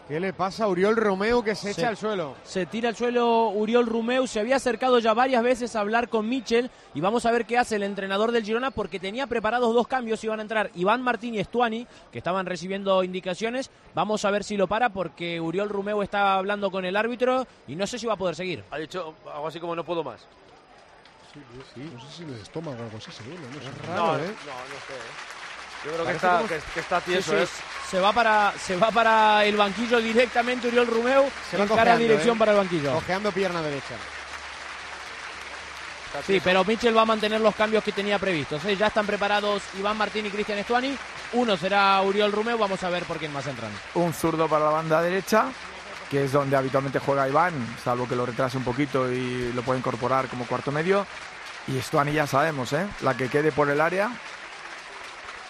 ¿Qué 0.07 0.19
le 0.19 0.33
pasa 0.33 0.65
a 0.65 0.67
Uriol 0.67 0.97
Romeo 0.97 1.41
que 1.41 1.55
se 1.55 1.73
Sí. 1.73 1.79
echa 1.79 1.87
al 1.89 1.95
suelo? 1.97 2.35
Se 2.43 2.65
tira 2.65 2.89
al 2.89 2.95
suelo 2.95 3.49
Uriol 3.49 3.85
Rumeu, 3.85 4.27
se 4.27 4.41
había 4.41 4.57
acercado 4.57 4.99
ya 4.99 5.13
varias 5.13 5.41
veces 5.41 5.75
a 5.75 5.79
hablar 5.79 6.09
con 6.09 6.27
Michel 6.27 6.69
y 6.93 6.99
vamos 6.99 7.25
a 7.25 7.31
ver 7.31 7.45
qué 7.45 7.57
hace 7.57 7.77
el 7.77 7.83
entrenador 7.83 8.33
del 8.33 8.43
Girona 8.43 8.71
porque 8.71 8.99
tenía 8.99 9.27
preparados 9.27 9.73
dos 9.73 9.87
cambios, 9.87 10.21
iban 10.25 10.39
a 10.39 10.41
entrar 10.41 10.71
Iván 10.75 11.01
Martín 11.01 11.35
y 11.35 11.39
Estuani, 11.39 11.87
que 12.11 12.17
estaban 12.17 12.45
recibiendo 12.45 13.01
indicaciones, 13.03 13.71
vamos 13.95 14.25
a 14.25 14.31
ver 14.31 14.43
si 14.43 14.57
lo 14.57 14.67
para 14.67 14.89
porque 14.89 15.39
Uriol 15.39 15.69
Rumeu 15.69 16.01
está 16.01 16.35
hablando 16.35 16.69
con 16.69 16.83
el 16.83 16.97
árbitro 16.97 17.47
y 17.65 17.75
no 17.77 17.87
sé 17.87 17.97
si 17.97 18.05
va 18.05 18.13
a 18.13 18.17
poder 18.17 18.35
seguir. 18.35 18.61
Ha 18.71 18.77
dicho 18.79 19.13
algo 19.33 19.47
así 19.47 19.59
como 19.61 19.73
no 19.73 19.85
puedo 19.85 20.03
más. 20.03 20.27
No 21.33 21.99
sé 22.01 22.17
si 22.17 22.23
en 22.23 22.29
el 22.29 22.41
estómago 22.41 22.77
o 22.77 22.83
algo 22.83 22.97
así 22.97 23.09
seguro. 23.11 23.37
No 23.39 23.61
sé. 23.61 23.87
no, 23.87 23.95
no, 23.95 24.11
no 24.17 24.17
sé. 24.19 25.42
Yo 25.86 25.91
creo 25.91 26.06
que 26.06 26.12
está, 26.13 26.38
como- 26.38 26.48
que, 26.48 26.60
que 26.74 26.80
está 26.80 27.00
Sí, 27.02 27.12
tieso. 27.12 27.32
sí, 27.32 27.38
¿eh? 27.43 27.48
se 27.89 28.00
va 28.00 28.12
para 28.13 28.54
se 28.58 28.76
va 28.78 28.89
para 28.91 29.43
el 29.46 29.56
banquillo 29.58 30.00
directamente 30.00 30.67
Uriol 30.69 30.88
Rumeu, 30.88 31.30
Se 31.52 31.58
va 31.58 31.67
cara 31.76 31.98
dirección 31.98 32.36
¿eh? 32.36 32.39
para 32.39 32.52
el 32.52 32.58
banquillo. 32.58 32.93
Cojeando 32.93 33.32
pierna 33.32 33.62
derecha. 33.62 33.96
Sí, 36.28 36.39
pero 36.43 36.63
Michel 36.63 36.96
va 36.96 37.02
a 37.02 37.06
mantener 37.06 37.41
los 37.41 37.56
cambios 37.56 37.84
que 37.84 37.91
tenía 37.91 38.19
previstos. 38.19 38.63
¿eh? 38.65 38.76
Ya 38.78 38.88
están 38.88 39.06
preparados 39.06 39.63
Iván 39.80 39.98
Martín 39.98 40.26
y 40.26 40.30
Cristian 40.30 40.60
Estuani. 40.60 40.96
Uno 41.34 41.58
será 41.58 42.00
Uriol 42.04 42.32
Rumeu. 42.32 42.56
Vamos 42.58 42.84
a 42.84 42.89
ver 42.89 43.04
por 43.06 43.17
quién 43.17 43.34
más 43.34 43.48
entran. 43.48 43.72
Un 43.96 44.13
zurdo 44.13 44.48
para 44.48 44.65
la 44.65 44.72
banda 44.72 45.02
derecha, 45.02 45.46
que 46.12 46.26
es 46.26 46.32
donde 46.32 46.56
habitualmente 46.56 47.00
juega 47.00 47.28
Iván, 47.28 47.54
salvo 47.84 48.08
que 48.08 48.15
lo 48.15 48.28
retrase 48.28 48.58
un 48.58 48.63
poquito 48.63 49.12
y 49.12 49.52
lo 49.54 49.63
puede 49.63 49.80
incorporar 49.80 50.28
como 50.28 50.46
cuarto 50.46 50.72
medio. 50.72 51.08
Y 51.67 51.82
Stuani 51.82 52.13
ya 52.13 52.28
sabemos, 52.28 52.72
¿eh? 52.74 52.86
La 53.02 53.17
que 53.17 53.28
quede 53.30 53.52
por 53.52 53.69
el 53.72 53.82
área. 53.82 54.12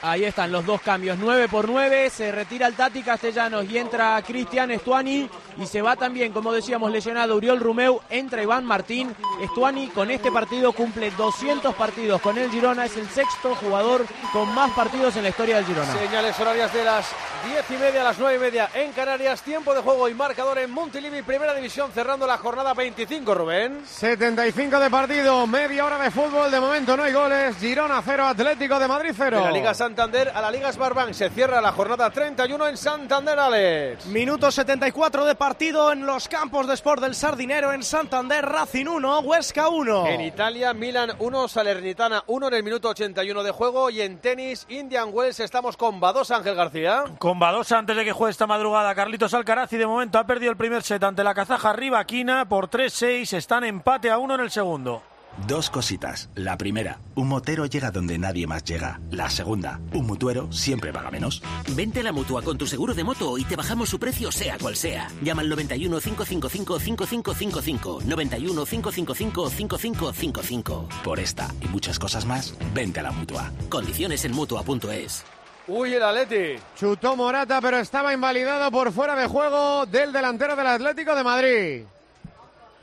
Ahí 0.05 0.25
están 0.25 0.51
los 0.51 0.65
dos 0.65 0.81
cambios. 0.81 1.17
9 1.17 1.47
por 1.47 1.69
9. 1.69 2.09
Se 2.09 2.29
retira 2.29 2.67
el 2.67 2.73
Tati 2.73 3.01
Castellanos 3.03 3.63
y 3.69 3.77
entra 3.77 4.21
Cristian 4.21 4.69
Estuani. 4.71 5.29
Y 5.57 5.65
se 5.65 5.81
va 5.81 5.95
también, 5.95 6.33
como 6.33 6.51
decíamos, 6.51 6.91
lesionado 6.91 7.37
Uriol 7.37 7.61
Rumeu. 7.61 8.01
Entra 8.09 8.43
Iván 8.43 8.65
Martín. 8.65 9.15
Estuani 9.41 9.87
con 9.87 10.11
este 10.11 10.29
partido 10.29 10.73
cumple 10.73 11.09
200 11.11 11.73
partidos 11.75 12.19
con 12.19 12.37
el 12.37 12.51
Girona. 12.51 12.83
Es 12.83 12.97
el 12.97 13.07
sexto 13.07 13.55
jugador 13.55 14.05
con 14.33 14.53
más 14.53 14.71
partidos 14.71 15.15
en 15.15 15.23
la 15.23 15.29
historia 15.29 15.55
del 15.55 15.65
Girona. 15.67 15.93
Señales 15.93 16.37
horarias 16.37 16.73
de 16.73 16.83
las 16.83 17.05
10 17.45 17.71
y 17.71 17.77
media 17.77 18.01
a 18.01 18.03
las 18.03 18.19
9 18.19 18.35
y 18.35 18.39
media 18.39 18.69
en 18.73 18.91
Canarias. 18.91 19.41
Tiempo 19.41 19.73
de 19.73 19.79
juego 19.79 20.09
y 20.09 20.13
marcador 20.13 20.57
en 20.59 20.69
Montilivi, 20.71 21.21
primera 21.21 21.53
división, 21.53 21.91
cerrando 21.93 22.27
la 22.27 22.37
jornada 22.37 22.73
25, 22.73 23.33
Rubén. 23.33 23.83
75 23.85 24.79
de 24.79 24.89
partido, 24.89 25.47
media 25.47 25.85
hora 25.85 25.97
de 25.97 26.11
fútbol. 26.11 26.51
De 26.51 26.59
momento 26.59 26.97
no 26.97 27.03
hay 27.03 27.13
goles. 27.13 27.55
Girona 27.55 28.01
0, 28.03 28.25
Atlético 28.25 28.77
de 28.79 28.87
Madrid 28.89 29.11
0. 29.15 29.37
De 29.37 29.43
la 29.45 29.51
Liga 29.51 29.73
Santander 29.93 30.31
a 30.33 30.41
la 30.41 30.49
Liga 30.49 30.71
Sbarbank 30.71 31.13
se 31.13 31.29
cierra 31.29 31.61
la 31.61 31.71
jornada 31.71 32.09
31 32.09 32.67
en 32.67 32.77
Santander, 32.77 33.37
Alex. 33.37 34.07
Minuto 34.07 34.49
74 34.49 35.23
de 35.23 35.35
partido 35.35 35.91
en 35.91 36.07
los 36.07 36.27
campos 36.27 36.65
de 36.65 36.73
Sport 36.73 36.99
del 36.99 37.13
Sardinero 37.13 37.71
en 37.71 37.83
Santander, 37.83 38.43
Racing 38.43 38.87
1, 38.87 39.19
Huesca 39.19 39.69
1. 39.69 40.07
En 40.07 40.21
Italia, 40.21 40.73
Milan 40.73 41.11
1, 41.19 41.47
Salernitana 41.47 42.23
1 42.25 42.47
en 42.47 42.53
el 42.55 42.63
minuto 42.63 42.89
81 42.89 43.43
de 43.43 43.51
juego. 43.51 43.91
Y 43.91 44.01
en 44.01 44.17
tenis, 44.17 44.65
Indian 44.67 45.09
Wells, 45.13 45.39
estamos 45.39 45.77
con 45.77 45.99
Badosa 45.99 46.37
Ángel 46.37 46.55
García. 46.55 47.03
Con 47.19 47.37
Badosa 47.37 47.77
antes 47.77 47.95
de 47.95 48.03
que 48.03 48.13
juegue 48.13 48.31
esta 48.31 48.47
madrugada 48.47 48.95
Carlitos 48.95 49.35
Alcaraz 49.35 49.71
y 49.73 49.77
de 49.77 49.85
momento 49.85 50.17
ha 50.17 50.25
perdido 50.25 50.49
el 50.49 50.57
primer 50.57 50.81
set 50.81 51.03
ante 51.03 51.23
la 51.23 51.35
kazaja 51.35 51.71
Rivaquina 51.71 52.49
por 52.49 52.67
3-6. 52.67 53.37
Están 53.37 53.63
empate 53.63 54.09
a 54.09 54.17
uno 54.17 54.33
en 54.33 54.41
el 54.41 54.49
segundo. 54.49 55.03
Dos 55.47 55.69
cositas. 55.69 56.29
La 56.35 56.57
primera, 56.57 56.99
un 57.15 57.27
motero 57.27 57.65
llega 57.65 57.91
donde 57.91 58.17
nadie 58.17 58.47
más 58.47 58.63
llega. 58.63 59.01
La 59.11 59.29
segunda, 59.29 59.79
un 59.93 60.05
mutuero 60.05 60.51
siempre 60.51 60.93
paga 60.93 61.11
menos. 61.11 61.41
Vente 61.75 61.99
a 61.99 62.03
la 62.03 62.11
mutua 62.11 62.41
con 62.41 62.57
tu 62.57 62.67
seguro 62.67 62.93
de 62.93 63.03
moto 63.03 63.37
y 63.37 63.43
te 63.43 63.55
bajamos 63.55 63.89
su 63.89 63.99
precio, 63.99 64.31
sea 64.31 64.57
cual 64.57 64.75
sea. 64.75 65.09
Llama 65.21 65.41
al 65.41 65.49
91 65.49 65.99
555 65.99 66.79
5555. 66.79 67.99
91 68.05 68.65
555 68.65 69.49
5555. 69.49 70.89
Por 71.03 71.19
esta 71.19 71.53
y 71.61 71.67
muchas 71.67 71.99
cosas 71.99 72.25
más, 72.25 72.53
vente 72.73 72.99
a 72.99 73.03
la 73.03 73.11
mutua. 73.11 73.51
Condiciones 73.69 74.23
en 74.25 74.33
mutua.es. 74.33 75.25
Uy, 75.67 75.93
el 75.93 76.03
Atleti. 76.03 76.61
Chutó 76.77 77.15
Morata, 77.15 77.59
pero 77.61 77.77
estaba 77.77 78.13
invalidado 78.13 78.69
por 78.69 78.91
fuera 78.91 79.15
de 79.15 79.27
juego 79.27 79.85
del 79.85 80.11
delantero 80.11 80.55
del 80.55 80.67
Atlético 80.67 81.15
de 81.15 81.23
Madrid. 81.23 81.83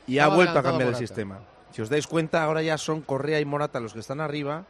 Y 0.07 0.17
ha 0.17 0.27
vuelto 0.27 0.59
a 0.59 0.63
cambiar 0.63 0.89
el 0.89 0.95
sistema. 0.95 1.39
Si 1.71 1.81
os 1.81 1.89
dais 1.89 2.07
cuenta, 2.07 2.43
ahora 2.43 2.61
ya 2.61 2.77
son 2.77 3.01
Correa 3.01 3.39
y 3.39 3.45
Morata 3.45 3.79
los 3.79 3.93
que 3.93 3.99
están 3.99 4.19
arriba. 4.21 4.65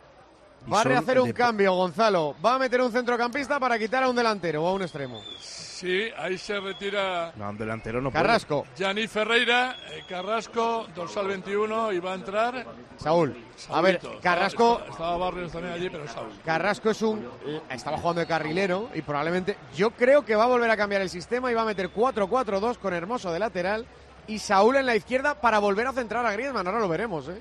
Va 0.71 0.81
a 0.81 0.83
rehacer 0.83 1.19
un 1.19 1.27
de- 1.29 1.33
cambio, 1.33 1.73
Gonzalo. 1.73 2.35
Va 2.45 2.55
a 2.55 2.59
meter 2.59 2.81
un 2.81 2.91
centrocampista 2.91 3.59
para 3.59 3.79
quitar 3.79 4.03
a 4.03 4.09
un 4.09 4.15
delantero 4.15 4.63
o 4.63 4.67
a 4.67 4.73
un 4.73 4.83
extremo. 4.83 5.19
Sí, 5.39 6.09
ahí 6.15 6.37
se 6.37 6.59
retira 6.59 7.33
No, 7.35 7.49
un 7.49 7.57
delantero 7.57 7.99
no. 7.99 8.11
Carrasco. 8.11 8.67
Gianni 8.77 9.07
Ferreira, 9.07 9.75
eh, 9.89 10.03
Carrasco, 10.07 10.85
dorsal 10.93 11.25
21, 11.25 11.91
y 11.91 11.97
va 11.99 12.11
a 12.11 12.13
entrar. 12.13 12.67
Saúl. 12.97 13.35
A 13.71 13.81
ver. 13.81 13.99
Carrasco. 14.21 14.73
Estaba, 14.73 14.91
estaba 14.91 15.17
Barrios 15.17 15.51
también 15.51 15.73
allí, 15.73 15.89
pero 15.89 16.07
Saúl. 16.07 16.29
Carrasco 16.45 16.91
es 16.91 17.01
un. 17.01 17.27
Estaba 17.71 17.97
jugando 17.97 18.19
de 18.21 18.27
carrilero 18.27 18.89
y 18.93 19.01
probablemente. 19.01 19.57
Yo 19.75 19.89
creo 19.89 20.23
que 20.23 20.35
va 20.35 20.43
a 20.43 20.47
volver 20.47 20.69
a 20.69 20.77
cambiar 20.77 21.01
el 21.01 21.09
sistema 21.09 21.51
y 21.51 21.55
va 21.55 21.63
a 21.63 21.65
meter 21.65 21.89
4-4-2 21.91 22.77
con 22.77 22.93
Hermoso 22.93 23.31
de 23.33 23.39
lateral 23.39 23.87
y 24.27 24.39
Saúl 24.39 24.77
en 24.77 24.85
la 24.85 24.95
izquierda 24.95 25.35
para 25.35 25.59
volver 25.59 25.87
a 25.87 25.93
centrar 25.93 26.25
a 26.25 26.31
Griezmann. 26.33 26.65
Ahora 26.67 26.79
lo 26.79 26.87
veremos, 26.87 27.27
¿eh? 27.29 27.39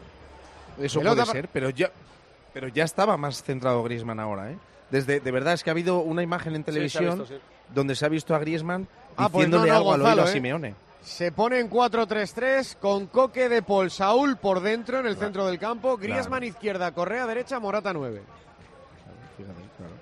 Eso 0.80 1.00
puede 1.00 1.26
ser, 1.26 1.48
pero 1.48 1.70
ya, 1.70 1.90
pero 2.52 2.68
ya 2.68 2.84
estaba 2.84 3.16
más 3.16 3.42
centrado 3.42 3.82
Griezmann 3.82 4.20
ahora, 4.20 4.50
¿eh? 4.50 4.58
Desde, 4.90 5.20
de 5.20 5.30
verdad 5.30 5.52
es 5.54 5.62
que 5.62 5.70
ha 5.70 5.72
habido 5.72 6.00
una 6.00 6.22
imagen 6.22 6.56
en 6.56 6.64
televisión 6.64 7.18
visto, 7.20 7.26
sí. 7.26 7.40
donde 7.72 7.94
se 7.94 8.04
ha 8.06 8.08
visto 8.08 8.34
a 8.34 8.38
Griezmann 8.40 8.88
Ah, 9.16 9.28
pues 9.28 9.46
diciéndole 9.46 9.68
no, 9.68 9.74
no, 9.74 9.78
algo 9.78 9.92
al 9.92 10.02
oído 10.02 10.22
a 10.24 10.28
¿eh? 10.28 10.32
Simeone. 10.32 10.74
Se 11.02 11.32
pone 11.32 11.60
en 11.60 11.70
4-3-3 11.70 12.76
con 12.76 13.06
Coque 13.06 13.48
de 13.48 13.62
Paul, 13.62 13.90
Saúl 13.90 14.36
por 14.36 14.60
dentro 14.60 14.98
en 14.98 15.06
el 15.06 15.14
Claro. 15.14 15.26
centro 15.26 15.46
del 15.46 15.58
campo, 15.58 15.96
Griezmann 15.96 16.40
Claro. 16.40 16.44
izquierda, 16.46 16.92
Correa 16.92 17.26
derecha, 17.26 17.58
Morata 17.60 17.92
9. 17.92 18.20
Fíjate, 19.36 19.54
claro. 19.76 19.92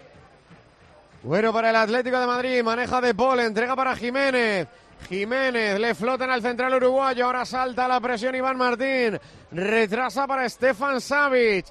Bueno 1.22 1.52
para 1.52 1.70
el 1.70 1.76
Atlético 1.76 2.18
de 2.18 2.26
Madrid, 2.26 2.62
maneja 2.62 3.00
de 3.00 3.14
Paul, 3.14 3.40
entrega 3.40 3.76
para 3.76 3.94
Jiménez. 3.94 4.66
Jiménez 5.08 5.78
le 5.78 5.94
flotan 5.94 6.30
al 6.30 6.42
central 6.42 6.74
uruguayo, 6.74 7.26
ahora 7.26 7.44
salta 7.44 7.86
la 7.88 8.00
presión 8.00 8.34
Iván 8.34 8.56
Martín, 8.56 9.18
retrasa 9.52 10.26
para 10.26 10.48
Stefan 10.48 11.00
Savic. 11.00 11.66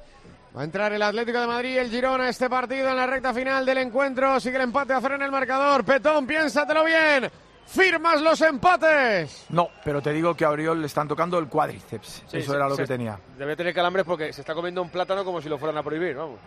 Va 0.55 0.61
a 0.61 0.63
entrar 0.63 0.91
el 0.93 1.01
Atlético 1.01 1.39
de 1.39 1.47
Madrid 1.47 1.73
y 1.75 1.77
el 1.77 1.89
Girona 1.91 2.29
este 2.29 2.49
partido 2.49 2.89
en 2.89 2.95
la 2.95 3.05
recta 3.05 3.33
final 3.33 3.63
del 3.65 3.77
encuentro. 3.77 4.39
Sigue 4.39 4.55
el 4.55 4.63
empate 4.63 4.93
a 4.93 5.01
cero 5.01 5.15
en 5.15 5.21
el 5.21 5.31
marcador. 5.31 5.83
Petón, 5.83 6.25
piénsatelo 6.25 6.83
bien. 6.83 7.29
¿Firmas 7.67 8.21
los 8.21 8.41
empates? 8.41 9.45
No, 9.49 9.69
pero 9.83 10.01
te 10.01 10.11
digo 10.13 10.33
que 10.35 10.45
a 10.45 10.49
Oriol 10.49 10.79
le 10.81 10.87
están 10.87 11.07
tocando 11.07 11.37
el 11.37 11.47
cuádriceps. 11.47 12.23
Sí, 12.27 12.37
Eso 12.37 12.51
sí, 12.53 12.55
era 12.57 12.67
lo 12.69 12.75
se- 12.75 12.83
que 12.83 12.87
tenía. 12.87 13.19
Debe 13.37 13.55
tener 13.55 13.73
calambres 13.73 14.05
porque 14.05 14.31
se 14.33 14.41
está 14.41 14.55
comiendo 14.55 14.81
un 14.81 14.89
plátano 14.89 15.23
como 15.25 15.41
si 15.41 15.49
lo 15.49 15.57
fueran 15.59 15.77
a 15.77 15.83
prohibir, 15.83 16.15
vamos. 16.15 16.39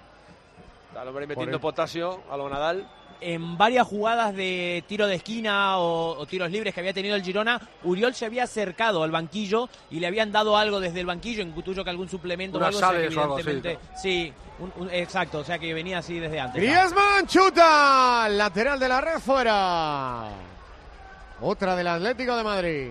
Está 0.89 1.03
el 1.03 1.09
hombre 1.09 1.26
metiendo 1.28 1.61
potasio 1.61 2.22
a 2.31 2.37
lo 2.37 2.49
Nadal. 2.49 2.89
En 3.21 3.57
varias 3.59 3.87
jugadas 3.87 4.35
de 4.35 4.83
tiro 4.89 5.07
de 5.07 5.16
esquina 5.16 5.79
o, 5.79 6.18
o 6.18 6.27
tiros 6.27 6.51
libres 6.51 6.73
que 6.75 6.81
había 6.81 6.93
tenido 6.93 7.16
el 7.16 7.23
Girona, 7.23 7.61
Uriol 7.85 8.14
se 8.14 8.27
había 8.27 8.45
acercado 8.45 9.03
al 9.03 9.11
banquillo 9.11 9.68
y 9.91 10.01
le 10.01 10.07
habían 10.07 10.33
dado 10.33 10.57
algo 10.57 10.81
desde 10.81 11.01
el 11.01 11.07
banquillo, 11.07 11.43
intuyo 11.43 11.85
que 11.85 11.91
algún 11.91 12.09
suplemento 12.09 12.59
o 12.59 12.64
algo, 12.64 12.79
o 12.79 12.81
sea 12.81 12.89
que 12.91 12.95
sales 12.97 13.16
o 13.16 13.21
algo 13.23 13.35
así, 13.37 13.49
evidentemente- 13.49 13.99
sí, 14.01 14.33
un- 14.59 14.73
un- 14.77 14.91
exacto, 14.91 15.39
o 15.41 15.45
sea 15.45 15.59
que 15.59 15.73
venía 15.75 15.99
así 15.99 16.18
desde 16.18 16.41
antes. 16.41 16.62
Griezmann 16.62 17.27
chuta, 17.27 18.29
lateral 18.29 18.79
de 18.81 18.89
la 18.89 19.01
red 19.01 19.18
fuera. 19.18 20.29
Otra 21.43 21.75
del 21.77 21.87
Atlético 21.87 22.37
de 22.37 22.45
Madrid. 22.45 22.89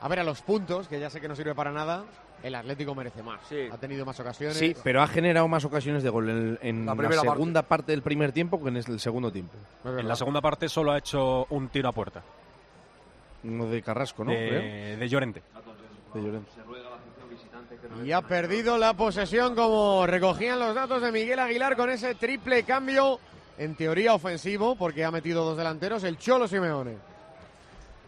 A 0.00 0.08
ver, 0.08 0.18
a 0.20 0.24
los 0.24 0.42
puntos, 0.42 0.88
que 0.88 0.98
ya 0.98 1.08
sé 1.10 1.20
que 1.20 1.28
no 1.28 1.36
sirve 1.36 1.54
para 1.54 1.70
nada, 1.70 2.02
el 2.42 2.54
Atlético 2.54 2.94
merece 2.94 3.22
más. 3.22 3.40
Ha 3.70 3.78
tenido 3.78 4.04
más 4.04 4.18
ocasiones. 4.20 4.56
Sí, 4.56 4.74
pero 4.82 5.02
ha 5.02 5.06
generado 5.06 5.48
más 5.48 5.64
ocasiones 5.64 6.02
de 6.02 6.10
gol 6.10 6.28
en, 6.28 6.58
en 6.62 6.86
La 6.86 6.92
la, 6.92 6.96
primera 6.96 7.22
parte. 7.22 7.30
segunda 7.36 7.62
parte. 7.62 7.92
del 7.92 8.02
primer 8.02 8.32
tiempo 8.32 8.62
que 8.62 8.68
en 8.68 8.76
el 8.76 9.00
segundo 9.00 9.30
tiempo. 9.30 9.54
En 9.84 10.06
la 10.08 10.16
segunda 10.16 10.40
parte 10.40 10.68
solo 10.68 10.92
ha 10.92 10.98
hecho 10.98 11.46
un 11.50 11.68
tiro 11.68 11.88
a 11.88 11.92
puerta. 11.92 12.22
Uno 13.44 13.66
de 13.66 13.82
Carrasco, 13.82 14.24
¿no? 14.24 14.30
Creo. 14.32 14.98
De 14.98 15.08
Llorente. 15.08 15.42
De 16.14 16.22
Llorente. 16.22 16.50
Y 18.04 18.12
ha 18.12 18.22
perdido 18.22 18.78
la 18.78 18.94
posesión 18.94 19.54
como 19.54 20.06
recogían 20.06 20.58
los 20.58 20.74
datos 20.74 21.02
de 21.02 21.12
Miguel 21.12 21.38
Aguilar 21.38 21.76
con 21.76 21.90
ese 21.90 22.14
triple 22.14 22.62
cambio, 22.64 23.18
en 23.58 23.74
teoría 23.74 24.14
ofensivo, 24.14 24.76
porque 24.76 25.04
ha 25.04 25.10
metido 25.10 25.44
dos 25.44 25.56
delanteros, 25.56 26.04
el 26.04 26.16
Cholo 26.18 26.48
Simeone. 26.48 26.96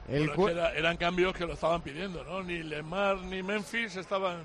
El 0.08 0.28
Bueno, 0.28 0.32
es 0.32 0.36
cu- 0.36 0.46
que 0.46 0.52
era- 0.52 0.72
eran 0.74 0.96
cambios 0.96 1.32
que 1.34 1.46
lo 1.46 1.54
estaban 1.54 1.80
pidiendo, 1.82 2.22
¿no? 2.24 2.42
Ni 2.42 2.62
Lemar 2.62 3.16
ni 3.18 3.42
Memphis 3.42 3.96
estaban 3.96 4.36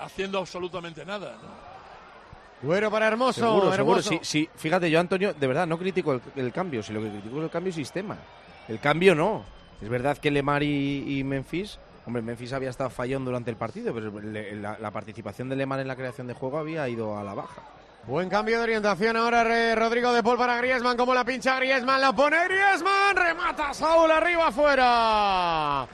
haciendo 0.00 0.38
absolutamente 0.38 1.04
nada, 1.04 1.32
¿no? 1.42 1.68
Güero 2.68 2.90
para 2.90 3.06
Hermoso. 3.06 3.40
Seguro, 3.40 3.72
seguro. 3.72 4.02
Sí, 4.02 4.18
sí. 4.22 4.48
Fíjate, 4.56 4.90
yo, 4.90 4.98
Antonio, 4.98 5.32
de 5.32 5.46
verdad, 5.46 5.66
no 5.66 5.78
critico 5.78 6.12
el, 6.14 6.20
el 6.34 6.52
cambio, 6.52 6.82
si 6.82 6.92
lo 6.92 7.00
que 7.00 7.08
critico 7.10 7.38
es 7.38 7.44
el 7.44 7.50
cambio 7.50 7.70
de 7.72 7.76
sistema. 7.76 8.16
El 8.66 8.80
cambio 8.80 9.14
no. 9.14 9.44
Es 9.80 9.88
verdad 9.88 10.18
que 10.18 10.30
Lemar 10.32 10.64
y, 10.64 11.18
y 11.20 11.22
Memphis, 11.22 11.78
hombre, 12.04 12.20
Memphis 12.20 12.52
había 12.52 12.70
estado 12.70 12.90
fallón 12.90 13.24
durante 13.24 13.50
el 13.52 13.56
partido, 13.56 13.94
pero 13.94 14.10
le- 14.20 14.56
la, 14.56 14.76
la 14.80 14.90
participación 14.90 15.48
de 15.48 15.54
Lemar 15.54 15.78
en 15.78 15.86
la 15.86 15.94
creación 15.94 16.26
de 16.26 16.34
juego 16.34 16.58
había 16.58 16.88
ido 16.88 17.16
a 17.16 17.22
la 17.22 17.34
baja. 17.34 17.62
Buen 18.06 18.30
cambio 18.30 18.56
de 18.56 18.62
orientación 18.62 19.16
ahora 19.18 19.44
re- 19.44 19.74
Rodrigo 19.74 20.12
de 20.14 20.22
Paul 20.22 20.38
para 20.38 20.56
Griezmann, 20.56 20.96
como 20.96 21.12
la 21.12 21.24
pincha 21.24 21.56
Griezmann, 21.56 22.00
la 22.00 22.12
pone 22.14 22.42
Griezmann, 22.44 23.14
remata 23.14 23.74
Saúl 23.74 24.10
arriba 24.10 24.46
afuera. 24.46 25.86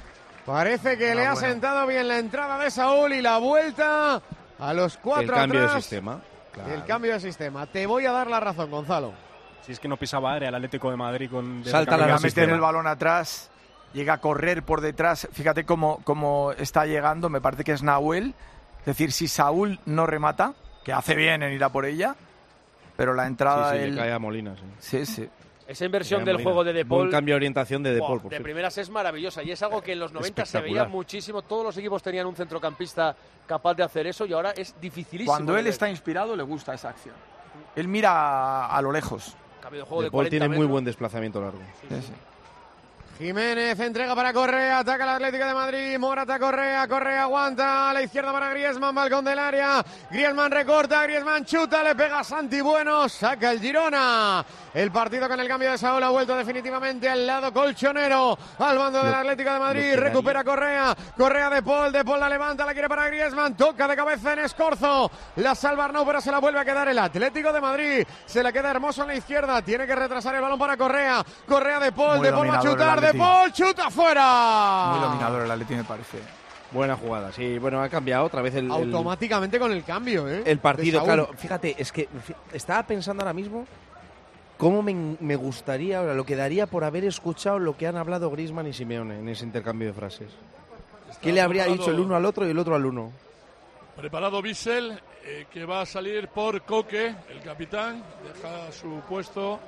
Parece 0.47 0.97
que 0.97 1.15
le 1.15 1.27
ha 1.27 1.35
sentado 1.35 1.87
bien 1.89 2.07
la 2.07 2.19
entrada 2.19 2.57
de 2.59 2.71
Saúl 2.71 3.13
y 3.15 3.23
la 3.23 3.39
vuelta 3.39 4.21
a 4.61 4.75
los 4.75 4.97
cuatro 4.99 5.23
el 5.35 5.41
cambio 5.41 5.61
atrás. 5.63 5.75
de 5.75 5.81
sistema. 5.81 6.21
claro. 6.53 6.73
El 6.75 6.85
cambio 6.85 7.13
de 7.15 7.21
sistema. 7.21 7.67
Te 7.67 7.85
voy 7.87 8.07
a 8.07 8.13
dar 8.13 8.29
la 8.29 8.39
razón, 8.39 8.71
Gonzalo. 8.71 9.13
Si 9.67 9.73
es 9.73 9.81
que 9.81 9.89
no 9.89 9.97
pisaba 9.97 10.35
área 10.35 10.51
el 10.51 10.55
Atlético 10.55 10.91
de 10.91 10.97
Madrid 10.97 11.29
con... 11.31 11.61
desde 11.61 11.73
Salta 11.73 11.97
la 11.97 12.07
de 12.07 12.21
meter 12.21 12.51
el 12.51 12.61
balón 12.61 12.87
atrás, 12.87 13.51
llega 13.93 14.13
a 14.15 14.19
correr 14.21 14.63
por 14.63 14.83
detrás. 14.83 15.27
Fíjate 15.33 15.65
cómo, 15.65 16.01
cómo 16.05 16.53
está 16.53 16.85
llegando, 16.87 17.29
me 17.29 17.41
parece 17.41 17.65
que 17.65 17.73
es 17.73 17.83
Nahuel. 17.83 18.35
Es 18.81 18.85
decir, 18.85 19.11
si 19.11 19.27
Saúl 19.27 19.81
no 19.87 20.07
remata, 20.07 20.53
que 20.85 20.93
hace 20.93 21.15
bien 21.15 21.43
en 21.43 21.53
ir 21.53 21.65
a 21.65 21.69
por 21.71 21.85
ella, 21.87 22.15
pero 22.97 23.15
la 23.15 23.27
entrada 23.27 23.73
Sí, 23.73 23.77
sí, 23.79 23.83
le 23.85 23.89
él- 23.91 23.97
cae 23.97 24.13
a 24.13 24.19
Molina, 24.19 24.55
sí. 24.57 24.63
Sí, 24.79 25.07
sí. 25.07 25.29
Esa 25.67 25.87
inversión 25.87 26.25
del 26.27 26.43
juego 26.43 26.63
de 26.63 26.75
De 26.75 26.85
Buen 26.85 27.05
Paul. 27.05 27.11
cambio 27.11 27.33
de 27.33 27.37
orientación 27.37 27.83
de 27.83 27.95
De 27.95 27.99
Buah, 28.01 28.09
Paul, 28.09 28.21
por 28.21 28.31
de 28.31 28.41
primeras 28.41 28.77
es 28.77 28.91
maravillosa 28.91 29.43
y 29.43 29.51
es 29.51 29.63
algo 29.63 29.81
que 29.83 29.93
en 29.93 29.99
los 30.01 30.13
90 30.13 30.45
se 30.45 30.61
veía 30.61 30.85
muchísimo. 30.85 31.41
Todos 31.41 31.65
los 31.65 31.77
equipos 31.79 32.03
tenían 32.03 32.27
un 32.27 32.37
centrocampista 32.37 33.17
capaz 33.47 33.73
de 33.75 33.83
hacer 33.83 34.07
eso 34.07 34.27
y 34.27 34.35
ahora 34.35 34.51
es 34.51 34.75
dificilísimo. 34.79 35.33
Cuando 35.33 35.57
él 35.57 35.67
está 35.67 35.89
inspirado, 35.89 36.37
le 36.37 36.43
gusta 36.43 36.75
esa 36.75 36.91
acción. 36.91 37.15
Él 37.75 37.89
mira 37.89 38.11
a, 38.13 38.77
a 38.77 38.83
lo 38.83 38.93
lejos. 38.93 39.35
Cambio 39.63 39.81
de 39.81 39.87
juego 39.87 40.03
De 40.03 40.07
de 40.09 40.11
Paul 40.11 40.19
40 40.25 40.31
tiene 40.31 40.49
muy 40.49 40.57
metros. 40.59 40.71
buen 40.71 40.85
desplazamiento 40.85 41.41
largo. 41.41 41.59
Jiménez 43.19 43.79
entrega 43.79 44.13
para 44.17 44.33
Correa, 44.33 44.81
ataca 44.81 45.05
el 45.05 45.11
Atlético 45.11 45.47
de 45.47 45.55
Madrid, 45.55 45.99
Morata 45.99 46.37
Correa, 46.37 46.89
Correa 46.89 47.23
aguanta, 47.23 47.91
a 47.91 47.95
la 47.95 48.03
izquierda 48.03 48.33
para 48.33 48.51
Griezmann, 48.51 48.93
balcón 48.93 49.25
del 49.25 49.39
área, 49.39 49.85
Griezmann 50.11 50.51
recorta, 50.51 51.05
Griezmann 51.05 51.45
chuta, 51.45 51.85
le 51.85 51.95
pega 51.95 52.19
a 52.19 52.25
Santi 52.25 52.61
Bueno, 52.61 53.09
saca 53.09 53.53
el 53.53 53.61
Girona. 53.61 54.45
El 54.75 54.91
partido 54.91 55.29
con 55.29 55.39
el 55.39 55.47
cambio 55.47 55.71
de 55.71 55.79
Saúl 55.79 56.03
ha 56.03 56.11
vuelto 56.11 56.37
definitivamente 56.37 57.09
al 57.09 57.25
lado 57.25 57.53
colchonero, 57.53 58.37
al 58.59 58.77
bando 58.77 59.05
del 59.05 59.15
Atlético 59.15 59.53
de 59.53 59.59
Madrid, 59.61 59.95
recupera 59.95 60.43
Correa, 60.43 60.97
Correa 61.17 61.49
de 61.49 61.63
Paul, 61.63 61.93
de 61.93 62.05
Paul 62.05 62.19
la 62.19 62.29
levanta, 62.29 62.67
la 62.67 62.73
quiere 62.73 62.89
para 62.89 63.07
Griezmann, 63.07 63.57
toca 63.57 63.87
de 63.87 63.95
cabeza 63.95 64.33
en 64.33 64.41
Escorzo, 64.41 65.09
la 65.37 65.55
salva 65.55 65.85
Arnau, 65.85 66.05
pero 66.05 66.21
se 66.21 66.33
la 66.33 66.41
vuelve 66.41 66.59
a 66.59 66.65
quedar 66.65 66.89
el 66.89 66.99
Atlético 66.99 67.53
de 67.53 67.61
Madrid, 67.61 68.05
se 68.27 68.43
la 68.43 68.51
queda 68.51 68.73
hermoso 68.73 69.03
en 69.03 69.09
la 69.09 69.15
izquierda, 69.15 69.63
tiene 69.63 69.87
que 69.87 69.95
retrasar 69.95 70.35
el 70.35 70.43
balón 70.43 70.59
para 70.59 70.77
Correa, 70.77 71.25
Correa 71.47 71.79
de 71.79 71.93
Paul, 71.93 72.17
Muy 72.17 72.27
de 72.27 72.33
Paul 72.33 72.51
va 72.51 72.59
a 72.59 72.61
chutar, 72.61 73.04
de. 73.13 73.19
Paul 73.19 73.53
chuta 73.53 73.91
fuera. 73.91 74.93
Muy 74.93 75.01
dominador 75.01 75.43
el 75.43 75.51
Atleti, 75.51 75.75
me 75.75 75.85
parece. 75.85 76.19
Buena 76.73 76.97
jugada, 76.97 77.31
sí. 77.33 77.59
Bueno, 77.59 77.81
ha 77.83 77.89
cambiado 77.89 78.25
otra 78.25 78.43
vez 78.43 78.55
el, 78.57 78.65
el- 78.67 78.71
Automáticamente 78.73 79.59
con 79.61 79.71
el 79.73 79.85
cambio, 79.85 80.29
¿eh? 80.29 80.43
el 80.45 80.59
partido. 80.59 81.05
Claro, 81.05 81.31
fíjate, 81.37 81.77
es 81.79 81.93
que 81.93 82.09
estaba 82.53 82.83
pensando 82.85 83.23
ahora 83.23 83.33
mismo 83.33 83.67
cómo 84.57 84.83
me, 84.83 85.17
me 85.21 85.37
gustaría, 85.37 85.99
ahora 86.01 86.15
lo 86.15 86.25
que 86.27 86.35
daría 86.37 86.67
por 86.67 86.83
haber 86.85 87.05
escuchado 87.05 87.59
lo 87.61 87.77
que 87.77 87.87
han 87.87 87.97
hablado 87.97 88.31
Griezmann 88.31 88.67
y 88.67 88.73
Simeone 88.73 89.19
en 89.21 89.29
ese 89.29 89.45
intercambio 89.45 89.89
de 89.89 89.95
frases. 89.95 90.31
¿Qué 91.23 91.33
le 91.33 91.41
habría 91.41 91.63
preparado- 91.65 91.79
dicho 91.85 91.91
el 91.97 92.01
uno 92.01 92.17
al 92.17 92.25
otro 92.25 92.47
y 92.47 92.51
el 92.51 92.59
otro 92.59 92.75
al 92.75 92.85
uno? 92.87 93.13
Preparado 93.97 94.43
Bissell, 94.43 94.99
eh, 95.25 95.47
que 95.53 95.65
va 95.65 95.83
a 95.83 95.87
salir 95.87 96.27
por 96.29 96.61
Coque, 96.63 97.15
el 97.31 97.41
capitán, 97.45 98.03
deja 98.25 98.73
su 98.73 99.01
puesto 99.09 99.61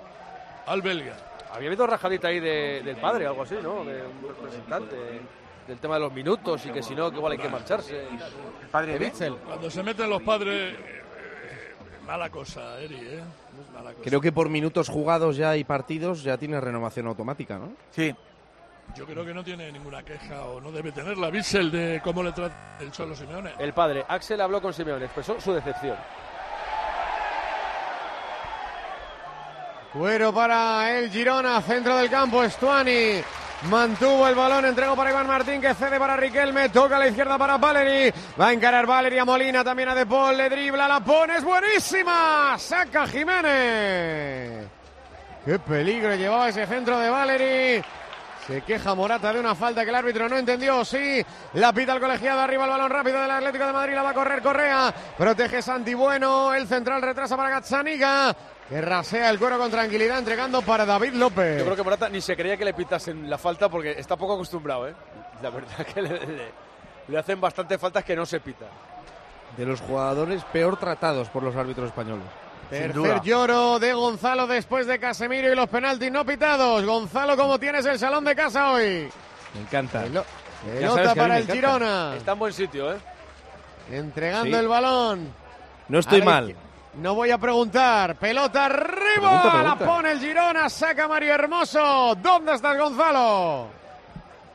al 0.66 0.82
belga. 0.82 1.16
Había 1.56 1.68
habido 1.68 1.86
rajadita 1.86 2.28
ahí 2.28 2.38
de- 2.40 2.82
del 2.84 2.96
padre, 2.96 3.26
algo 3.26 3.42
así, 3.42 3.56
¿no? 3.62 3.84
De 3.84 4.02
un 4.02 4.28
representante. 4.28 4.96
Del 5.66 5.78
tema 5.78 5.94
de 5.94 6.00
los 6.02 6.12
minutos 6.12 6.64
y 6.64 6.70
que 6.70 6.80
si 6.80 6.94
no, 6.94 7.10
que 7.10 7.16
igual 7.16 7.32
hay 7.32 7.38
que 7.38 7.48
marcharse. 7.48 8.06
padre 8.70 8.92
de 8.92 8.98
Bitzel. 9.00 9.34
Cuando 9.38 9.68
se 9.68 9.82
meten 9.82 10.08
los 10.08 10.22
padres, 10.22 10.74
eh, 10.74 10.76
eh, 10.78 12.06
mala 12.06 12.30
cosa, 12.30 12.78
Eri, 12.80 12.94
¿eh? 12.94 13.20
Mala 13.74 13.90
cosa. 13.90 14.04
Creo 14.04 14.20
que 14.20 14.30
por 14.30 14.48
minutos 14.48 14.88
jugados 14.88 15.36
ya 15.36 15.56
y 15.56 15.64
partidos 15.64 16.22
ya 16.22 16.36
tiene 16.38 16.60
renovación 16.60 17.08
automática, 17.08 17.58
¿no? 17.58 17.72
Sí. 17.90 18.14
Yo 18.94 19.04
creo 19.06 19.24
que 19.24 19.34
no 19.34 19.42
tiene 19.42 19.72
ninguna 19.72 20.04
queja 20.04 20.44
o 20.44 20.60
no 20.60 20.70
debe 20.70 20.92
tenerla 20.92 21.30
Bissell 21.30 21.72
de 21.72 22.00
cómo 22.04 22.22
le 22.22 22.30
trata 22.30 22.76
el 22.78 22.92
Cholo 22.92 23.16
Simeone. 23.16 23.54
El 23.58 23.72
padre, 23.72 24.04
Axel 24.06 24.40
habló 24.40 24.62
con 24.62 24.72
Simeone, 24.72 25.06
expresó 25.06 25.40
su 25.40 25.52
decepción. 25.52 25.96
Cuero 29.96 30.30
para 30.30 30.98
el 30.98 31.10
Girona, 31.10 31.62
centro 31.62 31.96
del 31.96 32.10
campo, 32.10 32.44
Estuani. 32.44 33.22
Mantuvo 33.70 34.28
el 34.28 34.34
balón, 34.34 34.66
entregó 34.66 34.94
para 34.94 35.10
Iván 35.10 35.26
Martín 35.26 35.58
que 35.58 35.72
cede 35.72 35.98
para 35.98 36.18
Riquelme, 36.18 36.68
toca 36.68 36.96
a 36.96 36.98
la 36.98 37.08
izquierda 37.08 37.38
para 37.38 37.56
Valeri, 37.56 38.12
va 38.38 38.48
a 38.48 38.52
encarar 38.52 38.84
Valeri 38.84 39.18
a 39.18 39.24
Molina, 39.24 39.64
también 39.64 39.88
a 39.88 39.94
De 39.94 40.04
Paul, 40.04 40.36
le 40.36 40.50
dribla, 40.50 40.86
la 40.86 41.00
pone, 41.00 41.36
es 41.36 41.44
buenísima, 41.44 42.56
saca 42.58 43.06
Jiménez. 43.06 44.68
Qué 45.46 45.58
peligro 45.60 46.14
llevaba 46.14 46.50
ese 46.50 46.66
centro 46.66 46.98
de 46.98 47.08
Valeri. 47.08 47.84
Se 48.46 48.60
queja 48.60 48.94
Morata 48.94 49.32
de 49.32 49.40
una 49.40 49.54
falta 49.54 49.82
que 49.82 49.88
el 49.90 49.96
árbitro 49.96 50.28
no 50.28 50.36
entendió. 50.36 50.84
Sí, 50.84 51.24
la 51.54 51.72
pita 51.72 51.94
el 51.94 52.00
colegiado. 52.00 52.40
Arriba 52.40 52.64
el 52.64 52.70
balón 52.70 52.90
rápido 52.90 53.20
del 53.20 53.30
Atlético 53.30 53.66
de 53.66 53.72
Madrid. 53.72 53.94
La 53.94 54.02
va 54.02 54.10
a 54.10 54.14
correr 54.14 54.40
Correa. 54.40 54.94
Protege 55.18 55.60
Santi 55.62 55.94
Bueno. 55.94 56.54
El 56.54 56.68
central 56.68 57.02
retrasa 57.02 57.36
para 57.36 57.50
Gazzaniga. 57.50 58.36
Que 58.68 58.80
rasea 58.80 59.30
el 59.30 59.38
cuero 59.38 59.58
con 59.58 59.70
tranquilidad, 59.70 60.18
entregando 60.18 60.60
para 60.62 60.84
David 60.84 61.12
López. 61.14 61.58
Yo 61.58 61.64
creo 61.64 61.76
que 61.76 61.82
Morata 61.84 62.08
ni 62.08 62.20
se 62.20 62.36
creía 62.36 62.56
que 62.56 62.64
le 62.64 62.74
pitasen 62.74 63.30
la 63.30 63.38
falta 63.38 63.68
porque 63.68 63.92
está 63.92 64.16
poco 64.16 64.34
acostumbrado, 64.34 64.88
¿eh? 64.88 64.94
La 65.40 65.50
verdad 65.50 65.86
que 65.94 66.02
le, 66.02 66.10
le- 66.26 66.52
le 67.06 67.18
hacen 67.18 67.40
bastantes 67.40 67.80
faltas 67.80 68.02
que 68.04 68.16
no 68.16 68.26
se 68.26 68.40
pita. 68.40 68.66
De 69.56 69.64
los 69.64 69.80
jugadores 69.80 70.42
peor 70.52 70.76
tratados 70.78 71.28
por 71.28 71.44
los 71.44 71.54
árbitros 71.54 71.86
españoles. 71.86 72.24
Tercer 72.68 73.20
lloro 73.22 73.78
de 73.78 73.92
Gonzalo 73.94 74.48
después 74.48 74.88
de 74.88 74.98
Casemiro 74.98 75.52
y 75.52 75.54
los 75.54 75.68
penaltis 75.68 76.10
no 76.10 76.26
pitados. 76.26 76.84
Gonzalo, 76.84 77.36
¿cómo 77.36 77.60
tienes 77.60 77.86
el 77.86 77.96
salón 78.00 78.24
de 78.24 78.34
casa 78.34 78.72
hoy? 78.72 79.08
Me 79.54 79.60
encanta. 79.60 80.02
Pelota 80.64 81.14
para 81.14 81.36
el 81.36 81.44
encanta. 81.44 81.54
Girona. 81.54 82.14
Está 82.16 82.32
en 82.32 82.38
buen 82.40 82.52
sitio, 82.52 82.92
¿eh? 82.92 82.96
Entregando 83.92 84.46
Sí. 84.46 84.54
el 84.54 84.66
balón. 84.66 85.32
No 85.88 86.00
estoy 86.00 86.22
mal. 86.22 86.56
No 87.00 87.14
voy 87.14 87.30
a 87.30 87.38
preguntar. 87.38 88.16
Pelota 88.16 88.64
arriba. 88.66 88.90
Pregunta, 89.14 89.42
pregunta. 89.52 89.62
La 89.62 89.76
pone 89.76 90.12
el 90.12 90.20
Girona. 90.20 90.68
Saca 90.70 91.06
Mario 91.08 91.34
Hermoso. 91.34 92.14
¿Dónde 92.22 92.54
estás, 92.54 92.78
Gonzalo? 92.78 93.66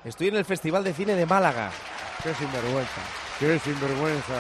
Estoy 0.04 0.30
en 0.30 0.38
el 0.38 0.46
Festival 0.46 0.84
de 0.84 0.94
Cine 0.94 1.16
de 1.16 1.26
Málaga. 1.26 1.70
Qué 2.24 2.34
sinvergüenza. 2.34 3.02
Qué 3.40 3.60
sinvergüenza. 3.60 4.34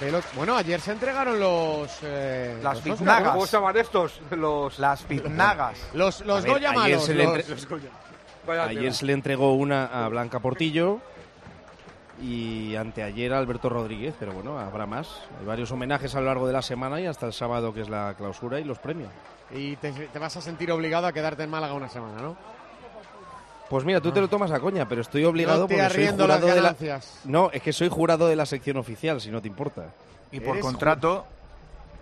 Pelota- 0.00 0.28
Bueno, 0.34 0.56
ayer 0.56 0.80
se 0.80 0.92
entregaron 0.92 1.38
los. 1.40 1.90
eh, 2.02 2.58
Las 2.62 2.84
los. 2.84 2.98
¿Cómo 3.00 3.46
se 3.46 3.56
llaman 3.56 3.76
estos? 3.76 4.20
Los... 4.30 4.78
Las 4.78 5.06
biznagas. 5.08 5.78
Los, 5.94 6.20
los 6.26 6.38
A 6.38 6.40
ver, 6.42 6.50
Goya 6.52 6.70
ayer 6.70 6.80
malos. 6.80 7.04
se 7.04 7.14
le 7.14 7.24
los- 7.24 7.36
entre- 7.36 7.54
los 7.54 7.68
Goya. 7.68 7.90
Ayer 8.68 8.94
se 8.94 9.06
le 9.06 9.12
entregó 9.12 9.54
una 9.54 9.86
a 9.86 10.08
Blanca 10.08 10.38
Portillo 10.38 11.00
y 12.20 12.74
anteayer 12.76 13.32
Alberto 13.32 13.68
Rodríguez, 13.68 14.14
pero 14.18 14.32
bueno, 14.32 14.58
habrá 14.58 14.86
más. 14.86 15.08
Hay 15.38 15.46
varios 15.46 15.70
homenajes 15.70 16.14
a 16.14 16.20
lo 16.20 16.26
largo 16.26 16.46
de 16.46 16.52
la 16.52 16.62
semana 16.62 17.00
y 17.00 17.06
hasta 17.06 17.26
el 17.26 17.32
sábado 17.32 17.74
que 17.74 17.82
es 17.82 17.88
la 17.88 18.14
clausura 18.16 18.58
y 18.60 18.64
los 18.64 18.78
premios. 18.78 19.10
Y 19.54 19.76
te, 19.76 19.92
te 19.92 20.18
vas 20.18 20.36
a 20.36 20.40
sentir 20.40 20.72
obligado 20.72 21.06
a 21.06 21.12
quedarte 21.12 21.42
en 21.42 21.50
Málaga 21.50 21.74
una 21.74 21.88
semana, 21.88 22.20
¿no? 22.20 22.36
Pues 23.68 23.84
mira, 23.84 24.00
tú 24.00 24.12
te 24.12 24.20
lo 24.20 24.28
tomas 24.28 24.50
a 24.52 24.60
coña, 24.60 24.88
pero 24.88 25.00
estoy 25.00 25.24
obligado 25.24 25.62
No 25.62 25.66
te 25.66 25.76
porque 25.76 25.90
soy 25.90 26.16
jurado 26.16 26.46
de 26.46 26.60
la... 26.60 26.76
No, 27.24 27.50
es 27.52 27.62
que 27.62 27.72
soy 27.72 27.88
jurado 27.88 28.28
de 28.28 28.36
la 28.36 28.46
sección 28.46 28.76
oficial, 28.76 29.20
si 29.20 29.30
no 29.30 29.42
te 29.42 29.48
importa. 29.48 29.86
Y 30.30 30.40
por 30.40 30.60
contrato 30.60 31.26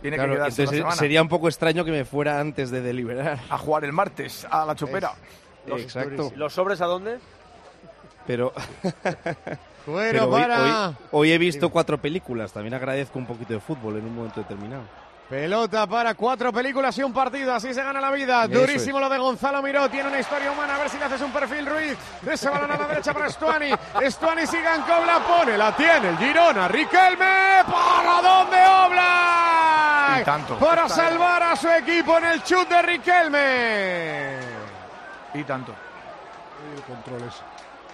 tiene 0.03 0.17
Claro, 0.17 0.33
que 0.33 0.37
quedarse 0.37 0.63
entonces 0.63 0.85
una 0.85 0.93
sería 0.93 1.23
un 1.23 1.29
poco 1.29 1.49
extraño 1.49 1.85
que 1.85 1.91
me 1.91 2.05
fuera 2.05 2.39
antes 2.39 2.71
de 2.71 2.83
deliberar. 2.83 3.41
A 3.49 3.57
jugar 3.57 3.85
el 3.85 3.93
martes, 3.93 4.47
a 4.51 4.67
la 4.67 4.75
chopera. 4.75 5.13
Exacto. 5.67 6.33
¿Los 6.37 6.53
sobres 6.53 6.83
a 6.83 6.87
dónde? 6.87 7.19
Pero, 8.27 8.53
Bueno, 9.87 10.11
pero 10.13 10.25
hoy, 10.31 10.41
para. 10.43 10.89
hoy- 10.89 10.97
hoy 11.13 11.33
he 11.33 11.39
visto 11.39 11.69
cuatro 11.71 11.99
películas. 11.99 12.53
También 12.53 12.75
agradezco 12.75 13.19
un 13.19 13.27
poquito 13.27 13.53
de 13.53 13.61
fútbol 13.61 13.97
en 13.99 14.07
un 14.07 14.15
momento 14.15 14.41
determinado. 14.41 14.83
Pelota 15.29 15.87
para 15.87 16.15
cuatro 16.15 16.53
películas 16.53 16.97
y 16.99 17.03
un 17.03 17.13
partido, 17.13 17.55
así 17.55 17.73
se 17.73 17.83
gana 17.83 17.99
la 17.99 18.11
vida. 18.11 18.45
Eso 18.45 18.61
Durísimo 18.61 19.01
lo 19.01 19.09
de 19.09 19.17
Gonzalo 19.19 19.63
Miró, 19.63 19.89
tiene 19.89 20.11
una 20.11 20.21
historia 20.21 20.53
humana, 20.53 20.75
a 20.75 20.79
ver 20.79 20.91
si 20.91 20.99
le 20.99 21.05
haces 21.07 21.21
un 21.23 21.33
perfil 21.33 21.65
Ruiz. 21.65 21.97
De 22.21 22.35
ese 22.35 22.51
balón 22.51 22.71
a 22.71 22.77
la 22.77 22.87
derecha 22.87 23.15
para 23.15 23.27
Estuani. 23.29 23.71
Estuani 24.03 24.47
sigue 24.47 24.69
en 24.69 25.07
la 25.07 25.21
pone, 25.27 25.57
la 25.57 25.75
tiene 25.75 26.11
el 26.11 26.19
Girona. 26.19 26.69
Riquelme, 26.69 27.65
¿para 27.67 28.21
dónde 28.23 28.57
Oblak? 28.67 30.21
Y 30.21 30.25
tanto. 30.25 30.59
Para 30.59 30.89
salvar 30.91 31.43
a 31.43 31.57
su 31.57 31.69
equipo 31.71 32.19
en 32.19 32.25
el 32.25 32.43
chut 32.43 32.69
de 32.69 32.83
Riquelme. 32.83 34.39
Y 35.33 35.43
tanto. 35.45 35.75
Controles. 36.87 37.35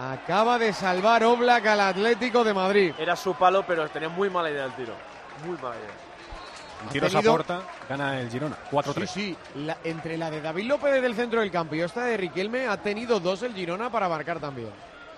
Acaba 0.01 0.59
de 0.59 0.73
salvar 0.73 1.23
Oblak 1.25 1.67
al 1.67 1.81
Atlético 1.81 2.43
de 2.43 2.55
Madrid. 2.55 2.95
Era 2.99 3.15
su 3.17 3.35
palo, 3.35 3.65
pero 3.67 3.87
tenía 3.91 4.09
muy 4.09 4.31
mala 4.31 4.51
idea 4.51 4.65
el 4.65 4.73
tiro. 4.73 4.95
Muy 5.47 5.57
mala 5.59 5.77
idea. 5.77 6.91
Tiros 6.91 7.11
a 7.15 7.19
tenido- 7.19 7.33
puerta, 7.35 7.61
gana 7.87 8.19
el 8.21 8.31
Girona. 8.31 8.57
4-3. 8.71 9.11
Sí, 9.11 9.37
sí. 9.55 9.61
La- 9.61 9.77
entre 9.85 10.17
la 10.17 10.31
de 10.31 10.41
David 10.41 10.65
López 10.65 10.93
desde 10.95 11.07
el 11.07 11.15
centro 11.15 11.41
del 11.41 11.51
campo 11.51 11.75
y 11.75 11.83
esta 11.83 12.05
de 12.05 12.17
Riquelme 12.17 12.67
ha 12.67 12.79
tenido 12.79 13.21
dos 13.21 13.43
el 13.43 13.53
Girona 13.55 13.91
para 13.91 14.09
marcar 14.09 14.41
también. 14.41 14.71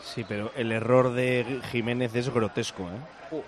Sí, 0.02 0.24
pero 0.28 0.50
el 0.56 0.72
error 0.72 1.12
de 1.12 1.60
Jiménez 1.70 2.12
es 2.16 2.28
grotesco, 2.34 2.82
¿eh? 2.82 3.42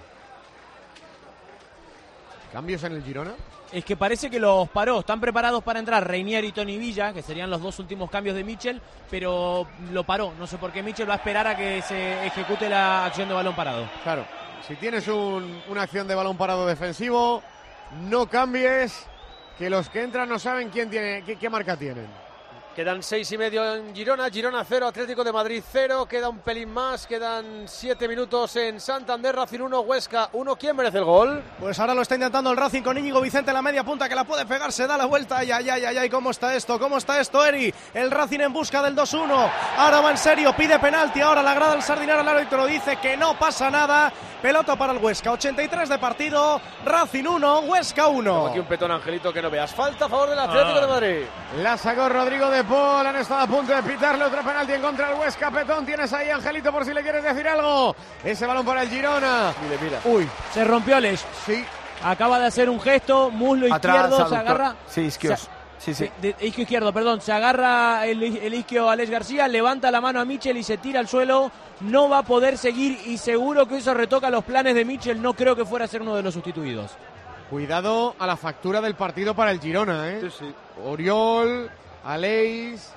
¿Cambios 2.52 2.84
en 2.84 2.92
el 2.92 3.02
Girona? 3.02 3.32
Es 3.74 3.84
que 3.84 3.96
parece 3.96 4.30
que 4.30 4.38
los 4.38 4.68
paró. 4.68 5.00
Están 5.00 5.20
preparados 5.20 5.62
para 5.64 5.80
entrar 5.80 6.06
Reinier 6.06 6.44
y 6.44 6.52
Tony 6.52 6.78
Villa, 6.78 7.12
que 7.12 7.22
serían 7.22 7.50
los 7.50 7.60
dos 7.60 7.76
últimos 7.80 8.08
cambios 8.08 8.36
de 8.36 8.44
Mitchell, 8.44 8.80
pero 9.10 9.66
lo 9.90 10.04
paró. 10.04 10.32
No 10.38 10.46
sé 10.46 10.58
por 10.58 10.70
qué 10.70 10.80
Mitchell 10.80 11.08
va 11.10 11.14
a 11.14 11.16
esperar 11.16 11.46
a 11.48 11.56
que 11.56 11.82
se 11.82 12.24
ejecute 12.24 12.68
la 12.68 13.04
acción 13.06 13.28
de 13.28 13.34
balón 13.34 13.56
parado. 13.56 13.88
Claro, 14.04 14.24
si 14.68 14.76
tienes 14.76 15.08
un- 15.08 15.60
una 15.68 15.82
acción 15.82 16.06
de 16.06 16.14
balón 16.14 16.36
parado 16.36 16.66
defensivo, 16.68 17.42
no 18.08 18.26
cambies, 18.28 19.06
que 19.58 19.68
los 19.68 19.88
que 19.88 20.02
entran 20.04 20.28
no 20.28 20.38
saben 20.38 20.68
quién 20.70 20.88
tiene, 20.88 21.24
qué, 21.26 21.34
qué 21.34 21.50
marca 21.50 21.76
tienen. 21.76 22.06
Quedan 22.74 23.04
seis 23.04 23.30
y 23.30 23.38
medio 23.38 23.72
en 23.72 23.94
Girona, 23.94 24.28
Girona 24.28 24.64
cero, 24.64 24.88
Atlético 24.88 25.22
de 25.22 25.32
Madrid 25.32 25.62
cero, 25.70 26.06
queda 26.06 26.28
un 26.28 26.40
pelín 26.40 26.70
más, 26.70 27.06
quedan 27.06 27.68
siete 27.68 28.08
minutos 28.08 28.56
en 28.56 28.80
Santander, 28.80 29.36
Racing 29.36 29.60
1, 29.60 29.80
Huesca 29.82 30.28
1. 30.32 30.56
¿Quién 30.56 30.74
merece 30.74 30.98
el 30.98 31.04
gol? 31.04 31.40
Pues 31.60 31.78
ahora 31.78 31.94
lo 31.94 32.02
está 32.02 32.16
intentando 32.16 32.50
el 32.50 32.56
Racing 32.56 32.82
con 32.82 32.98
Íñigo 32.98 33.20
Vicente 33.20 33.52
en 33.52 33.54
la 33.54 33.62
media 33.62 33.84
punta 33.84 34.08
que 34.08 34.16
la 34.16 34.24
puede 34.24 34.44
pegar, 34.44 34.72
se 34.72 34.88
da 34.88 34.96
la 34.96 35.06
vuelta. 35.06 35.38
Ay, 35.38 35.52
ay, 35.52 35.70
ay, 35.70 35.84
ay, 35.84 35.98
ay, 35.98 36.10
¿cómo 36.10 36.30
está 36.30 36.56
esto? 36.56 36.76
¿Cómo 36.80 36.96
está 36.98 37.20
esto, 37.20 37.44
Eri? 37.44 37.72
El 37.94 38.10
Racing 38.10 38.40
en 38.40 38.52
busca 38.52 38.82
del 38.82 38.96
2-1. 38.96 39.50
Ahora 39.76 40.00
va 40.00 40.10
en 40.10 40.18
serio, 40.18 40.52
pide 40.56 40.76
penalti. 40.80 41.20
Ahora 41.20 41.44
la 41.44 41.54
grada 41.54 41.74
del 41.74 41.82
Sardinero, 41.82 42.22
el 42.22 42.28
árbitro 42.28 42.66
dice 42.66 42.96
que 42.96 43.16
no 43.16 43.38
pasa 43.38 43.70
nada. 43.70 44.12
Pelota 44.42 44.76
para 44.76 44.92
el 44.92 44.98
Huesca, 44.98 45.30
83 45.30 45.88
de 45.88 45.98
partido. 45.98 46.60
Racing 46.84 47.24
1, 47.24 47.60
Huesca 47.60 48.08
1. 48.08 48.48
Aquí 48.48 48.58
un 48.58 48.66
petón 48.66 48.90
Angelito 48.90 49.32
que 49.32 49.40
no 49.40 49.48
veas. 49.48 49.72
Falta 49.72 50.06
a 50.06 50.08
favor 50.08 50.28
del 50.28 50.38
Atlético 50.40 50.80
de 50.80 50.86
Madrid. 50.86 51.22
La 51.62 51.78
sacó 51.78 52.10
Rodrigo 52.10 52.50
de 52.50 52.63
Paul, 52.64 53.06
han 53.06 53.16
estado 53.16 53.40
a 53.42 53.46
punto 53.46 53.74
de 53.74 53.82
pitarle 53.82 54.24
otro 54.24 54.42
penalti 54.42 54.72
en 54.72 54.82
contra 54.82 55.08
del 55.10 55.18
Huesca. 55.18 55.50
Petón, 55.50 55.86
tienes 55.86 56.12
ahí, 56.12 56.30
Angelito, 56.30 56.72
por 56.72 56.84
si 56.84 56.92
le 56.92 57.02
quieres 57.02 57.22
decir 57.22 57.46
algo. 57.48 57.94
Ese 58.22 58.46
balón 58.46 58.64
para 58.66 58.82
el 58.82 58.88
Girona. 58.88 59.52
Mire, 59.62 59.78
mira. 59.82 60.00
Uy, 60.04 60.28
se 60.52 60.64
rompió 60.64 60.98
Lesh. 61.00 61.24
Sí. 61.46 61.64
Acaba 62.02 62.38
de 62.38 62.46
hacer 62.46 62.68
un 62.68 62.80
gesto, 62.80 63.30
muslo 63.30 63.72
Atrás, 63.72 63.96
izquierdo, 64.10 64.28
se 64.28 64.36
agarra. 64.36 64.74
Sí, 64.88 65.00
isquios. 65.02 65.40
se- 65.40 65.48
Sí, 65.78 65.92
sí. 65.92 66.10
de- 66.22 66.32
de- 66.32 66.46
isquio 66.46 66.62
izquierdo, 66.62 66.92
perdón. 66.94 67.20
Se 67.20 67.30
agarra 67.32 68.06
el, 68.06 68.22
el 68.22 68.54
isquio 68.54 68.88
a 68.88 68.92
Alex 68.94 69.10
García, 69.10 69.46
levanta 69.48 69.90
la 69.90 70.00
mano 70.00 70.18
a 70.20 70.24
Mitchell 70.24 70.56
y 70.56 70.62
se 70.62 70.78
tira 70.78 70.98
al 71.00 71.08
suelo. 71.08 71.50
No 71.80 72.08
va 72.08 72.18
a 72.18 72.22
poder 72.22 72.56
seguir 72.56 72.98
y 73.06 73.18
seguro 73.18 73.66
que 73.68 73.76
eso 73.78 73.92
retoca 73.92 74.30
los 74.30 74.44
planes 74.44 74.74
de 74.74 74.84
Mitchell. 74.84 75.20
No 75.20 75.34
creo 75.34 75.54
que 75.54 75.64
fuera 75.66 75.84
a 75.84 75.88
ser 75.88 76.00
uno 76.00 76.14
de 76.16 76.22
los 76.22 76.32
sustituidos. 76.32 76.92
Cuidado 77.50 78.14
a 78.18 78.26
la 78.26 78.36
factura 78.36 78.80
del 78.80 78.94
partido 78.94 79.34
para 79.34 79.50
el 79.50 79.60
Girona, 79.60 80.08
¿eh? 80.08 80.22
Oriol, 80.86 81.70
Aleix. 82.04 82.92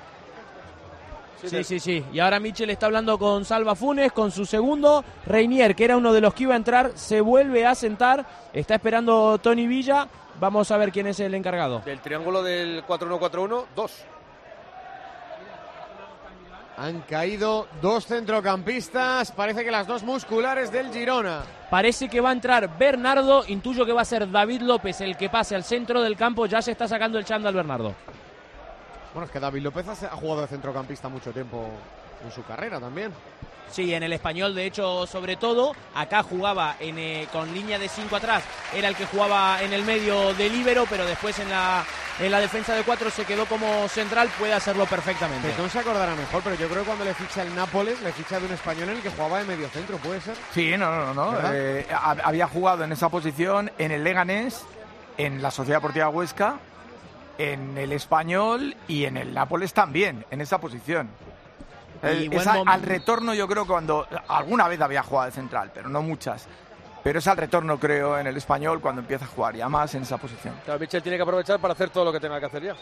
Sí, 1.44 1.64
sí, 1.64 1.80
sí. 1.80 2.04
Y 2.12 2.20
ahora 2.20 2.40
Mitchell 2.40 2.70
está 2.72 2.88
hablando 2.88 3.20
con 3.20 3.46
Salva 3.46 3.76
Funes, 3.76 4.12
con 4.12 4.32
su 4.32 4.46
segundo. 4.46 5.04
Reinier, 5.26 5.76
que 5.76 5.86
era 5.86 5.96
uno 5.96 6.12
de 6.12 6.22
los 6.22 6.34
que 6.34 6.44
iba 6.44 6.54
a 6.54 6.58
entrar, 6.58 6.92
se 6.96 7.22
vuelve 7.22 7.66
a 7.66 7.76
sentar. 7.76 8.26
Está 8.54 8.76
esperando 8.76 9.38
Tony 9.38 9.68
Villa. 9.68 10.08
Vamos 10.40 10.72
a 10.72 10.78
ver 10.78 10.92
quién 10.92 11.08
es 11.08 11.20
el 11.20 11.34
encargado. 11.36 11.82
Del 11.86 12.00
triángulo 12.00 12.42
del 12.44 12.84
4-1-4-1, 12.86 13.66
dos. 13.76 14.04
Han 16.78 17.02
caído 17.02 17.68
dos 17.82 18.06
centrocampistas, 18.06 19.32
parece 19.32 19.64
que 19.64 19.72
las 19.72 19.88
dos 19.88 20.04
musculares 20.04 20.72
del 20.72 20.94
Girona. 20.94 21.42
Parece 21.72 22.08
que 22.08 22.22
va 22.22 22.30
a 22.30 22.34
entrar 22.34 22.78
Bernardo. 22.78 23.44
Intuyo 23.48 23.84
que 23.84 23.94
va 23.94 24.02
a 24.02 24.06
ser 24.06 24.30
David 24.30 24.62
López 24.62 25.02
el 25.02 25.18
que 25.18 25.28
pase 25.28 25.56
al 25.56 25.64
centro 25.64 26.04
del 26.04 26.16
campo. 26.16 26.46
Ya 26.46 26.62
se 26.62 26.72
está 26.72 26.88
sacando 26.88 27.18
el 27.18 27.26
chándal 27.26 27.56
Bernardo. 27.56 27.96
Bueno, 29.18 29.26
es 29.26 29.32
que 29.32 29.40
David 29.40 29.64
López 29.64 29.88
ha 30.04 30.16
jugado 30.16 30.42
de 30.42 30.48
centrocampista 30.48 31.10
mucho 31.10 31.32
tiempo 31.32 31.68
en 32.24 32.32
su 32.32 32.44
carrera 32.44 32.80
también. 32.80 33.12
Sí, 33.72 33.92
en 33.92 34.04
el 34.04 34.14
español, 34.14 34.54
de 34.54 34.68
hecho, 34.68 35.08
sobre 35.08 35.38
todo. 35.38 35.72
Acá 35.96 36.22
jugaba 36.22 36.76
en, 36.80 37.00
eh, 37.00 37.28
con 37.32 37.52
línea 37.52 37.80
de 37.80 37.90
5 37.90 38.16
atrás. 38.16 38.44
Era 38.76 38.90
el 38.90 38.96
que 38.96 39.08
jugaba 39.08 39.60
en 39.64 39.74
el 39.74 39.84
medio 39.84 40.36
del 40.36 40.52
líbero, 40.54 40.86
pero 40.88 41.04
después 41.04 41.40
en 41.40 41.50
la, 41.50 41.84
en 42.20 42.30
la 42.32 42.40
defensa 42.40 42.76
de 42.76 42.84
4 42.84 43.10
se 43.10 43.26
quedó 43.26 43.48
como 43.48 43.88
central. 43.88 44.30
Puede 44.38 44.54
hacerlo 44.54 44.86
perfectamente. 44.86 45.50
Petón 45.50 45.72
se 45.72 45.80
acordará 45.80 46.14
mejor, 46.14 46.44
pero 46.44 46.56
yo 46.56 46.68
creo 46.68 46.82
que 46.84 46.86
cuando 46.88 47.04
le 47.04 47.16
ficha 47.16 47.42
el 47.42 47.56
Nápoles, 47.56 48.00
le 48.04 48.14
ficha 48.14 48.40
de 48.40 48.46
un 48.46 48.54
español 48.54 48.90
en 48.90 48.98
el 48.98 49.02
que 49.02 49.10
jugaba 49.10 49.40
de 49.40 49.46
medio 49.46 49.68
centro, 49.70 49.98
¿puede 49.98 50.22
ser? 50.22 50.36
Sí, 50.54 50.78
no, 50.78 50.96
no, 50.96 51.14
no. 51.16 51.32
no. 51.32 51.40
Eh, 51.54 51.88
hab- 51.90 52.22
había 52.24 52.48
jugado 52.48 52.84
en 52.84 52.92
esa 52.92 53.10
posición 53.10 53.72
en 53.80 53.90
el 53.90 54.04
Leganés, 54.04 54.64
en 55.18 55.42
la 55.42 55.50
Sociedad 55.50 55.78
Deportiva 55.80 56.08
Huesca, 56.10 56.60
en 57.38 57.78
el 57.78 57.92
Español 57.92 58.76
y 58.88 59.06
en 59.06 59.18
el 59.18 59.34
Nápoles 59.34 59.74
también, 59.74 60.26
en 60.32 60.42
esa 60.42 60.60
posición. 60.60 61.10
El- 62.02 62.32
es 62.32 62.48
al, 62.48 62.82
retorno 62.84 63.34
yo 63.34 63.48
creo 63.48 63.66
cuando 63.66 64.08
alguna 64.28 64.68
vez 64.68 64.80
había 64.82 65.04
jugado 65.04 65.28
de 65.28 65.32
central, 65.32 65.72
pero 65.74 65.90
no 65.90 66.02
muchas. 66.02 66.48
Pero 67.04 67.20
es 67.20 67.28
al 67.28 67.38
retorno 67.38 67.80
creo 67.80 68.20
en 68.20 68.28
el 68.28 68.36
español 68.38 68.82
cuando 68.82 69.02
empieza 69.02 69.26
a 69.26 69.28
jugar, 69.28 69.56
ya 69.56 69.70
más 69.70 69.96
en 69.96 70.04
esa 70.04 70.18
posición. 70.18 70.54
Claro, 70.66 70.80
Mitchell 70.80 71.02
tiene 71.02 71.18
que 71.18 71.24
aprovechar 71.24 71.60
para 71.60 71.74
hacer 71.74 71.90
todo 71.90 72.06
lo 72.06 72.12
que 72.12 72.20
tenga 72.20 72.40
que 72.40 72.46
hacer 72.48 72.64
ya. 72.64 72.76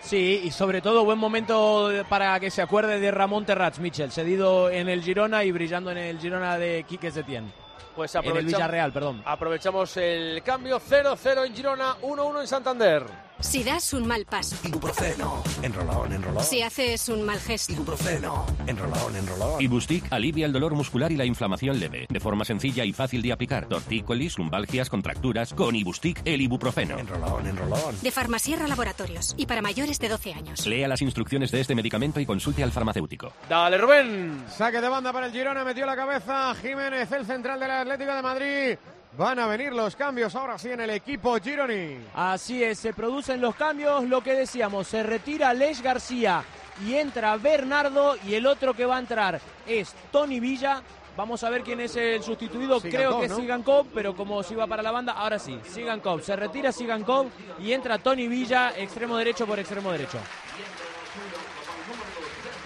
Sí, 0.00 0.42
y 0.44 0.50
sobre 0.52 0.80
todo 0.80 1.04
buen 1.04 1.18
momento 1.18 1.90
para 2.08 2.38
que 2.38 2.50
se 2.50 2.62
acuerde 2.62 3.00
de 3.00 3.10
Ramón 3.10 3.44
Terrats, 3.44 3.80
Michel, 3.80 4.12
cedido 4.12 4.70
en 4.70 4.88
el 4.88 5.02
Girona 5.02 5.42
y 5.44 5.50
brillando 5.50 5.90
en 5.90 5.98
el 5.98 6.18
Girona 6.18 6.56
de 6.56 6.84
Quique 6.88 7.10
Setién. 7.10 7.52
Pues 7.98 8.14
En 8.14 8.20
el 8.20 8.28
aprovechamos, 8.28 8.58
Villarreal, 8.58 8.92
perdón. 8.92 9.22
aprovechamos 9.24 9.96
el 9.96 10.40
cambio 10.44 10.78
0-0 10.80 11.46
en 11.48 11.52
Girona, 11.56 11.96
1-1 12.00 12.40
en 12.42 12.46
Santander. 12.46 13.28
Si 13.40 13.62
das 13.62 13.92
un 13.92 14.04
mal 14.04 14.24
paso, 14.24 14.56
Ibuprofeno. 14.66 15.44
Enrolón, 15.62 16.12
enrolón. 16.12 16.42
si 16.42 16.60
haces 16.60 17.08
un 17.08 17.22
mal 17.24 17.38
gesto, 17.38 17.72
Ibuprofeno. 17.72 18.44
Enrolón, 18.66 19.14
enrolón. 19.14 19.62
Ibustic 19.62 20.12
alivia 20.12 20.44
el 20.44 20.52
dolor 20.52 20.74
muscular 20.74 21.12
y 21.12 21.16
la 21.16 21.24
inflamación 21.24 21.78
leve, 21.78 22.06
de 22.08 22.18
forma 22.18 22.44
sencilla 22.44 22.84
y 22.84 22.92
fácil 22.92 23.22
de 23.22 23.30
aplicar. 23.32 23.66
Tortícolis, 23.68 24.38
lumbalgias, 24.38 24.90
contracturas, 24.90 25.54
con 25.54 25.76
Ibustic 25.76 26.20
el 26.24 26.40
ibuprofeno. 26.40 26.98
Enrolón, 26.98 27.46
enrolón. 27.46 27.94
de 28.02 28.10
Farmasierra 28.10 28.66
Laboratorios 28.66 29.34
y 29.36 29.46
para 29.46 29.62
mayores 29.62 30.00
de 30.00 30.08
12 30.08 30.34
años. 30.34 30.66
Lea 30.66 30.88
las 30.88 31.00
instrucciones 31.02 31.52
de 31.52 31.60
este 31.60 31.76
medicamento 31.76 32.18
y 32.18 32.26
consulte 32.26 32.64
al 32.64 32.72
farmacéutico. 32.72 33.32
Dale, 33.48 33.78
Rubén. 33.78 34.46
Saque 34.48 34.80
de 34.80 34.88
banda 34.88 35.12
para 35.12 35.26
el 35.26 35.32
Girona, 35.32 35.64
metió 35.64 35.86
la 35.86 35.94
cabeza 35.94 36.56
Jiménez, 36.60 37.12
el 37.12 37.24
central 37.24 37.60
del 37.60 37.70
Atlético 37.90 38.14
de 38.16 38.22
Madrid. 38.22 38.78
Van 39.16 39.38
a 39.38 39.46
venir 39.46 39.72
los 39.72 39.96
cambios 39.96 40.34
ahora 40.34 40.58
sí 40.58 40.70
en 40.70 40.80
el 40.80 40.90
equipo 40.90 41.38
Gironi. 41.40 41.98
Así 42.14 42.62
es, 42.62 42.78
se 42.78 42.92
producen 42.92 43.40
los 43.40 43.54
cambios, 43.54 44.04
lo 44.04 44.20
que 44.20 44.34
decíamos, 44.34 44.86
se 44.86 45.02
retira 45.02 45.54
Lesh 45.54 45.80
García, 45.80 46.44
y 46.86 46.94
entra 46.94 47.36
Bernardo 47.38 48.16
y 48.26 48.34
el 48.34 48.46
otro 48.46 48.74
que 48.74 48.84
va 48.84 48.96
a 48.96 48.98
entrar 48.98 49.40
es 49.66 49.94
Tony 50.12 50.38
Villa. 50.38 50.82
Vamos 51.16 51.42
a 51.42 51.50
ver 51.50 51.62
quién 51.62 51.80
es 51.80 51.96
el 51.96 52.22
sustituido. 52.22 52.78
Sigankov, 52.78 52.90
Creo 52.90 53.18
que 53.20 53.26
es 53.26 53.32
¿no? 53.32 53.38
Sigankov, 53.38 53.86
pero 53.94 54.14
como 54.14 54.42
si 54.42 54.54
va 54.54 54.66
para 54.66 54.82
la 54.82 54.92
banda, 54.92 55.14
ahora 55.14 55.38
sí. 55.38 55.58
Sigankov. 55.64 56.22
Se 56.22 56.36
retira 56.36 56.70
Sigankov 56.70 57.26
y 57.58 57.72
entra 57.72 57.98
Tony 57.98 58.28
Villa, 58.28 58.74
extremo 58.76 59.16
derecho 59.16 59.46
por 59.46 59.58
extremo 59.58 59.90
derecho. 59.90 60.18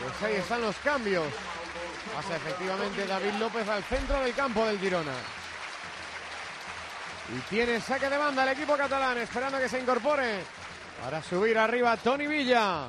Pues 0.03 0.23
ahí 0.31 0.37
están 0.37 0.61
los 0.61 0.77
cambios. 0.79 1.25
Pasa 2.15 2.37
efectivamente 2.37 3.07
David 3.07 3.33
López 3.39 3.69
al 3.69 3.83
centro 3.85 4.21
del 4.21 4.35
campo 4.35 4.67
del 4.67 4.79
Girona. 4.79 5.13
Y 7.35 7.41
tiene 7.49 7.81
saque 7.81 8.11
de 8.11 8.19
banda 8.19 8.43
el 8.43 8.51
equipo 8.51 8.77
catalán, 8.77 9.17
esperando 9.19 9.59
que 9.59 9.69
se 9.69 9.81
incorpore 9.81 10.41
para 11.03 11.23
subir 11.23 11.57
arriba 11.59 11.97
Tony 11.97 12.27
Villa. 12.27 12.85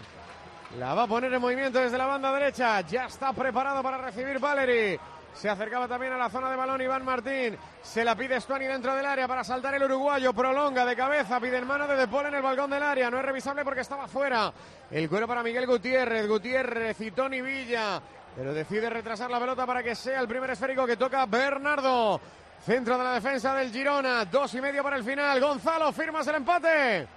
La 0.77 0.93
va 0.93 1.03
a 1.03 1.07
poner 1.07 1.33
en 1.33 1.41
movimiento 1.41 1.79
desde 1.79 1.97
la 1.97 2.05
banda 2.05 2.33
derecha. 2.33 2.81
Ya 2.81 3.05
está 3.05 3.31
preparado 3.31 3.81
para 3.81 3.97
recibir 3.97 4.39
Valeri. 4.39 4.99
Se 5.33 5.49
acercaba 5.49 5.87
también 5.87 6.13
a 6.13 6.17
la 6.17 6.29
zona 6.29 6.49
de 6.49 6.55
balón 6.55 6.81
Iván 6.81 7.05
Martín. 7.05 7.57
Se 7.81 8.03
la 8.03 8.15
pide 8.15 8.39
Stuani 8.39 8.65
dentro 8.65 8.95
del 8.95 9.05
área 9.05 9.27
para 9.27 9.43
saltar 9.43 9.73
el 9.73 9.83
uruguayo. 9.83 10.33
Prolonga 10.33 10.85
de 10.85 10.95
cabeza. 10.95 11.39
Pide 11.39 11.57
en 11.57 11.67
mano 11.67 11.87
de 11.87 11.95
De 11.95 12.07
Paul 12.07 12.27
en 12.27 12.35
el 12.35 12.41
balcón 12.41 12.69
del 12.69 12.83
área. 12.83 13.09
No 13.09 13.19
es 13.19 13.25
revisable 13.25 13.63
porque 13.63 13.81
estaba 13.81 14.07
fuera. 14.07 14.51
El 14.91 15.09
cuero 15.09 15.27
para 15.27 15.43
Miguel 15.43 15.65
Gutiérrez. 15.65 16.27
Gutiérrez 16.27 17.01
y 17.01 17.11
Tony 17.11 17.41
Villa. 17.41 18.01
Pero 18.35 18.53
decide 18.53 18.89
retrasar 18.89 19.29
la 19.29 19.39
pelota 19.39 19.65
para 19.65 19.83
que 19.83 19.95
sea 19.95 20.19
el 20.19 20.27
primer 20.27 20.49
esférico 20.49 20.85
que 20.87 20.97
toca 20.97 21.25
Bernardo. 21.25 22.19
Centro 22.65 22.97
de 22.97 23.03
la 23.03 23.13
defensa 23.13 23.53
del 23.55 23.71
Girona. 23.71 24.25
Dos 24.25 24.53
y 24.55 24.61
medio 24.61 24.81
para 24.83 24.95
el 24.95 25.03
final. 25.03 25.39
Gonzalo, 25.39 25.91
firmas 25.91 26.25
el 26.27 26.35
empate. 26.35 27.07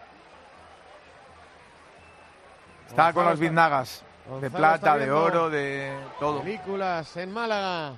Está 2.88 3.12
con 3.12 3.24
Gonzalo 3.24 3.30
las 3.30 3.38
biznagas. 3.40 4.02
De 4.40 4.50
plata, 4.50 4.98
de 4.98 5.10
oro, 5.10 5.48
de 5.48 5.96
todo. 6.18 6.40
Películas 6.42 7.16
en 7.16 7.32
Málaga. 7.32 7.92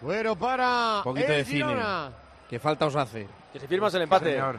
Cuero 0.00 0.36
para 0.36 0.98
Un 0.98 1.02
poquito 1.02 1.26
el 1.32 1.38
de 1.38 1.44
cine. 1.44 1.58
Girona. 1.58 2.10
¿Qué 2.48 2.58
falta 2.60 2.86
os 2.86 2.94
hace? 2.96 3.26
Que 3.52 3.58
si 3.60 3.66
firmas 3.66 3.92
el 3.94 4.02
empate. 4.02 4.32
Señor. 4.32 4.58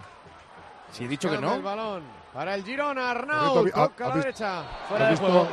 Si 0.91 1.05
he 1.05 1.07
dicho 1.07 1.29
que 1.29 1.37
no. 1.37 1.55
El 1.55 1.61
balón 1.61 2.03
para 2.33 2.55
el 2.55 2.63
Girona. 2.63 3.09
Arnau 3.11 3.61
cierto, 3.63 3.81
¿ha- 3.81 3.87
toca 3.87 4.05
a 4.05 4.09
la 4.09 4.15
derecha. 4.17 4.59
¿Has 4.59 4.87
Fuera 4.89 5.05
de 5.05 5.11
visto- 5.11 5.25
juego. 5.27 5.47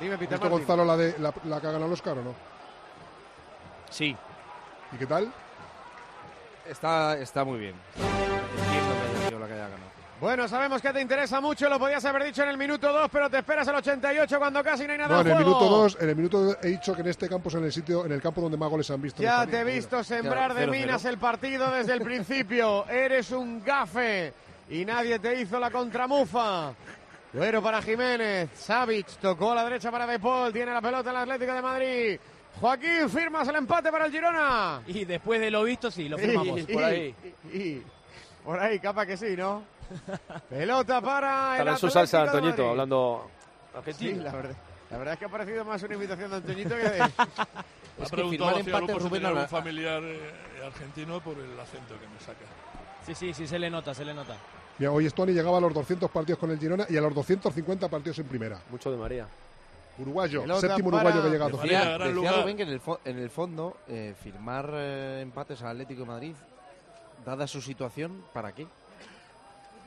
Dime, 0.00 0.14
¿has 0.14 0.20
Peter. 0.20 0.48
Gonzalo 0.48 0.84
la, 0.84 0.96
de, 0.96 1.14
la, 1.18 1.32
la 1.44 1.60
que 1.60 1.66
ha 1.66 1.70
ganado 1.70 1.86
el 1.86 1.92
Oscar 1.92 2.18
o 2.18 2.22
no? 2.22 2.34
Sí, 3.90 4.16
¿Y 4.92 4.96
qué 4.96 5.06
tal? 5.06 5.32
está, 6.68 7.18
está 7.18 7.44
muy 7.44 7.58
bien. 7.58 7.74
La 7.98 9.46
que 9.46 9.52
haya 9.52 9.68
ganado. 9.68 9.94
Bueno, 10.20 10.48
sabemos 10.48 10.80
que 10.80 10.92
te 10.92 11.00
interesa 11.00 11.40
mucho, 11.40 11.68
lo 11.68 11.78
podías 11.78 12.04
haber 12.04 12.24
dicho 12.24 12.42
en 12.44 12.48
el 12.48 12.56
minuto 12.56 12.90
2, 12.90 13.10
pero 13.12 13.28
te 13.28 13.38
esperas 13.38 13.66
el 13.68 13.74
88 13.74 14.38
cuando 14.38 14.62
casi 14.62 14.86
no 14.86 14.92
hay 14.92 14.98
nada 14.98 15.16
No, 15.16 15.20
en 15.20 15.26
en 15.26 15.32
el 15.32 15.38
minuto 15.44 15.64
2, 15.68 15.98
en 16.00 16.08
el 16.08 16.16
minuto 16.16 16.40
dos 16.40 16.58
he 16.62 16.68
dicho 16.68 16.94
que 16.94 17.00
en 17.02 17.08
este 17.08 17.28
campo 17.28 17.48
es 17.48 17.54
en 17.56 17.64
el 17.64 17.72
sitio, 17.72 18.06
en 18.06 18.12
el 18.12 18.22
campo 18.22 18.40
donde 18.40 18.56
más 18.56 18.70
goles 18.70 18.88
han 18.90 19.02
visto. 19.02 19.22
Ya 19.22 19.44
te 19.46 19.60
he 19.60 19.64
visto 19.64 20.02
sembrar 20.04 20.54
de 20.54 20.60
cero, 20.60 20.72
minas 20.72 21.02
cero. 21.02 21.14
el 21.14 21.18
partido 21.20 21.70
desde 21.72 21.92
el 21.92 22.00
principio. 22.00 22.86
Eres 22.88 23.32
un 23.32 23.62
gafe 23.64 24.32
y 24.70 24.84
nadie 24.84 25.18
te 25.18 25.40
hizo 25.40 25.58
la 25.58 25.70
contramufa. 25.70 26.72
Duero 27.34 27.60
para 27.62 27.82
Jiménez. 27.82 28.48
Savic 28.54 29.08
tocó 29.18 29.52
a 29.52 29.56
la 29.56 29.64
derecha 29.64 29.90
para 29.90 30.06
De 30.06 30.18
Paul. 30.20 30.52
Tiene 30.52 30.72
la 30.72 30.80
pelota 30.80 31.10
el 31.10 31.16
Atlético 31.16 31.52
de 31.52 31.62
Madrid. 31.62 32.20
Joaquín, 32.60 33.10
firmas 33.10 33.48
el 33.48 33.56
empate 33.56 33.90
para 33.90 34.06
el 34.06 34.12
Girona. 34.12 34.82
Y 34.86 35.04
después 35.04 35.40
de 35.40 35.50
lo 35.50 35.64
visto, 35.64 35.90
sí, 35.90 36.08
lo 36.08 36.16
firmamos. 36.16 36.60
Y- 36.60 36.72
por 36.72 36.84
ahí. 36.84 37.14
y- 37.52 37.58
y- 37.58 37.82
por 38.44 38.60
ahí, 38.60 38.78
capa 38.78 39.04
que 39.04 39.16
sí, 39.16 39.34
¿no? 39.36 39.64
Pelota 40.48 41.00
para 41.00 41.54
el 41.56 41.60
Está 41.60 41.72
en 41.72 41.78
su 41.78 41.90
salsa, 41.90 42.22
Antoñito, 42.22 42.48
Madrid. 42.50 42.68
hablando 42.70 43.30
Sí, 43.72 43.78
argentino. 43.78 44.22
la 44.22 44.32
verdad. 44.32 44.56
La 44.90 44.98
verdad 44.98 45.14
es 45.14 45.18
que 45.18 45.24
ha 45.24 45.28
parecido 45.28 45.64
más 45.64 45.82
una 45.82 45.94
invitación 45.94 46.30
de 46.30 46.36
Antoñito 46.36 46.68
que 46.76 46.82
de... 46.88 47.00
Ha 47.96 48.02
Es 48.02 48.10
que 48.10 48.16
preguntado 48.16 48.56
firmar 48.56 48.82
empate, 48.82 48.92
si 48.92 49.08
Rubén, 49.08 49.22
la- 49.22 49.48
familiar 49.48 50.02
eh, 50.04 50.30
argentino 50.66 51.20
por 51.20 51.36
el 51.38 51.58
acento 51.58 51.94
que 51.98 52.06
me 52.08 52.20
saca. 52.20 52.44
Sí, 53.06 53.14
sí, 53.14 53.32
sí, 53.34 53.46
se 53.46 53.58
le 53.58 53.70
nota, 53.70 53.92
se 53.94 54.04
le 54.04 54.12
nota. 54.14 54.36
Mira, 54.78 54.90
hoy 54.90 55.08
Stoni 55.08 55.32
llegaba 55.32 55.58
a 55.58 55.60
los 55.60 55.72
200 55.72 56.10
partidos 56.10 56.38
con 56.38 56.50
el 56.50 56.58
Girona 56.58 56.86
y 56.88 56.96
a 56.96 57.00
los 57.00 57.14
250 57.14 57.88
partidos 57.88 58.18
en 58.18 58.26
primera. 58.26 58.58
Mucho 58.70 58.90
de 58.90 58.96
María. 58.96 59.26
Uruguayo, 59.98 60.42
séptimo 60.58 60.90
para- 60.90 61.04
uruguayo 61.10 61.22
que 61.22 61.30
llega 61.30 61.44
a 61.44 61.48
De 61.48 61.52
200. 61.52 61.60
María, 61.86 61.98
Decía, 62.08 62.14
decía. 62.22 62.42
Rubén 62.42 62.56
que 62.56 62.62
en 62.64 62.68
el, 62.70 62.82
fo- 62.82 62.98
en 63.04 63.18
el 63.18 63.30
fondo 63.30 63.76
eh, 63.86 64.14
firmar 64.20 64.68
eh, 64.72 65.20
empates 65.22 65.62
al 65.62 65.68
Atlético 65.68 66.00
de 66.00 66.06
Madrid, 66.08 66.34
dada 67.24 67.46
su 67.46 67.60
situación, 67.62 68.24
¿para 68.32 68.50
qué? 68.52 68.62
¿De 68.64 68.68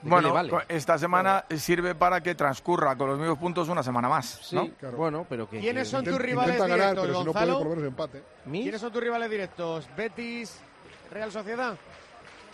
qué 0.04 0.10
Bueno, 0.10 0.30
le 0.30 0.34
vale? 0.34 0.52
esta 0.70 0.98
semana 0.98 1.44
sirve 1.58 1.94
para 1.94 2.22
que 2.22 2.36
transcurra 2.36 2.96
con 2.96 3.10
los 3.10 3.20
mismos 3.20 3.38
puntos 3.38 3.68
una 3.68 3.84
semana 3.84 4.08
más. 4.08 4.40
Sí, 4.44 4.56
¿no? 4.56 4.70
Claro. 4.80 4.96
bueno, 4.96 5.26
pero 5.28 5.50
que... 5.50 5.60
¿Quiénes 5.60 5.88
que- 5.90 5.92
son 5.92 6.06
tus 6.06 6.18
rivales 6.18 6.56
intenta 6.56 6.68
ganar, 6.78 6.96
directos, 6.96 7.06
pero 7.08 7.20
si 7.20 7.26
no 7.26 7.34
puede, 7.34 7.46
Gonzalo? 7.46 7.58
por 7.58 7.68
lo 7.68 7.76
menos 7.76 7.88
empate. 7.90 8.24
¿Mis? 8.46 8.62
¿Quiénes 8.62 8.80
son 8.80 8.92
tus 8.94 9.02
rivales 9.04 9.30
directos? 9.30 9.88
Betis, 9.98 10.58
Real 11.12 11.32
Sociedad. 11.34 11.76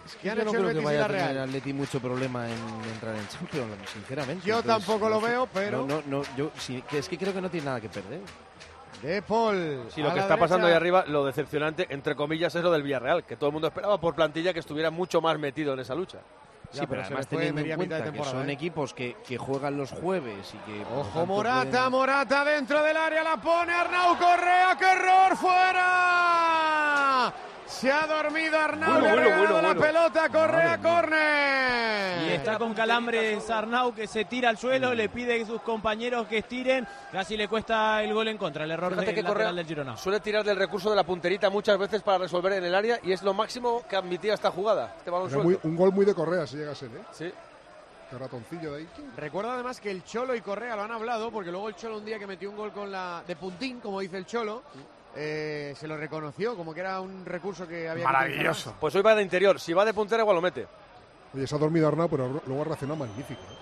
Es 0.06 0.16
que 0.16 0.22
¿Qué 0.24 0.30
han 0.32 0.38
yo 0.38 0.44
no 0.44 0.50
hecho 0.52 0.60
el 0.60 0.66
creo 0.66 0.80
que 0.80 0.86
vaya 0.86 1.06
a 1.06 1.08
tener 1.08 1.22
Real? 1.34 1.38
Atleti 1.50 1.74
mucho 1.74 2.00
problema 2.02 2.46
en 2.48 2.58
entrar 2.94 3.16
en 3.16 3.28
Champions, 3.28 3.72
sinceramente. 3.94 4.46
Yo 4.48 4.60
Entonces, 4.60 4.86
tampoco 4.86 5.10
lo 5.10 5.22
veo, 5.22 5.48
pero- 5.54 5.86
No, 5.86 6.02
no, 6.02 6.04
no, 6.08 6.24
yo 6.36 6.52
sí, 6.58 6.84
es 6.92 7.08
que 7.08 7.18
creo 7.18 7.34
que 7.34 7.40
no 7.42 7.50
tiene 7.50 7.66
nada 7.68 7.80
que 7.82 7.90
perder. 7.90 8.20
De 9.02 9.22
Paul. 9.22 9.86
Sí, 9.94 10.02
lo 10.02 10.10
a 10.10 10.12
que 10.14 10.18
la 10.18 10.24
está 10.24 10.38
pasando 10.38 10.68
ahí 10.68 10.74
arriba, 10.74 11.04
lo 11.08 11.26
decepcionante, 11.26 11.88
entre 11.90 12.16
comillas, 12.16 12.54
es 12.56 12.64
lo 12.64 12.72
del 12.72 12.84
Villarreal, 12.84 13.24
que 13.26 13.36
todo 13.36 13.48
el 13.48 13.54
mundo 13.54 13.68
esperaba 13.68 14.00
por 14.00 14.14
plantilla 14.16 14.54
que 14.54 14.60
estuviera 14.60 14.92
mucho 14.92 15.20
más 15.22 15.38
metido 15.40 15.74
en 15.74 15.80
esa 15.80 15.96
lucha. 15.96 16.20
Sí, 16.72 16.80
Ya, 16.80 16.88
pero, 16.88 16.90
pero 16.90 17.02
además 17.06 17.28
teniendo 17.28 17.62
media 17.62 17.74
en 17.74 17.78
cuenta 17.78 17.98
que 17.98 18.04
temporada, 18.04 18.32
son 18.40 18.50
¿eh? 18.50 18.54
equipos 18.54 18.94
que, 18.94 19.18
que 19.28 19.38
juegan 19.38 19.78
los 19.78 19.92
jueves 19.92 20.54
y 20.54 20.58
que... 20.72 20.84
Ojo 20.96 21.26
Morata, 21.26 21.70
pueden- 21.70 21.92
Morata 21.92 22.44
dentro 22.46 22.82
del 22.84 22.98
área, 22.98 23.24
la 23.24 23.38
pone 23.42 23.74
Arnau 23.74 24.18
Correa, 24.18 24.76
¡qué 24.80 24.86
error! 24.92 25.38
¡Fuera! 25.38 27.34
Se 27.68 27.92
ha 27.92 28.06
dormido 28.08 28.58
Arnau, 28.60 28.92
Bueno, 29.00 29.04
le 29.04 29.10
ha 29.10 29.14
bueno, 29.14 29.24
regalado 29.24 29.54
bueno, 29.54 29.68
la 29.68 29.74
bueno. 29.74 29.82
pelota, 29.82 30.30
Correa, 30.30 30.78
córner. 30.82 32.30
Y 32.30 32.34
está 32.36 32.58
con 32.58 32.74
calambres 32.74 33.50
Arnau 33.50 33.94
que 33.94 34.08
se 34.08 34.26
tira 34.26 34.50
al 34.50 34.58
suelo, 34.58 34.94
le 34.94 35.10
pide 35.10 35.42
a 35.42 35.46
sus 35.46 35.62
compañeros 35.62 36.28
que 36.28 36.40
estiren, 36.40 36.88
casi 37.12 37.36
le 37.36 37.48
cuesta 37.48 38.02
el 38.04 38.14
gol 38.14 38.28
en 38.28 38.38
contra, 38.38 38.64
el 38.64 38.72
error 38.72 38.96
del 38.96 39.14
que 39.14 39.24
Correa 39.24 39.52
del 39.52 39.66
Girona. 39.66 39.98
suele 39.98 40.20
tirar 40.20 40.44
del 40.44 40.58
recurso 40.58 40.90
de 40.90 40.96
la 40.96 41.04
punterita 41.04 41.50
muchas 41.50 41.78
veces 41.78 42.02
para 42.04 42.20
resolver 42.20 42.54
en 42.54 42.64
el 42.66 42.76
área 42.76 43.00
y 43.04 43.12
es 43.12 43.24
lo 43.24 43.34
máximo 43.34 43.84
que 43.90 43.96
admitía 43.96 44.34
esta 44.36 44.52
jugada, 44.52 44.94
este 44.98 45.10
balón 45.10 45.32
muy- 45.44 45.60
un 45.64 45.76
gol 45.76 45.92
muy 45.92 46.06
de 46.06 46.14
Correa, 46.14 46.46
si 46.48 46.58
llega 46.58 46.72
a 46.72 46.76
ser, 46.76 46.90
¿eh? 46.90 47.02
Sí. 47.12 47.32
Qué 48.10 48.18
ratoncillo 48.20 48.74
de 48.74 48.80
ahí. 48.82 48.88
Recuerdo 49.18 49.52
además 49.52 49.80
que 49.82 49.90
el 49.90 50.04
Cholo 50.04 50.36
y 50.36 50.42
Correa 50.42 50.76
lo 50.76 50.84
han 50.84 50.92
hablado, 50.92 51.32
porque 51.32 51.50
luego 51.50 51.68
el 51.70 51.76
Cholo 51.76 51.98
un 51.98 52.06
día 52.06 52.20
que 52.20 52.28
metió 52.28 52.48
un 52.52 52.56
gol 52.56 52.72
con 52.72 52.92
la 52.92 53.24
de 53.26 53.36
puntín, 53.36 53.80
como 53.80 54.02
dice 54.02 54.18
el 54.18 54.26
Cholo, 54.28 54.62
eh, 55.16 55.74
se 55.78 55.88
lo 55.88 55.98
reconoció 55.98 56.56
como 56.56 56.74
que 56.74 56.80
era 56.82 57.00
un 57.02 57.26
recurso 57.26 57.68
que 57.68 57.88
había 57.90 58.06
que 58.06 58.12
Maravilloso. 58.12 58.76
Pues 58.80 58.96
hoy 58.96 59.02
va 59.02 59.16
de 59.16 59.22
interior, 59.24 59.60
si 59.60 59.74
va 59.74 59.86
de 59.86 59.94
puntera 59.94 60.22
igual 60.24 60.36
lo 60.36 60.42
mete. 60.42 60.68
Oye, 61.34 61.48
se 61.48 61.56
ha 61.56 61.58
dormido 61.58 61.88
Arnau, 61.88 62.10
pero 62.10 62.42
luego 62.46 62.62
ha 62.62 62.66
reaccionado 62.66 63.00
magnífico. 63.00 63.42
¿eh? 63.42 63.58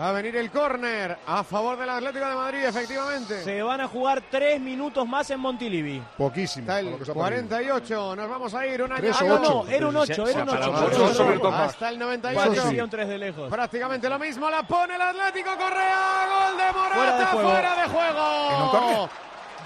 Va 0.00 0.08
a 0.08 0.12
venir 0.12 0.34
el 0.36 0.50
córner 0.50 1.16
a 1.24 1.44
favor 1.44 1.78
del 1.78 1.88
Atlético 1.88 2.26
de 2.26 2.34
Madrid, 2.34 2.64
efectivamente. 2.64 3.44
Se 3.44 3.62
van 3.62 3.80
a 3.80 3.86
jugar 3.86 4.24
tres 4.28 4.60
minutos 4.60 5.06
más 5.06 5.30
en 5.30 5.38
Montilivi. 5.38 6.02
Poquísimo. 6.18 6.62
Está 6.68 6.80
que 6.80 6.88
el 6.88 6.94
se 6.96 7.12
ha 7.12 7.14
perdido. 7.14 7.14
48, 7.14 8.16
nos 8.16 8.28
vamos 8.28 8.54
a 8.54 8.66
ir 8.66 8.82
un 8.82 8.90
año 8.92 9.12
Ah, 9.14 9.22
no, 9.24 9.38
no, 9.38 9.68
era 9.68 9.86
un 9.86 9.94
8, 9.96 10.12
era 10.12 10.42
un 10.42 10.50
Se- 10.50 10.56
se 10.56 10.62
8. 10.62 10.64
apagó. 10.64 10.86
Ocho, 10.86 11.04
ocho 11.12 11.24
minutos 11.26 11.52
más. 11.52 11.70
Hasta 11.70 11.88
el 11.90 11.98
98. 12.00 12.40
Parecía 12.48 12.70
sí. 12.70 12.80
un 12.80 12.90
3 12.90 13.08
de 13.08 13.18
lejos. 13.18 13.50
Prácticamente 13.50 14.08
lo 14.08 14.18
mismo, 14.18 14.50
la 14.50 14.62
pone 14.66 14.96
el 14.96 15.00
Atlético 15.02 15.50
Correa, 15.56 16.26
gol 16.48 16.58
de 16.58 16.72
Morata, 16.72 16.94
Fuera 16.96 17.18
de 17.18 17.24
juego. 17.26 17.50
fuera 17.50 17.76
de 17.76 17.88
juego. 17.88 19.08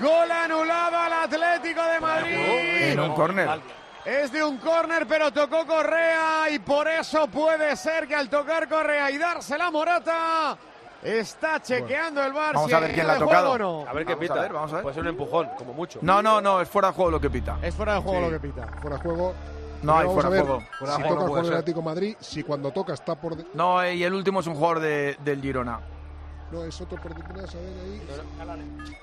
Gol 0.01 0.30
anulado 0.30 0.96
al 0.96 1.12
Atlético 1.12 1.82
de 1.84 2.01
Madrid. 2.01 2.92
En 2.92 3.01
un 3.01 3.14
córner. 3.14 3.61
Es 4.05 4.32
de 4.32 4.42
un 4.44 4.57
córner, 4.59 5.07
pero 5.07 5.32
tocó 5.32 5.66
Correa 5.66 6.49
y 6.51 6.59
por 6.61 6.88
eso 6.88 7.26
puede 7.26 7.76
ser 7.76 8.07
que 8.07 8.14
al 8.14 8.30
tocar 8.30 8.68
Correa 8.68 9.11
y 9.11 9.18
dársela 9.18 9.66
a 9.66 9.70
Morata, 9.70 10.57
está 11.03 11.61
chequeando 11.61 12.22
el 12.24 12.32
Bar. 12.32 12.55
Vamos 12.55 12.70
si 12.70 12.74
a 12.76 12.80
ver 12.80 12.88
hay 12.90 12.94
quién 12.94 13.07
la 13.07 13.14
ha 13.14 13.18
tocado. 13.18 13.51
o 13.53 13.59
no. 13.59 13.84
A 13.86 13.92
ver 13.92 14.07
qué 14.07 14.14
Vamos 14.14 14.30
a 14.30 14.32
pita. 14.34 14.40
ver, 14.42 14.53
vamos 14.53 14.72
a 14.72 14.74
ver. 14.76 14.82
Puede 14.84 14.94
ser 14.94 15.03
un 15.03 15.09
empujón, 15.09 15.49
como 15.59 15.72
mucho. 15.74 15.99
No, 16.03 16.22
no, 16.22 16.40
no, 16.40 16.61
es 16.61 16.68
fuera 16.68 16.88
de 16.88 16.94
juego 16.94 17.11
lo 17.11 17.20
que 17.20 17.28
pita. 17.28 17.59
Es 17.61 17.74
fuera 17.74 17.94
de 17.96 18.01
juego 18.01 18.18
Sí. 18.18 18.24
lo 18.24 18.30
que 18.30 18.40
pita. 18.49 18.66
Fuera 18.80 18.96
de 18.96 19.03
juego. 19.03 19.34
No 19.82 19.99
hay 19.99 20.07
fuera 20.09 20.28
a 20.28 20.30
de 20.32 20.40
juego. 20.40 20.62
Fuera 20.78 20.94
Si 20.96 21.03
juego 21.03 21.14
toca 21.16 21.26
no 21.26 21.30
con 21.32 21.44
el. 21.44 21.53
Atlético 21.53 21.82
Madrid, 21.82 22.16
si 22.20 22.42
cuando 22.44 22.70
toca 22.70 22.94
está 22.94 23.14
por. 23.14 23.36
de- 23.36 23.46
No, 23.53 23.82
eh, 23.82 23.94
y 23.96 24.05
el 24.05 24.14
último 24.14 24.40
es 24.40 24.46
un 24.46 24.55
jugador 24.55 24.80
de- 24.80 25.16
del 25.20 25.42
Girona. 25.42 25.80
No, 26.51 26.64
es 26.64 26.80
otro 26.80 26.96
por 27.01 27.14
detrás, 27.14 27.55
a 27.55 27.59
ver 27.59 27.74
ahí. 27.84 28.96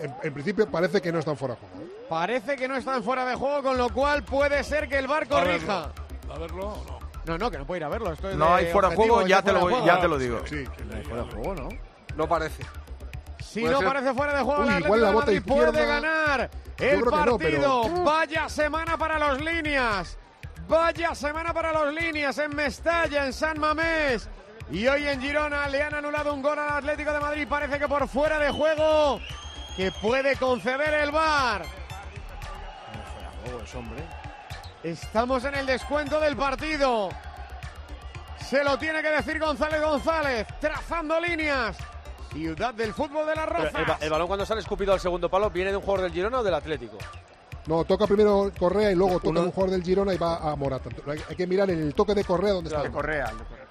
En, 0.00 0.14
en 0.22 0.32
principio 0.34 0.68
parece 0.70 1.00
que 1.02 1.12
no 1.12 1.18
están 1.18 1.36
fuera 1.36 1.54
de 1.54 1.60
juego. 1.60 1.76
¿eh? 1.84 2.06
Parece 2.08 2.56
que 2.56 2.66
no 2.68 2.76
están 2.76 3.02
fuera 3.02 3.24
de 3.26 3.34
juego, 3.34 3.62
con 3.62 3.76
lo 3.78 3.88
cual 3.90 4.22
puede 4.22 4.62
ser 4.64 4.88
que 4.88 4.98
el 4.98 5.06
Bar 5.06 5.24
A 5.30 5.34
verlo. 5.34 5.38
corrija. 5.52 5.92
¿A 6.34 6.38
verlo 6.38 6.68
o 6.68 6.84
no? 6.84 6.98
No, 7.24 7.38
no, 7.38 7.50
que 7.50 7.58
no 7.58 7.66
puede 7.66 7.80
ir 7.80 7.84
a 7.84 7.88
verlo. 7.88 8.12
Esto 8.12 8.30
es 8.30 8.36
No 8.36 8.46
de 8.46 8.52
hay 8.52 8.66
fuera 8.72 8.88
de 8.88 8.94
objetivo, 8.94 9.14
juego, 9.16 9.28
ya 9.28 9.36
de 9.36 9.42
te, 9.42 9.52
lo, 9.52 9.58
de 9.58 9.64
juego. 9.72 9.86
ya 9.86 10.00
te 10.00 10.08
lo 10.08 10.18
digo. 10.18 10.40
Sí, 10.46 10.64
que 10.76 10.84
Fuera 11.04 11.22
de 11.24 11.30
juego, 11.32 11.54
¿no? 11.54 11.68
No 12.16 12.28
parece. 12.28 12.64
Si 13.38 13.60
Puede 13.60 13.72
no 13.74 13.78
ser. 13.80 13.88
parece 13.88 14.14
fuera 14.14 14.34
de 14.36 14.42
juego, 14.42 14.62
Uy, 14.62 14.68
el 14.68 14.82
igual 14.82 14.82
Atlético 14.82 14.96
la 14.96 15.06
de 15.08 15.12
bota 15.14 15.26
Madrid 15.26 15.42
puede 15.46 15.66
izquierda. 15.70 15.86
ganar 16.00 16.50
Yo 16.78 16.86
el 16.86 17.00
no, 17.00 17.10
partido. 17.10 17.38
pero- 17.38 18.04
Vaya 18.04 18.48
semana 18.48 18.96
para 18.98 19.18
los 19.18 19.40
líneas. 19.40 20.18
Vaya 20.68 21.14
semana 21.14 21.52
para 21.52 21.72
los 21.72 21.92
líneas 21.94 22.38
en 22.38 22.56
Mestalla, 22.56 23.26
en 23.26 23.32
San 23.32 23.58
Mamés. 23.60 24.28
Y 24.70 24.86
hoy 24.88 25.06
en 25.06 25.20
Girona 25.20 25.68
le 25.68 25.82
han 25.82 25.94
anulado 25.94 26.32
un 26.32 26.40
gol 26.40 26.58
al 26.58 26.78
Atlético 26.78 27.12
de 27.12 27.20
Madrid. 27.20 27.46
Parece 27.48 27.78
que 27.78 27.86
por 27.88 28.08
fuera 28.08 28.38
de 28.38 28.50
juego 28.50 29.20
que 29.76 29.90
puede 29.92 30.36
conceder 30.36 30.94
el 30.94 31.10
VAR. 31.10 31.62
Estamos 34.82 35.44
en 35.44 35.54
el 35.54 35.66
descuento 35.66 36.20
del 36.20 36.36
partido. 36.36 37.08
Se 38.48 38.62
lo 38.64 38.78
tiene 38.78 39.00
que 39.02 39.10
decir 39.10 39.38
González 39.38 39.80
González, 39.80 40.46
trazando 40.60 41.18
líneas. 41.20 41.76
Ciudad 42.32 42.74
del 42.74 42.92
fútbol 42.94 43.26
de 43.26 43.36
las 43.36 43.46
Pero 43.46 43.58
Rozas. 43.64 43.74
el, 43.80 43.84
ba- 43.86 43.98
el 44.00 44.10
balón 44.10 44.26
cuando 44.26 44.46
sale 44.46 44.60
escupido 44.60 44.92
al 44.92 45.00
segundo 45.00 45.28
palo 45.28 45.50
viene 45.50 45.70
de 45.70 45.76
un 45.76 45.82
jugador 45.82 46.04
del 46.04 46.12
Girona 46.12 46.40
o 46.40 46.42
del 46.42 46.54
Atlético. 46.54 46.96
No, 47.66 47.84
toca 47.84 48.06
primero 48.06 48.50
Correa 48.58 48.90
y 48.90 48.94
luego 48.94 49.14
toca 49.16 49.28
Uno- 49.28 49.40
un 49.42 49.52
jugador 49.52 49.70
del 49.72 49.82
Girona 49.84 50.14
y 50.14 50.18
va 50.18 50.36
a 50.38 50.56
Morata. 50.56 50.88
Hay, 51.28 51.36
que 51.36 51.46
mirar 51.46 51.70
el 51.70 51.94
toque 51.94 52.14
de 52.14 52.24
Correa 52.24 52.52
donde 52.54 52.70
está. 52.70 52.82
De 52.82 52.90
Correa, 52.90 53.26
el 53.30 53.38
de 53.38 53.44
Correa. 53.44 53.66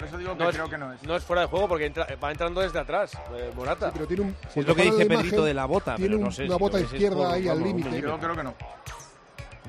Por 0.00 0.08
eso 0.08 0.18
digo 0.18 0.32
que 0.36 0.42
No 0.44 0.48
es, 0.50 0.56
creo 0.56 0.70
que 0.70 0.78
no 0.78 0.92
es. 0.92 1.02
no 1.02 1.16
es 1.16 1.22
fuera 1.24 1.42
de 1.42 1.48
juego 1.48 1.68
porque 1.68 1.86
entra- 1.86 2.06
va 2.22 2.30
entrando 2.30 2.60
desde 2.62 2.78
atrás, 2.78 3.12
eh, 3.34 3.52
Morata. 3.54 3.90
pero 3.92 4.06
tiene 4.06 4.22
un, 4.22 4.36
Es 4.54 4.66
lo 4.66 4.74
que 4.74 4.82
dice 4.84 5.04
Pedrito 5.06 5.44
de 5.44 5.52
la 5.54 5.66
bota, 5.66 5.96
Tiene 5.96 6.16
pero 6.16 6.24
no 6.26 6.32
sé 6.32 6.44
una 6.44 6.54
si 6.54 6.58
bota 6.60 6.78
es 6.78 6.84
izquierda 6.84 7.32
ahí 7.34 7.48
al 7.48 7.62
límite. 7.62 8.00
Yo 8.00 8.18
creo 8.18 8.34
que 8.36 8.42
no. 8.42 8.54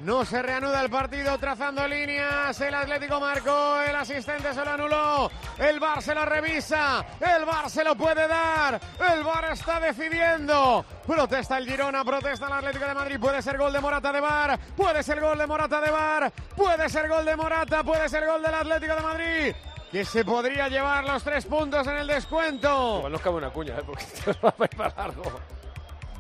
No 0.06 0.26
se 0.26 0.42
reanuda 0.42 0.82
el 0.82 0.90
partido 0.90 1.38
trazando 1.38 1.88
líneas. 1.88 2.60
El 2.60 2.74
Atlético 2.74 3.20
marcó, 3.20 3.82
el 3.88 3.96
asistente 3.96 4.52
se 4.52 4.66
lo 4.66 4.72
anuló. 4.72 5.30
El 5.60 5.80
VAR 5.80 6.02
se 6.02 6.16
lo 6.16 6.26
revisa. 6.26 7.06
El 7.20 7.46
VAR 7.46 7.70
se 7.70 7.84
lo 7.84 7.94
puede 7.96 8.28
dar. 8.28 8.80
El 9.14 9.24
VAR 9.24 9.52
está 9.52 9.80
decidiendo. 9.80 10.84
Protesta 11.06 11.60
el 11.60 11.68
Girona, 11.70 12.04
protesta 12.04 12.48
el 12.48 12.54
Atlético 12.54 12.86
de 12.86 12.94
Madrid. 12.96 13.20
Puede 13.20 13.44
ser 13.44 13.60
gol 13.60 13.72
de 13.74 13.80
Morata 13.80 14.12
de 14.12 14.22
VAR. 14.22 14.60
Puede 14.76 15.04
ser 15.04 15.20
gol 15.22 15.38
de 15.38 15.46
Morata 15.46 15.80
de 15.82 15.92
VAR. 15.92 16.32
Puede 16.56 16.90
ser 16.90 17.08
gol 17.08 17.24
de 17.26 17.36
Morata. 17.36 17.84
Puede 17.84 18.10
ser 18.10 18.26
gol 18.26 18.42
del 18.42 18.56
Atlético 18.56 18.96
de 18.96 19.02
Madrid. 19.02 19.56
Que 19.92 20.06
se 20.06 20.24
podría 20.24 20.70
llevar 20.70 21.04
los 21.04 21.22
tres 21.24 21.46
puntos 21.46 21.86
en 21.88 21.98
el 21.98 22.08
descuento. 22.08 22.98
Igual 23.00 23.12
nos 23.12 23.22
cabe 23.22 23.36
una 23.38 23.50
cuña, 23.50 23.78
¿eh? 23.78 23.84
porque 23.86 24.04
esto 24.14 24.34
va 24.44 24.54
a 24.58 24.64
ir 24.64 24.78
para 24.78 24.96
largo. 24.96 25.24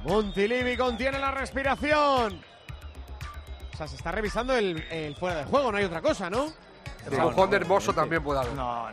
Montilivi 0.04 0.76
contiene 0.76 1.20
la 1.20 1.32
respiración. 1.32 2.42
O 3.74 3.78
sea, 3.78 3.88
se 3.88 3.96
está 3.96 4.12
revisando 4.12 4.56
el, 4.56 4.78
el 4.92 5.16
fuera 5.16 5.38
de 5.38 5.44
juego, 5.46 5.72
no 5.72 5.78
hay 5.78 5.86
otra 5.86 6.02
cosa, 6.02 6.30
¿no? 6.30 6.52
El 7.10 7.20
Juan 7.20 7.50
de 7.50 7.56
Hermoso 7.58 7.94
también 7.94 8.22
puede 8.22 8.42
haber. 8.42 8.54
No, 8.54 8.88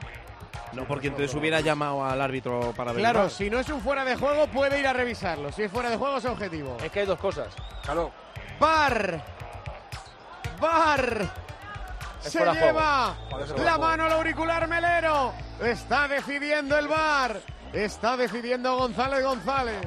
No, 0.72 0.85
porque 0.87 1.09
entonces 1.09 1.35
hubiera 1.35 1.61
llamado 1.61 2.05
al 2.05 2.20
árbitro 2.20 2.72
para 2.76 2.93
ver. 2.93 3.01
Claro, 3.01 3.29
si 3.29 3.51
no 3.51 3.59
es 3.59 3.68
un 3.68 3.81
fuera 3.81 4.05
de 4.05 4.16
juego, 4.16 4.47
puede 4.47 4.79
ir 4.79 4.87
a 4.87 4.93
revisarlo. 4.93 5.51
Si 5.53 5.62
es 5.62 5.70
fuera 5.72 5.91
de 5.91 5.97
juego, 5.97 6.18
es 6.18 6.24
objetivo. 6.24 6.76
Es 6.83 6.91
que 6.91 7.01
hay 7.01 7.07
dos 7.07 7.18
cosas. 7.18 7.49
Claro. 7.83 8.12
¡Bar! 8.61 9.22
¡Bar! 10.61 11.48
Es 12.25 12.33
Se 12.33 12.39
lleva 12.41 13.14
la 13.57 13.79
mano 13.79 14.05
al 14.05 14.12
auricular 14.12 14.66
Melero. 14.69 15.33
Está 15.62 16.09
decidiendo 16.09 16.77
el 16.79 16.89
bar. 16.89 17.41
Está 17.73 18.16
decidiendo 18.16 18.77
González 18.77 19.23
González. 19.25 19.87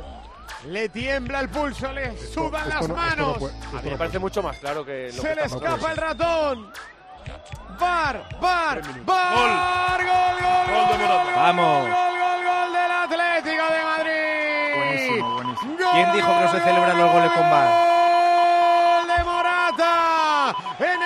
Le 0.68 0.90
tiembla 0.90 1.40
el 1.40 1.50
pulso, 1.50 1.92
le 1.92 2.16
sudan 2.18 2.70
las 2.70 2.88
manos. 2.88 3.38
A 3.78 3.82
mí 3.82 3.90
me 3.90 3.98
parece 3.98 4.20
mucho 4.20 4.44
más 4.44 4.58
claro 4.58 4.86
que 4.86 5.08
lo 5.14 5.22
Se 5.22 5.30
que 5.30 5.36
le 5.36 5.44
escapa 5.46 5.92
el 5.92 5.98
ratón. 5.98 6.72
Bar, 7.80 8.24
bar, 8.40 8.82
bar, 9.06 10.06
gol, 10.06 10.42
gol, 10.42 10.76
Gol 10.76 10.88
de 10.88 10.98
Morata. 11.04 11.36
Vamos. 11.36 11.82
gol, 11.82 11.92
gol, 11.92 12.44
gol 12.46 12.74
del 12.74 12.92
Atlético 12.92 13.64
de 13.74 13.84
Madrid. 13.84 14.76
Buenísimo, 14.78 15.34
buenísimo. 15.34 15.92
¿Quién 15.92 16.12
dijo 16.14 16.28
que 16.28 16.46
no 16.46 16.52
se 16.52 16.60
celebran 16.60 16.98
los 16.98 17.12
goles 17.12 17.32
con 17.32 17.42
VAR? 17.42 17.70
Gol 19.02 19.18
de 19.18 19.24
Morata 19.24 20.56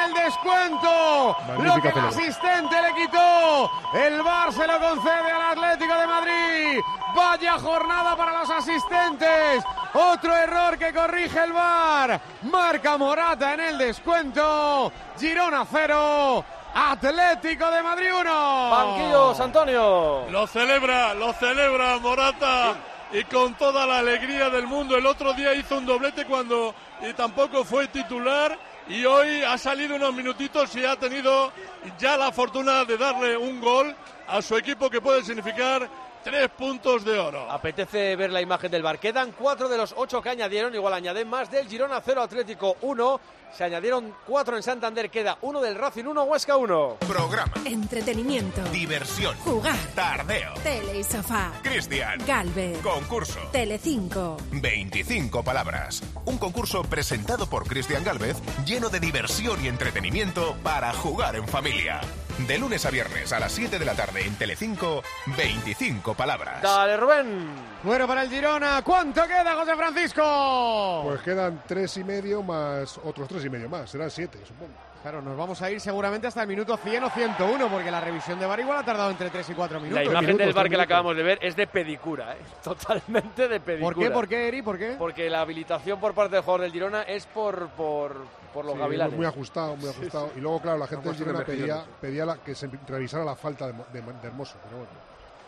el 0.05 0.13
descuento. 0.13 1.37
Lo 1.59 1.81
que 1.81 1.89
el 1.89 1.99
asistente 1.99 2.81
le 2.81 2.93
quitó. 2.93 3.71
El 3.93 4.21
VAR 4.21 4.51
se 4.51 4.67
lo 4.67 4.79
concede 4.79 5.31
al 5.31 5.57
Atlético 5.57 5.95
de 5.95 6.07
Madrid. 6.07 6.81
Vaya 7.15 7.53
jornada 7.59 8.15
para 8.15 8.39
los 8.39 8.49
asistentes. 8.49 9.63
Otro 9.93 10.35
error 10.35 10.77
que 10.77 10.93
corrige 10.93 11.43
el 11.43 11.53
VAR. 11.53 12.19
Marca 12.43 12.97
Morata 12.97 13.53
en 13.53 13.59
el 13.61 13.77
descuento. 13.77 14.91
Girona 15.19 15.65
0. 15.69 16.45
Atlético 16.73 17.71
de 17.71 17.81
Madrid 17.81 18.09
1. 18.13 18.69
Banquillos, 18.69 19.39
Antonio. 19.39 20.25
Lo 20.29 20.45
celebra, 20.45 21.13
lo 21.13 21.31
celebra 21.33 21.97
Morata 21.99 22.75
y 23.13 23.23
con 23.23 23.53
toda 23.55 23.85
la 23.85 23.99
alegría 23.99 24.49
del 24.49 24.67
mundo. 24.67 24.97
El 24.97 25.05
otro 25.05 25.33
día 25.33 25.53
hizo 25.53 25.77
un 25.77 25.85
doblete 25.85 26.25
cuando 26.25 26.75
y 27.01 27.13
tampoco 27.13 27.63
fue 27.63 27.87
titular 27.87 28.57
y 28.87 29.03
hoy 29.05 29.41
ha 29.43 29.57
salido 29.57 29.95
unos 29.95 30.13
minutitos 30.13 30.75
y 30.75 30.85
ha 30.85 30.95
tenido 30.95 31.51
ya 31.97 32.17
la 32.17 32.31
fortuna 32.31 32.85
de 32.85 32.97
darle 32.97 33.35
un 33.35 33.59
gol 33.59 33.95
a 34.27 34.41
su 34.41 34.55
equipo 34.57 34.89
que 34.89 35.01
puede 35.01 35.23
significar 35.23 35.89
tres 36.25 36.49
puntos 36.49 37.05
de 37.05 37.19
oro. 37.19 37.49
Apetece 37.51 38.15
ver 38.15 38.31
la 38.31 38.41
imagen 38.41 38.71
del 38.71 38.81
bar. 38.81 38.99
Quedan 38.99 39.31
cuatro 39.31 39.69
de 39.69 39.77
los 39.77 39.93
ocho 39.95 40.23
que 40.23 40.29
añadieron. 40.29 40.73
Igual 40.73 40.95
añaden 40.95 41.29
más 41.29 41.51
del 41.51 41.67
Girona 41.67 42.01
0 42.03 42.23
Atlético 42.23 42.77
1. 42.81 43.19
Se 43.55 43.63
añadieron 43.63 44.11
cuatro 44.25 44.57
en 44.57 44.63
Santander. 44.63 45.11
Queda 45.11 45.37
uno 45.43 45.61
del 45.61 45.75
Racing 45.75 46.05
1 46.05 46.23
Huesca 46.23 46.57
1. 46.57 46.97
Programa. 47.07 47.53
Entretenimiento. 47.63 48.63
Diversión. 48.71 49.37
Jugar. 49.37 49.77
Tardeo. 49.93 50.55
Tele 50.63 50.97
y 50.97 51.03
sofá. 51.03 51.51
Cristian. 51.61 52.19
Galvez. 52.25 52.79
Concurso. 52.81 53.39
Telecinco. 53.51 54.37
25 54.51 55.43
palabras. 55.43 56.01
Un 56.25 56.39
concurso 56.39 56.81
presentado 56.81 57.47
por 57.47 57.67
Cristian 57.67 58.03
Galvez 58.03 58.37
lleno 58.65 58.89
de 58.89 58.99
diversión 58.99 59.63
y 59.63 59.67
entretenimiento 59.67 60.55
para 60.63 60.91
jugar 60.91 61.35
en 61.35 61.47
familia. 61.47 62.01
De 62.37 62.57
lunes 62.57 62.85
a 62.85 62.91
viernes 62.91 63.31
a 63.31 63.39
las 63.39 63.53
7 63.53 63.79
de 63.79 63.85
la 63.85 63.93
tarde 63.93 64.25
en 64.25 64.35
Telecinco, 64.35 65.01
25 65.37 66.13
palabras. 66.15 66.61
Dale, 66.61 66.97
Rubén. 66.97 67.47
Bueno 67.81 68.05
para 68.05 68.23
el 68.23 68.29
Girona. 68.29 68.81
¿Cuánto 68.83 69.23
queda, 69.25 69.55
José 69.55 69.73
Francisco? 69.75 71.01
Pues 71.05 71.21
quedan 71.21 71.63
tres 71.65 71.95
y 71.95 72.03
medio 72.03 72.43
más 72.43 72.99
otros 73.05 73.29
tres 73.29 73.45
y 73.45 73.49
medio 73.49 73.69
más. 73.69 73.89
Serán 73.89 74.11
siete, 74.11 74.39
supongo. 74.45 74.73
Claro, 75.01 75.21
nos 75.21 75.37
vamos 75.37 75.61
a 75.61 75.71
ir 75.71 75.79
seguramente 75.79 76.27
hasta 76.27 76.41
el 76.41 76.47
minuto 76.47 76.75
100 76.75 77.03
o 77.05 77.09
101, 77.09 77.67
porque 77.69 77.89
la 77.91 78.01
revisión 78.01 78.37
de 78.39 78.45
VAR 78.47 78.59
igual 78.59 78.79
ha 78.79 78.83
tardado 78.83 79.11
entre 79.11 79.29
3 79.29 79.49
y 79.51 79.53
4 79.53 79.79
minutos. 79.79 80.03
La 80.03 80.09
imagen 80.09 80.25
minutos, 80.25 80.45
del 80.47 80.53
bar 80.53 80.63
tres 80.63 80.71
que 80.71 80.77
minutos. 80.77 80.85
acabamos 80.85 81.15
de 81.15 81.23
ver 81.23 81.39
es 81.41 81.55
de 81.55 81.67
pedicura, 81.67 82.33
¿eh? 82.33 82.39
totalmente 82.63 83.47
de 83.47 83.59
pedicura. 83.59 83.93
¿Por 83.93 84.03
qué? 84.03 84.11
¿Por 84.11 84.27
qué, 84.27 84.47
Eri? 84.47 84.61
¿Por 84.61 84.77
qué? 84.77 84.95
Porque 84.97 85.29
la 85.29 85.41
habilitación 85.41 85.99
por 85.99 86.13
parte 86.13 86.35
del 86.35 86.43
jugador 86.43 86.61
del 86.61 86.71
Girona 86.71 87.03
es 87.03 87.27
por, 87.27 87.69
por, 87.69 88.17
por 88.55 88.65
los 88.65 88.73
Sí, 88.73 88.79
gavilanes. 88.79 89.15
muy 89.15 89.25
ajustado, 89.27 89.75
muy 89.75 89.89
ajustado. 89.89 90.31
Y 90.35 90.39
luego, 90.39 90.59
claro, 90.61 90.77
la 90.79 90.87
gente 90.87 91.03
puesto 91.03 91.23
Girona 91.25 91.45
pedía, 91.45 91.83
pedía 92.01 92.25
la- 92.25 92.37
que 92.37 92.55
se 92.55 92.67
revisara 92.87 93.23
la 93.23 93.35
falta 93.35 93.67
de, 93.67 93.73
Mo- 93.73 93.85
de, 93.93 94.01
de 94.01 94.27
Hermoso. 94.27 94.55
Pero 94.63 94.77
bueno, 94.77 94.91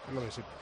es 0.10 0.14
lo 0.14 0.22
de 0.22 0.32
siempre. 0.32 0.54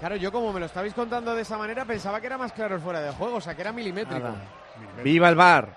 Claro, 0.00 0.16
yo 0.16 0.32
como 0.32 0.52
me 0.52 0.60
lo 0.60 0.66
estabais 0.66 0.92
contando 0.94 1.34
de 1.34 1.42
esa 1.42 1.56
manera, 1.58 1.84
pensaba 1.84 2.20
que 2.20 2.26
era 2.26 2.36
más 2.38 2.52
claro 2.52 2.74
el 2.74 2.80
fuera 2.80 3.00
de 3.00 3.12
juego, 3.12 3.36
o 3.36 3.40
sea, 3.40 3.54
que 3.54 3.60
era 3.62 3.72
milimétrico. 3.72 4.28
¡Viva 5.04 5.28
el 5.28 5.34
bar! 5.36 5.68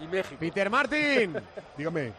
Y 0.00 0.06
México. 0.08 0.36
Peter 0.40 0.68
Martin, 0.70 1.34
Dígame. 1.76 2.12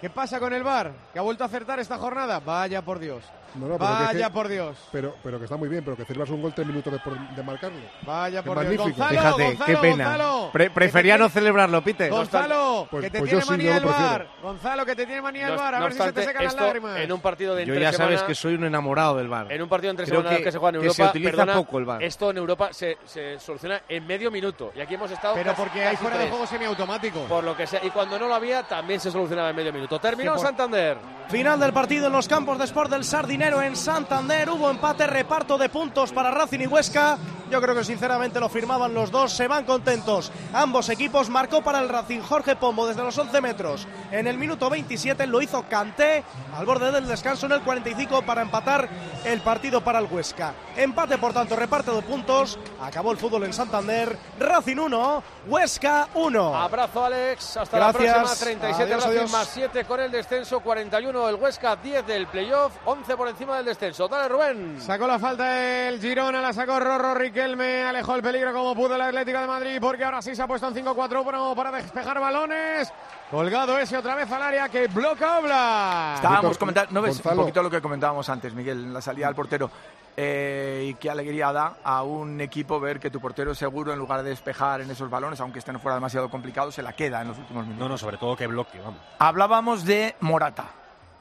¿qué 0.00 0.08
pasa 0.08 0.38
con 0.38 0.52
el 0.52 0.62
VAR? 0.62 0.92
¿Que 1.12 1.18
ha 1.18 1.22
vuelto 1.22 1.42
a 1.42 1.48
acertar 1.48 1.80
esta 1.80 1.98
jornada? 1.98 2.38
Vaya 2.40 2.80
por 2.82 2.98
Dios. 3.00 3.24
No, 3.54 3.66
no, 3.66 3.78
pero 3.78 3.90
que- 3.96 4.04
Vaya 4.04 4.26
que- 4.28 4.32
por 4.32 4.48
Dios. 4.48 4.76
Pero, 4.92 5.14
pero 5.22 5.38
que 5.38 5.44
está 5.44 5.56
muy 5.56 5.68
bien, 5.68 5.82
pero 5.84 5.96
que 5.96 6.04
celebras 6.04 6.30
un 6.30 6.42
gol 6.42 6.52
tres 6.54 6.66
minutos 6.66 6.92
de, 6.92 6.98
por- 6.98 7.18
de 7.18 7.42
marcarlo. 7.42 7.78
Vaya 8.02 8.42
por 8.42 8.58
Dios. 8.60 8.66
magnífico. 8.78 8.88
Gonzalo, 8.98 9.10
Fíjate, 9.36 9.44
Gonzalo, 9.44 9.66
qué 9.66 9.76
pena. 9.88 10.04
Gonzalo, 10.04 10.50
Pre- 10.52 10.64
que 10.64 10.70
prefería 10.70 11.18
no 11.18 11.28
celebrarlo, 11.28 11.82
Peter. 11.82 12.10
Gonzalo, 12.10 12.86
Pues- 12.90 13.04
que 13.04 13.10
te 13.10 13.18
pues 13.20 13.30
yo 13.30 13.38
tiene 13.38 13.44
sí, 13.44 13.50
manía 13.50 13.76
el. 13.78 13.84
VAR. 13.84 14.28
Gonzalo, 14.42 14.86
que 14.86 14.94
te 14.96 15.06
tiene 15.06 15.22
manía 15.22 15.46
el 15.48 15.54
No- 15.54 15.60
VAR. 15.60 15.74
A 15.74 15.78
no 15.78 15.84
ver 15.84 15.92
si 15.94 15.98
se 15.98 16.12
te 16.12 16.24
secan 16.24 16.44
las 16.44 16.52
esto 16.52 16.64
lágrimas. 16.64 16.98
en 17.00 17.12
un 17.12 17.20
partido 17.20 17.54
de 17.54 17.66
Yo 17.66 17.74
ya 17.74 17.92
sabes 17.92 18.22
que 18.22 18.34
soy 18.34 18.54
un 18.54 18.64
enamorado 18.64 19.16
del 19.16 19.28
bar. 19.28 19.50
En 19.50 19.62
un 19.62 19.68
partido 19.68 19.90
entre 19.90 20.06
semanas 20.06 20.36
que, 20.38 20.52
se 20.52 20.58
juega 20.58 20.76
en 20.76 20.80
que 20.82 20.86
Europa, 20.86 21.04
se 21.04 21.10
utiliza 21.10 21.30
perdona, 21.30 21.54
poco 21.54 21.78
el 21.78 21.84
VAR. 21.84 22.02
esto 22.02 22.30
en 22.30 22.36
Europa 22.36 22.68
se, 22.72 22.98
se 23.06 23.40
soluciona 23.40 23.80
en 23.88 24.06
medio 24.06 24.30
minuto. 24.30 24.72
Y 24.76 24.80
aquí 24.80 24.94
hemos 24.94 25.10
estado 25.10 25.34
Pero 25.34 25.50
casi- 25.50 25.62
porque 25.62 25.84
hay 25.84 25.96
fuera 25.96 26.18
de 26.18 26.28
juego 26.28 26.46
semiautomático. 26.46 27.20
Por 27.24 27.44
lo 27.44 27.56
que 27.56 27.66
sea. 27.66 27.80
Y 27.84 27.90
cuando 27.90 28.18
no 28.18 28.28
lo 28.28 28.34
había, 28.34 28.62
también 28.64 29.00
se 29.00 29.10
solucionaba 29.10 29.50
en 29.50 29.56
medio 29.56 29.72
minuto. 29.72 29.98
Terminó 29.98 30.32
Que 30.32 30.36
por- 30.38 30.46
Santander. 30.46 30.98
Final 31.28 31.58
del 31.60 31.72
partido 31.72 32.06
en 32.06 32.12
los 32.12 32.26
campos 32.28 32.56
de 32.58 32.64
Sport 32.64 32.90
del 32.90 33.04
Sardinero 33.04 33.37
en 33.40 33.76
Santander. 33.76 34.50
Hubo 34.50 34.68
empate, 34.68 35.06
reparto 35.06 35.56
de 35.58 35.68
puntos 35.68 36.10
para 36.10 36.30
Racing 36.32 36.58
y 36.58 36.66
Huesca. 36.66 37.16
Yo 37.50 37.62
creo 37.62 37.74
que 37.74 37.84
sinceramente 37.84 38.40
lo 38.40 38.48
firmaban 38.48 38.92
los 38.92 39.10
dos. 39.10 39.32
Se 39.32 39.48
van 39.48 39.64
contentos. 39.64 40.30
Ambos 40.52 40.88
equipos 40.90 41.30
marcó 41.30 41.62
para 41.62 41.80
el 41.80 41.88
Racing 41.88 42.20
Jorge 42.20 42.56
Pombo 42.56 42.86
desde 42.86 43.02
los 43.02 43.16
11 43.16 43.40
metros. 43.40 43.86
En 44.10 44.26
el 44.26 44.36
minuto 44.36 44.68
27 44.68 45.26
lo 45.26 45.40
hizo 45.40 45.64
Canté 45.68 46.24
al 46.56 46.66
borde 46.66 46.92
del 46.92 47.06
descanso 47.06 47.46
en 47.46 47.52
el 47.52 47.62
45 47.62 48.22
para 48.22 48.42
empatar 48.42 48.88
el 49.24 49.40
partido 49.40 49.80
para 49.82 49.98
el 49.98 50.06
Huesca. 50.10 50.52
Empate, 50.76 51.16
por 51.18 51.32
tanto, 51.32 51.56
reparto 51.56 51.94
de 51.94 52.02
puntos. 52.02 52.58
Acabó 52.82 53.12
el 53.12 53.18
fútbol 53.18 53.44
en 53.44 53.52
Santander. 53.54 54.18
Racing 54.38 54.76
1, 54.76 55.22
Huesca 55.46 56.08
1. 56.14 56.56
Abrazo, 56.56 57.04
Alex. 57.06 57.56
Hasta 57.56 57.76
Gracias. 57.78 58.04
la 58.04 58.12
próxima. 58.22 58.44
37 58.44 58.82
Adiós, 58.84 59.04
Racing 59.04 59.18
adiós. 59.18 59.32
más 59.32 59.48
7 59.52 59.84
con 59.84 60.00
el 60.00 60.10
descenso. 60.10 60.60
41 60.60 61.28
el 61.28 61.34
Huesca, 61.36 61.76
10 61.76 62.06
del 62.06 62.26
playoff. 62.26 62.72
11 62.84 63.16
por 63.16 63.28
encima 63.28 63.56
del 63.56 63.64
descenso. 63.66 64.06
Dale, 64.06 64.28
Rubén. 64.28 64.80
Sacó 64.80 65.06
la 65.06 65.18
falta 65.18 65.88
el 65.88 65.98
Girona, 66.00 66.40
la 66.42 66.52
sacó 66.52 66.78
Rorro 66.78 67.14
Riquelme. 67.14 67.37
Riquelme 67.38 67.84
alejó 67.84 68.16
el 68.16 68.22
peligro 68.22 68.52
como 68.52 68.74
pudo 68.74 68.96
el 68.96 69.00
Atlético 69.00 69.38
de 69.38 69.46
Madrid 69.46 69.78
porque 69.80 70.02
ahora 70.02 70.20
sí 70.20 70.34
se 70.34 70.42
ha 70.42 70.48
puesto 70.48 70.66
en 70.66 70.74
5-4-1 70.74 71.54
para 71.54 71.70
despejar 71.70 72.18
balones. 72.18 72.92
Colgado 73.30 73.78
ese 73.78 73.96
otra 73.96 74.16
vez 74.16 74.28
al 74.32 74.42
área 74.42 74.68
que 74.68 74.88
bloca 74.88 75.38
Obla. 75.38 76.14
Estábamos 76.16 76.58
comentando, 76.58 76.90
¿no 76.92 77.00
ves 77.00 77.14
Gonzalo. 77.18 77.36
un 77.36 77.42
poquito 77.42 77.62
lo 77.62 77.70
que 77.70 77.80
comentábamos 77.80 78.28
antes, 78.28 78.52
Miguel, 78.54 78.86
en 78.86 78.92
la 78.92 79.00
salida 79.00 79.26
del 79.26 79.36
portero? 79.36 79.70
Eh, 80.16 80.86
y 80.88 80.94
qué 80.94 81.10
alegría 81.10 81.52
da 81.52 81.76
a 81.84 82.02
un 82.02 82.40
equipo 82.40 82.80
ver 82.80 82.98
que 82.98 83.08
tu 83.08 83.20
portero 83.20 83.54
seguro, 83.54 83.92
en 83.92 84.00
lugar 84.00 84.24
de 84.24 84.30
despejar 84.30 84.80
en 84.80 84.90
esos 84.90 85.08
balones, 85.08 85.38
aunque 85.40 85.60
este 85.60 85.72
no 85.72 85.78
fuera 85.78 85.94
demasiado 85.94 86.28
complicado, 86.28 86.72
se 86.72 86.82
la 86.82 86.94
queda 86.94 87.22
en 87.22 87.28
los 87.28 87.38
últimos 87.38 87.64
minutos. 87.66 87.86
No, 87.86 87.88
no, 87.88 87.98
sobre 87.98 88.16
todo 88.16 88.34
que 88.34 88.48
bloque, 88.48 88.80
vamos. 88.80 89.00
Hablábamos 89.20 89.84
de 89.84 90.16
Morata, 90.18 90.64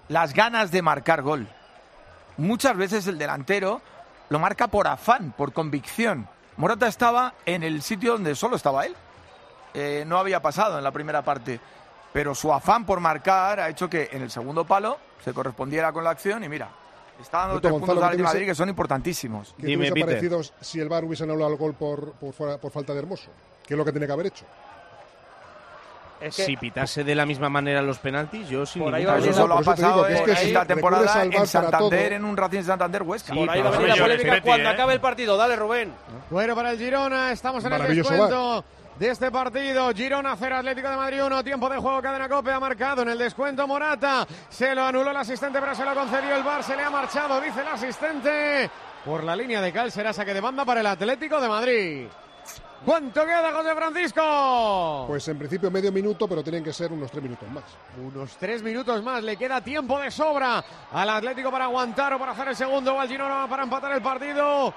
las 0.07 0.33
ganas 0.33 0.71
de 0.71 0.81
marcar 0.81 1.21
gol. 1.21 1.47
Muchas 2.37 2.75
veces 2.75 3.05
el 3.05 3.19
delantero 3.19 3.81
lo 4.29 4.39
marca 4.39 4.67
por 4.67 4.87
afán, 4.87 5.33
por 5.35 5.53
convicción. 5.53 6.27
Morata 6.57 6.87
estaba 6.87 7.33
en 7.45 7.63
el 7.63 7.81
sitio 7.81 8.13
donde 8.13 8.35
solo 8.35 8.55
estaba 8.55 8.85
él. 8.85 8.95
Eh, 9.73 10.03
no 10.07 10.17
había 10.17 10.41
pasado 10.41 10.77
en 10.77 10.83
la 10.83 10.91
primera 10.91 11.21
parte. 11.21 11.59
Pero 12.13 12.33
su 12.33 12.51
afán 12.51 12.85
por 12.85 12.99
marcar 12.99 13.59
ha 13.59 13.69
hecho 13.69 13.89
que 13.89 14.09
en 14.11 14.23
el 14.23 14.31
segundo 14.31 14.65
palo 14.65 14.97
se 15.23 15.33
correspondiera 15.33 15.91
con 15.91 16.03
la 16.03 16.09
acción 16.09 16.43
y 16.43 16.49
mira, 16.49 16.69
está 17.21 17.39
dando 17.39 17.55
Beto 17.55 17.61
tres 17.67 17.71
Gonzalo, 17.73 17.93
puntos 17.93 18.03
al 18.03 18.09
¿qué 18.11 18.17
te 18.17 18.23
Real 18.23 18.33
Madrid 18.33 18.45
que 18.47 18.55
son 18.55 18.69
importantísimos. 18.69 19.53
¿Qué 19.57 19.67
te 19.67 19.77
hubiese 19.77 19.99
parecido 19.99 20.41
si 20.61 20.79
el 20.79 20.89
VAR 20.89 21.03
hubiese 21.03 21.23
anulado 21.23 21.51
el 21.51 21.57
gol 21.57 21.73
por, 21.75 22.13
por, 22.13 22.59
por 22.59 22.71
falta 22.71 22.93
de 22.93 22.99
Hermoso? 22.99 23.29
¿Qué 23.65 23.73
es 23.73 23.77
lo 23.77 23.85
que 23.85 23.91
tiene 23.91 24.07
que 24.07 24.13
haber 24.13 24.27
hecho? 24.27 24.45
Si 26.29 26.57
pitase 26.57 27.03
de 27.03 27.15
la 27.15 27.25
misma 27.25 27.49
manera 27.49 27.81
los 27.81 27.99
penaltis, 27.99 28.49
yo 28.49 28.65
sin 28.65 28.83
Por 28.83 28.95
ahí 28.95 29.05
va 29.05 29.15
a. 29.15 29.17
Eso 29.19 29.47
lo 29.47 29.57
ha 29.57 29.61
por 29.61 29.73
eso 29.73 29.75
te 29.75 29.81
pasado 29.81 30.05
digo 30.07 30.23
que 30.25 30.31
es 30.31 30.37
en 30.37 30.43
que 30.43 30.47
esta 30.47 30.65
temporada 30.65 31.23
en 31.23 31.47
Santander, 31.47 32.13
en 32.13 32.25
un 32.25 32.37
Racing 32.37 32.63
Santander 32.63 33.03
Huesca. 33.03 33.33
Por 33.33 33.49
ahí 33.49 33.61
va 33.61 33.69
a 33.69 33.71
venir 33.71 33.87
la 33.87 33.95
polémica 33.95 34.41
cuando 34.41 34.69
acabe 34.69 34.93
el 34.93 34.99
partido. 34.99 35.37
Dale, 35.37 35.55
Rubén. 35.55 35.93
Bueno, 36.29 36.55
para 36.55 36.71
el 36.71 36.77
Girona, 36.77 37.31
estamos 37.31 37.63
en 37.65 37.73
el 37.73 37.95
descuento 37.95 38.63
de 38.97 39.09
este 39.09 39.31
partido. 39.31 39.91
Girona 39.93 40.35
0, 40.37 40.55
Atlético 40.57 40.89
de 40.89 40.95
Madrid 40.95 41.23
1, 41.23 41.43
tiempo 41.43 41.69
de 41.69 41.77
juego, 41.77 42.01
cadena 42.01 42.27
cope 42.27 42.51
ha 42.51 42.59
marcado 42.59 43.03
en 43.03 43.09
el 43.09 43.17
descuento 43.17 43.67
Morata. 43.67 44.25
Se 44.49 44.73
lo 44.73 44.83
anuló 44.83 45.11
el 45.11 45.17
asistente, 45.17 45.59
pero 45.59 45.75
se 45.75 45.85
lo 45.85 45.93
concedió 45.93 46.35
el 46.35 46.43
Bar, 46.43 46.63
se 46.63 46.75
le 46.75 46.83
ha 46.83 46.89
marchado, 46.89 47.39
dice 47.39 47.61
el 47.61 47.67
asistente. 47.67 48.69
Por 49.05 49.23
la 49.23 49.35
línea 49.35 49.61
de 49.61 49.71
cal 49.71 49.91
será 49.91 50.13
saque 50.13 50.33
de 50.33 50.41
banda 50.41 50.65
para 50.65 50.81
el 50.81 50.87
Atlético 50.87 51.39
de 51.39 51.47
Madrid. 51.47 52.07
¿Cuánto 52.85 53.25
queda, 53.25 53.51
José 53.51 53.75
Francisco? 53.75 55.05
Pues 55.07 55.27
en 55.27 55.37
principio 55.37 55.71
medio 55.71 55.91
minuto, 55.91 56.27
pero 56.27 56.43
tienen 56.43 56.63
que 56.63 56.71
ser 56.71 56.91
unos 56.91 57.11
tres 57.11 57.23
minutos 57.23 57.49
más. 57.49 57.63
Unos 57.97 58.37
tres 58.37 58.61
minutos 58.61 59.03
más, 59.03 59.23
le 59.23 59.35
queda 59.35 59.61
tiempo 59.61 59.99
de 59.99 60.11
sobra 60.11 60.63
al 60.91 61.09
Atlético 61.09 61.51
para 61.51 61.65
aguantar 61.65 62.13
o 62.13 62.19
para 62.19 62.31
hacer 62.31 62.49
el 62.49 62.55
segundo, 62.55 62.93
o 62.93 62.99
al 62.99 63.07
Girona 63.07 63.47
para 63.49 63.63
empatar 63.63 63.91
el 63.91 64.01
partido. 64.01 64.73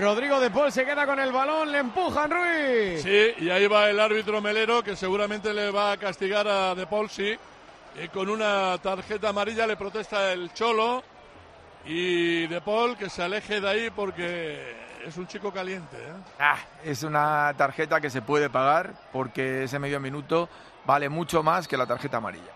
Rodrigo 0.00 0.40
de 0.40 0.50
Paul 0.50 0.72
se 0.72 0.86
queda 0.86 1.06
con 1.06 1.20
el 1.20 1.30
balón, 1.30 1.70
le 1.70 1.78
empujan 1.78 2.30
Ruiz. 2.30 3.02
Sí, 3.02 3.44
y 3.44 3.50
ahí 3.50 3.66
va 3.66 3.90
el 3.90 4.00
árbitro 4.00 4.40
Melero 4.40 4.82
que 4.82 4.96
seguramente 4.96 5.52
le 5.52 5.70
va 5.70 5.92
a 5.92 5.96
castigar 5.98 6.48
a 6.48 6.74
De 6.74 6.86
Paul, 6.86 7.10
sí. 7.10 7.36
Y 8.02 8.08
con 8.08 8.28
una 8.28 8.78
tarjeta 8.78 9.28
amarilla 9.28 9.66
le 9.66 9.76
protesta 9.76 10.32
el 10.32 10.52
Cholo 10.54 11.02
y 11.84 12.46
De 12.46 12.60
Paul 12.62 12.96
que 12.96 13.10
se 13.10 13.22
aleje 13.22 13.60
de 13.60 13.68
ahí 13.68 13.90
porque 13.90 14.85
es 15.06 15.16
un 15.16 15.26
chico 15.26 15.52
caliente. 15.52 15.96
¿eh? 15.96 16.12
Ah, 16.38 16.58
es 16.84 17.02
una 17.02 17.54
tarjeta 17.56 18.00
que 18.00 18.10
se 18.10 18.22
puede 18.22 18.50
pagar 18.50 18.92
porque 19.12 19.64
ese 19.64 19.78
medio 19.78 20.00
minuto 20.00 20.48
vale 20.84 21.08
mucho 21.08 21.42
más 21.42 21.68
que 21.68 21.76
la 21.76 21.86
tarjeta 21.86 22.16
amarilla. 22.16 22.55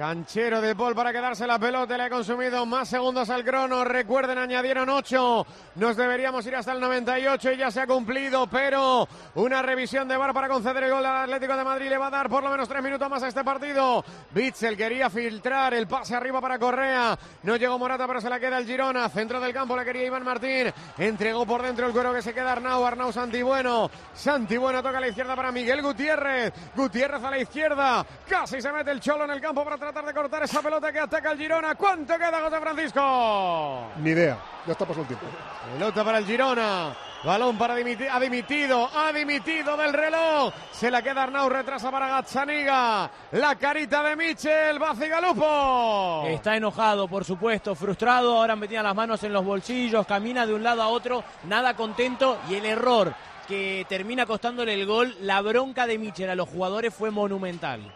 Canchero 0.00 0.62
de 0.62 0.74
Paul 0.74 0.94
para 0.94 1.12
quedarse 1.12 1.46
la 1.46 1.58
pelota, 1.58 1.94
le 1.94 2.04
ha 2.04 2.08
consumido 2.08 2.64
más 2.64 2.88
segundos 2.88 3.28
al 3.28 3.44
crono. 3.44 3.84
Recuerden, 3.84 4.38
añadieron 4.38 4.88
8. 4.88 5.46
Nos 5.74 5.94
deberíamos 5.94 6.46
ir 6.46 6.56
hasta 6.56 6.72
el 6.72 6.80
98 6.80 7.52
y 7.52 7.58
ya 7.58 7.70
se 7.70 7.82
ha 7.82 7.86
cumplido, 7.86 8.46
pero 8.46 9.06
una 9.34 9.60
revisión 9.60 10.08
de 10.08 10.16
VAR 10.16 10.32
para 10.32 10.48
conceder 10.48 10.84
el 10.84 10.90
gol 10.90 11.04
al 11.04 11.24
Atlético 11.24 11.54
de 11.54 11.64
Madrid 11.64 11.90
le 11.90 11.98
va 11.98 12.06
a 12.06 12.10
dar 12.10 12.30
por 12.30 12.42
lo 12.42 12.48
menos 12.48 12.66
tres 12.66 12.82
minutos 12.82 13.10
más 13.10 13.22
a 13.22 13.28
este 13.28 13.44
partido. 13.44 14.02
Bitzel 14.30 14.74
quería 14.74 15.10
filtrar 15.10 15.74
el 15.74 15.86
pase 15.86 16.16
arriba 16.16 16.40
para 16.40 16.58
Correa. 16.58 17.18
No 17.42 17.56
llegó 17.56 17.78
Morata, 17.78 18.06
pero 18.06 18.22
se 18.22 18.30
la 18.30 18.40
queda 18.40 18.56
el 18.56 18.64
Girona. 18.64 19.06
Centro 19.10 19.38
del 19.38 19.52
campo 19.52 19.76
la 19.76 19.84
quería 19.84 20.06
Iván 20.06 20.24
Martín. 20.24 20.72
Entregó 20.96 21.44
por 21.44 21.60
dentro 21.60 21.86
el 21.86 21.92
cuero 21.92 22.14
que 22.14 22.22
se 22.22 22.32
queda 22.32 22.52
Arnau. 22.52 22.86
Arnau 22.86 23.12
Santibueno. 23.12 23.90
Santibueno 24.14 24.82
toca 24.82 24.96
a 24.96 25.02
la 25.02 25.08
izquierda 25.08 25.36
para 25.36 25.52
Miguel 25.52 25.82
Gutiérrez. 25.82 26.54
Gutiérrez 26.74 27.22
a 27.22 27.30
la 27.30 27.38
izquierda. 27.38 28.06
Casi 28.26 28.62
se 28.62 28.72
mete 28.72 28.92
el 28.92 29.00
cholo 29.00 29.24
en 29.24 29.32
el 29.32 29.42
campo 29.42 29.62
para 29.62 29.89
tratar 29.92 30.06
de 30.06 30.14
cortar 30.14 30.42
esa 30.44 30.62
pelota 30.62 30.92
que 30.92 31.00
ataca 31.00 31.32
el 31.32 31.38
Girona. 31.38 31.74
¿Cuánto 31.74 32.16
queda, 32.16 32.40
José 32.42 32.60
Francisco? 32.60 33.86
Ni 33.96 34.10
idea. 34.10 34.38
Ya 34.64 34.72
está 34.72 34.84
pasado 34.84 35.02
el 35.02 35.08
tiempo. 35.08 35.26
Pelota 35.72 36.04
para 36.04 36.18
el 36.18 36.26
Girona. 36.26 36.94
Balón 37.24 37.58
para 37.58 37.76
dimiti- 37.76 38.08
ha 38.10 38.20
dimitido, 38.20 38.88
ha 38.94 39.12
dimitido 39.12 39.76
del 39.76 39.92
reloj. 39.92 40.54
Se 40.70 40.90
la 40.92 41.02
queda 41.02 41.24
Arnau, 41.24 41.48
retrasa 41.48 41.90
para 41.90 42.08
Gazzaniga. 42.08 43.10
La 43.32 43.56
carita 43.56 44.02
de 44.04 44.14
Michel, 44.16 44.78
Bacigalupo. 44.78 46.24
Está 46.28 46.56
enojado, 46.56 47.08
por 47.08 47.24
supuesto, 47.24 47.74
frustrado, 47.74 48.36
ahora 48.38 48.54
metía 48.56 48.82
las 48.84 48.94
manos 48.94 49.22
en 49.24 49.32
los 49.32 49.44
bolsillos, 49.44 50.06
camina 50.06 50.46
de 50.46 50.54
un 50.54 50.62
lado 50.62 50.82
a 50.82 50.88
otro, 50.88 51.24
nada 51.44 51.74
contento 51.74 52.38
y 52.48 52.54
el 52.54 52.64
error 52.64 53.12
que 53.48 53.84
termina 53.88 54.24
costándole 54.24 54.72
el 54.74 54.86
gol, 54.86 55.14
la 55.22 55.40
bronca 55.42 55.86
de 55.86 55.98
Michel 55.98 56.30
a 56.30 56.36
los 56.36 56.48
jugadores 56.48 56.94
fue 56.94 57.10
monumental. 57.10 57.92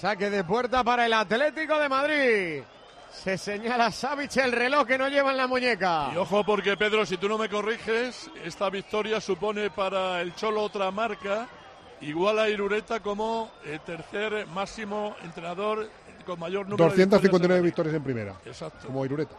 Saque 0.00 0.28
de 0.28 0.44
puerta 0.44 0.84
para 0.84 1.06
el 1.06 1.12
Atlético 1.14 1.78
de 1.78 1.88
Madrid. 1.88 2.62
Se 3.10 3.38
señala 3.38 3.90
Savic 3.90 4.36
el 4.36 4.52
reloj 4.52 4.86
que 4.86 4.98
no 4.98 5.08
lleva 5.08 5.30
en 5.30 5.38
la 5.38 5.46
muñeca. 5.46 6.10
Y 6.12 6.18
ojo 6.18 6.44
porque 6.44 6.76
Pedro, 6.76 7.06
si 7.06 7.16
tú 7.16 7.30
no 7.30 7.38
me 7.38 7.48
corriges, 7.48 8.30
esta 8.44 8.68
victoria 8.68 9.22
supone 9.22 9.70
para 9.70 10.20
el 10.20 10.34
Cholo 10.34 10.62
otra 10.62 10.90
marca, 10.90 11.48
igual 12.02 12.38
a 12.38 12.48
Irureta 12.50 13.00
como 13.00 13.50
el 13.64 13.80
tercer 13.80 14.46
máximo 14.48 15.16
entrenador 15.22 15.88
con 16.26 16.38
mayor 16.40 16.68
número 16.68 16.90
de 16.90 17.06
259 17.06 17.62
victorias 17.62 17.94
en 17.94 18.02
primera. 18.02 18.34
Exacto. 18.44 18.88
Como 18.88 19.02
Irureta. 19.02 19.36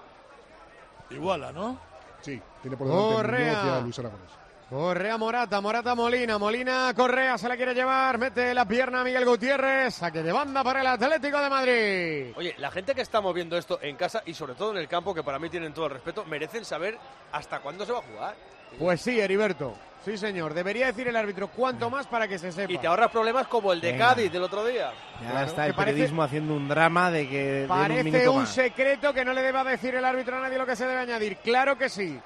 Iguala, 1.11 1.51
¿no? 1.51 1.79
Sí, 2.21 2.41
tiene 2.63 2.75
por 2.75 2.87
delante 2.87 3.81
Luis 3.83 3.99
Aragonés. 3.99 4.46
Correa 4.69 5.17
Morata, 5.17 5.61
Morata 5.61 5.95
Molina, 5.95 6.37
Molina 6.37 6.93
Correa 6.93 7.37
se 7.37 7.47
la 7.47 7.55
quiere 7.55 7.73
llevar, 7.73 8.17
mete 8.17 8.53
la 8.53 8.65
pierna 8.65 8.99
a 8.99 9.03
Miguel 9.05 9.23
Gutiérrez, 9.25 9.95
saque 9.95 10.21
de 10.21 10.31
banda 10.33 10.61
para 10.61 10.81
el 10.81 10.87
Atlético 10.87 11.39
de 11.39 11.49
Madrid. 11.49 12.33
Oye, 12.35 12.53
la 12.57 12.69
gente 12.69 12.93
que 12.93 13.01
estamos 13.01 13.33
viendo 13.33 13.57
esto 13.57 13.79
en 13.81 13.95
casa 13.95 14.23
y 14.25 14.33
sobre 14.33 14.55
todo 14.55 14.71
en 14.71 14.77
el 14.79 14.89
campo, 14.89 15.13
que 15.15 15.23
para 15.23 15.39
mí 15.39 15.49
tienen 15.49 15.73
todo 15.73 15.85
el 15.85 15.91
respeto, 15.93 16.25
merecen 16.25 16.65
saber 16.65 16.97
hasta 17.31 17.59
cuándo 17.59 17.85
se 17.85 17.93
va 17.93 17.99
a 17.99 18.01
jugar. 18.01 18.35
Pues 18.77 18.99
sí, 18.99 19.17
Heriberto. 19.17 19.73
Sí, 20.03 20.17
señor. 20.17 20.53
Debería 20.53 20.87
decir 20.87 21.07
el 21.07 21.15
árbitro 21.15 21.47
cuánto 21.47 21.89
más 21.89 22.05
para 22.07 22.27
que 22.27 22.37
se 22.37 22.51
sepa. 22.51 22.71
Y 22.71 22.77
te 22.77 22.87
ahorras 22.87 23.09
problemas 23.09 23.47
como 23.47 23.71
el 23.71 23.79
de 23.79 23.93
Venga. 23.93 24.09
Cádiz 24.09 24.31
del 24.31 24.43
otro 24.43 24.65
día. 24.65 24.91
Ya 25.23 25.31
Claro, 25.31 25.47
está 25.47 25.65
el 25.65 25.73
parece- 25.73 25.91
periodismo 25.93 26.23
haciendo 26.23 26.53
un 26.53 26.67
drama 26.67 27.09
de 27.09 27.27
que 27.29 27.61
un 27.63 27.67
Parece 27.69 28.27
un 28.29 28.39
más. 28.39 28.49
secreto 28.49 29.13
que 29.13 29.23
no 29.23 29.31
le 29.33 29.41
deba 29.41 29.63
decir 29.63 29.95
el 29.95 30.03
árbitro 30.03 30.37
a 30.37 30.41
nadie 30.41 30.57
lo 30.57 30.65
que 30.65 30.75
se 30.75 30.85
debe 30.85 30.99
añadir. 30.99 31.37
Claro 31.37 31.77
que 31.77 31.87
sí. 31.87 32.19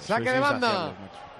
Saque 0.00 0.24
sois 0.24 0.32
de 0.34 0.40
banda. 0.40 0.92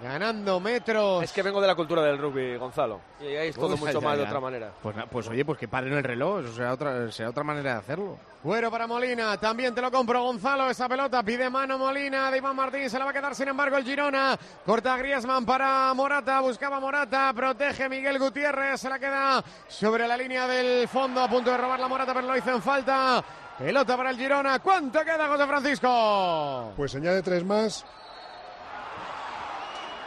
Ganando 0.03 0.61
metros. 0.61 1.25
Es 1.25 1.33
que 1.33 1.43
vengo 1.43 1.61
de 1.61 1.67
la 1.67 1.75
cultura 1.75 2.03
del 2.03 2.19
rugby, 2.19 2.57
Gonzalo. 2.57 3.01
Y 3.21 3.27
ahí 3.27 3.49
es 3.49 3.57
todo 3.57 3.77
mucho 3.77 4.01
ya, 4.01 4.01
más 4.01 4.17
de 4.17 4.25
otra 4.25 4.41
manera. 4.41 4.73
Pues, 4.81 4.97
pues 5.11 5.29
oye, 5.29 5.45
pues 5.45 5.59
que 5.59 5.67
paren 5.67 5.93
el 5.93 6.05
reloj, 6.05 6.45
eso 6.45 6.55
sea 6.55 6.73
otra, 6.73 7.11
sea 7.11 7.31
otra 7.31 7.43
manera 7.43 7.73
de 7.73 7.79
hacerlo. 7.79 8.17
Cuero 8.43 8.71
para 8.71 8.87
Molina, 8.87 9.37
también 9.39 9.75
te 9.75 9.83
lo 9.83 9.91
compro 9.91 10.23
Gonzalo, 10.23 10.71
esa 10.71 10.89
pelota 10.89 11.25
pide 11.25 11.51
mano 11.51 11.77
Molina 11.77 12.31
de 12.31 12.39
Iván 12.39 12.55
Martín, 12.55 12.89
se 12.89 12.97
la 12.97 13.05
va 13.05 13.11
a 13.11 13.15
quedar 13.15 13.35
sin 13.35 13.49
embargo 13.49 13.77
el 13.77 13.85
Girona, 13.85 14.39
corta 14.65 14.97
Griezmann 14.97 15.45
para 15.45 15.93
Morata, 15.95 16.41
buscaba 16.41 16.79
Morata, 16.79 17.33
protege 17.35 17.89
Miguel 17.89 18.21
Gutiérrez, 18.21 18.81
se 18.81 18.89
la 18.89 19.01
queda 19.01 19.43
sobre 19.67 20.07
la 20.07 20.17
línea 20.17 20.47
del 20.47 20.87
fondo, 20.87 21.21
a 21.21 21.29
punto 21.29 21.51
de 21.51 21.57
robar 21.57 21.81
la 21.81 21.89
Morata, 21.89 22.15
pero 22.15 22.29
lo 22.29 22.37
hizo 22.37 22.53
en 22.53 22.63
falta, 22.63 23.25
pelota 23.59 23.97
para 23.97 24.11
el 24.11 24.17
Girona, 24.17 24.61
¿cuánto 24.61 25.01
queda 25.01 25.27
José 25.27 25.47
Francisco? 25.47 26.73
Pues 26.77 26.95
añade 26.95 27.23
tres 27.23 27.45
más. 27.45 27.85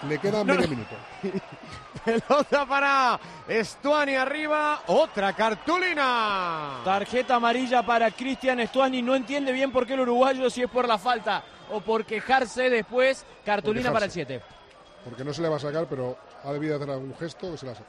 Le 0.08 0.18
queda 0.20 0.40
No, 0.40 0.46
medio 0.46 0.62
no. 0.62 0.68
minuto. 0.68 0.96
Pelota 2.06 2.66
para 2.66 3.20
Estuani 3.48 4.16
arriba, 4.16 4.82
otra 4.88 5.34
cartulina. 5.34 6.80
Tarjeta 6.84 7.36
amarilla 7.36 7.84
para 7.86 8.10
Cristian 8.12 8.60
Estuani. 8.60 9.02
No 9.02 9.16
entiende 9.16 9.52
bien 9.52 9.72
por 9.72 9.86
qué 9.86 9.94
el 9.94 10.00
uruguayo, 10.02 10.50
si 10.50 10.64
es 10.64 10.70
por 10.70 10.88
la 10.88 10.98
falta 10.98 11.44
o 11.72 11.82
por 11.82 12.06
quejarse 12.06 12.70
después. 12.70 13.26
Cartulina 13.46 13.92
para 13.92 14.06
el 14.06 14.12
quejarse. 14.12 14.36
7. 14.40 14.44
Porque 15.06 15.24
no 15.24 15.34
se 15.34 15.42
le 15.42 15.50
va 15.50 15.58
a 15.58 15.60
sacar, 15.60 15.86
pero 15.88 16.18
ha 16.44 16.52
debido 16.52 16.76
hacer 16.76 16.90
algún 16.90 17.16
gesto 17.16 17.52
que 17.52 17.58
se 17.58 17.66
la 17.68 17.76
saca. 17.76 17.88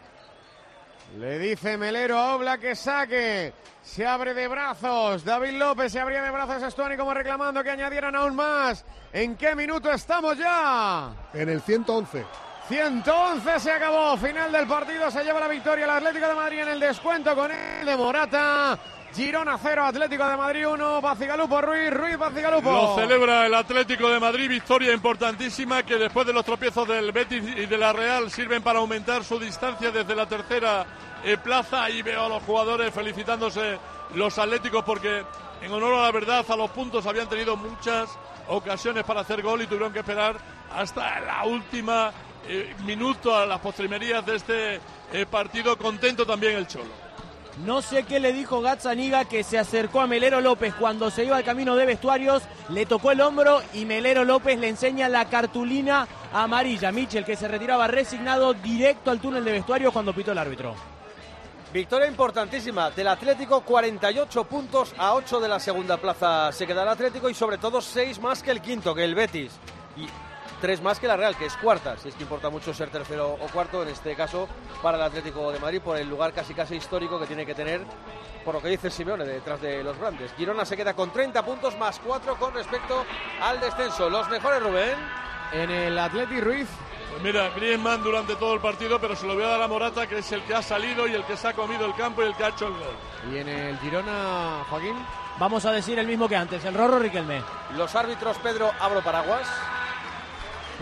Le 1.19 1.39
dice 1.39 1.77
Melero 1.77 2.19
a 2.19 2.35
Obla 2.35 2.59
que 2.59 2.75
saque. 2.75 3.53
Se 3.83 4.07
abre 4.07 4.33
de 4.33 4.49
brazos. 4.49 5.25
David 5.25 5.59
López 5.59 5.93
se 5.93 6.01
abría 6.01 6.23
de 6.23 6.31
brazos 6.31 6.63
a 6.63 6.69
Estuani 6.69 6.97
como 6.97 7.13
reclamando 7.13 7.63
que 7.63 7.71
añadieran 7.71 8.15
aún 8.15 8.35
más. 8.35 8.85
¿En 9.13 9.37
qué 9.37 9.55
minuto 9.55 9.91
estamos 9.91 10.39
ya? 10.39 11.13
En 11.35 11.49
el 11.49 11.61
111. 11.61 12.25
111 12.69 13.61
se 13.61 13.73
acabó. 13.73 14.17
Final 14.17 14.53
del 14.53 14.67
partido. 14.67 15.11
Se 15.11 15.23
lleva 15.23 15.41
la 15.41 15.49
victoria 15.49 15.85
el 15.85 15.91
Atlético 15.91 16.29
de 16.29 16.35
Madrid 16.35 16.61
en 16.61 16.69
el 16.69 16.81
descuento 16.81 17.35
con 17.35 17.51
el 17.51 17.85
de 17.85 17.97
Morata. 17.97 18.79
Girona 19.15 19.59
0, 19.59 19.85
Atlético 19.85 20.27
de 20.27 20.37
Madrid 20.39 20.67
1, 20.67 21.01
Bacigalupo 21.03 21.61
Ruiz, 21.61 21.91
Ruiz 21.91 22.17
Bacigalupo. 22.17 22.73
Lo 22.73 22.95
celebra 22.95 23.47
el 23.47 23.55
Atlético 23.55 24.09
de 24.09 24.19
Madrid, 24.19 24.49
victoria 24.49 24.95
importantísima 24.95 25.83
que 25.83 25.97
después 25.97 26.27
de 26.27 26.33
los 26.33 26.43
tropiezos 26.45 26.89
del 26.89 27.13
Betis 27.13 27.45
y 27.45 27.67
de 27.67 27.77
la 27.77 27.93
Real 27.93 28.31
sirven 28.31 28.63
para 28.63 28.79
aumentar 28.79 29.23
su 29.23 29.39
distancia 29.39 29.91
desde 29.91 30.15
la 30.15 30.27
tercera 30.27 30.87
eh, 31.25 31.37
plaza. 31.37 31.85
Ahí 31.85 32.01
veo 32.01 32.25
a 32.25 32.29
los 32.31 32.43
jugadores 32.45 32.95
felicitándose 32.95 33.79
los 34.15 34.39
atléticos 34.39 34.83
porque 34.83 35.25
en 35.61 35.73
honor 35.73 35.95
a 35.95 36.03
la 36.05 36.11
verdad 36.13 36.47
a 36.49 36.57
los 36.57 36.71
puntos 36.71 37.07
habían 37.07 37.29
tenido 37.29 37.55
muchas 37.55 38.09
ocasiones 38.49 39.05
para 39.05 39.21
hacer 39.21 39.43
gol 39.43 39.61
y 39.61 39.67
tuvieron 39.67 39.93
que 39.93 39.99
esperar 39.99 40.37
hasta 40.75 41.21
la 41.21 41.45
última 41.45 42.11
eh, 42.49 42.75
minuto 42.87 43.37
a 43.37 43.45
las 43.45 43.61
postrimerías 43.61 44.25
de 44.25 44.37
este 44.37 44.81
eh, 45.13 45.27
partido. 45.31 45.77
Contento 45.77 46.25
también 46.25 46.57
el 46.57 46.67
Cholo. 46.67 47.02
No 47.59 47.83
sé 47.83 48.05
qué 48.05 48.19
le 48.19 48.33
dijo 48.33 48.63
Gazzaniga 48.63 49.27
que 49.27 49.45
se 49.45 49.59
acercó 49.59 50.01
a 50.01 50.07
Melero 50.07 50.41
López 50.41 50.75
cuando 50.75 51.11
se 51.11 51.25
iba 51.25 51.37
al 51.37 51.45
camino 51.45 51.77
de 51.77 51.85
vestuarios, 51.85 52.43
le 52.71 52.87
tocó 52.87 53.11
el 53.11 53.21
hombro 53.21 53.61
y 53.75 53.85
Melero 53.85 54.25
López 54.25 54.59
le 54.59 54.69
enseña 54.69 55.09
la 55.09 55.27
cartulina 55.27 56.09
amarilla. 56.33 56.91
Michel 56.91 57.25
que 57.25 57.37
se 57.37 57.49
retiraba 57.49 57.87
resignado 57.89 58.55
directo 58.55 59.11
al 59.11 59.21
túnel 59.21 59.45
de 59.45 59.53
vestuarios 59.53 59.93
cuando 59.93 60.15
pitó 60.15 60.33
el 60.33 60.39
árbitro. 60.39 60.75
Victoria 61.73 62.09
importantísima 62.09 62.91
del 62.91 63.09
Atlético, 63.09 63.61
48 63.61 64.45
puntos 64.45 64.95
a 64.99 65.15
8 65.15 65.41
de 65.41 65.49
la 65.49 65.61
segunda 65.61 65.97
plaza 65.99 66.53
se 66.53 66.67
queda 66.67 66.83
el 66.83 66.89
Atlético 66.89 67.29
y 67.31 67.35
sobre 67.35 67.59
todo 67.59 67.81
6 67.81 68.19
más 68.21 68.43
que 68.43 68.51
el 68.51 68.61
quinto, 68.61 68.95
que 68.95 69.05
el 69.05 69.15
Betis. 69.15 69.53
Tres 70.61 70.81
más 70.83 70.99
que 70.99 71.07
la 71.07 71.17
Real, 71.17 71.37
que 71.37 71.47
es 71.47 71.57
cuarta, 71.57 71.97
si 71.97 72.09
es 72.09 72.15
que 72.15 72.23
importa 72.23 72.51
mucho 72.51 72.73
ser 72.73 72.91
tercero 72.91 73.37
o 73.41 73.49
cuarto, 73.49 73.83
en 73.83 73.89
este 73.89 74.15
caso 74.15 74.49
para 74.83 74.97
el 74.97 75.03
Atlético 75.05 75.51
de 75.53 75.59
Madrid, 75.59 75.81
por 75.81 75.97
el 75.97 76.09
lugar 76.09 76.33
casi 76.33 76.55
casi 76.55 76.77
histórico 76.77 77.19
que 77.19 77.27
tiene 77.27 77.47
que 77.47 77.55
tener, 77.55 77.83
por 78.45 78.55
lo 78.55 78.63
que 78.63 78.69
dice 78.69 78.91
Simeone, 78.91 79.25
detrás 79.25 79.61
de 79.61 79.83
los 79.83 79.99
grandes. 79.99 80.33
Girona 80.35 80.65
se 80.65 80.77
queda 80.77 80.95
con 80.95 81.13
30 81.13 81.45
puntos 81.45 81.77
más 81.79 82.01
4 82.01 82.37
con 82.37 82.55
respecto 82.55 83.05
al 83.41 83.61
descenso. 83.61 84.11
Los 84.11 84.29
mejores, 84.29 84.63
Rubén. 84.63 84.97
En 85.53 85.71
el 85.71 85.99
Atleti 85.99 86.41
Ruiz. 86.41 86.69
Pues 87.11 87.23
mira, 87.23 87.51
Griezmann 87.51 88.03
durante 88.03 88.37
todo 88.37 88.55
el 88.55 88.61
partido, 88.61 88.99
pero 88.99 89.15
se 89.15 89.27
lo 89.27 89.35
voy 89.35 89.45
a 89.45 89.49
dar 89.49 89.63
a 89.63 89.69
Morata, 89.69 90.07
que 90.07 90.19
es 90.19 90.33
el 90.33 90.43
que 90.45 90.55
ha 90.55 90.63
salido 90.63 91.07
y 91.07 91.13
el 91.13 91.25
que 91.25 91.37
se 91.37 91.47
ha 91.47 91.53
comido 91.53 91.85
el 91.85 91.95
campo 91.95 92.23
y 92.23 92.27
el 92.27 92.35
que 92.35 92.45
ha 92.45 92.49
hecho 92.49 92.69
el 92.69 92.73
gol. 92.73 92.97
Y 93.31 93.37
en 93.37 93.49
el 93.49 93.79
Girona, 93.81 94.65
Joaquín. 94.71 94.97
Vamos 95.39 95.67
a 95.67 95.73
decir 95.73 95.99
el 95.99 96.07
mismo 96.07 96.27
que 96.27 96.37
antes, 96.37 96.65
el 96.65 96.73
Rorro 96.73 96.99
Riquelme. 96.99 97.43
Los 97.77 97.95
árbitros, 97.95 98.39
Pedro, 98.39 98.71
abro 98.81 99.03
paraguas. 99.03 99.47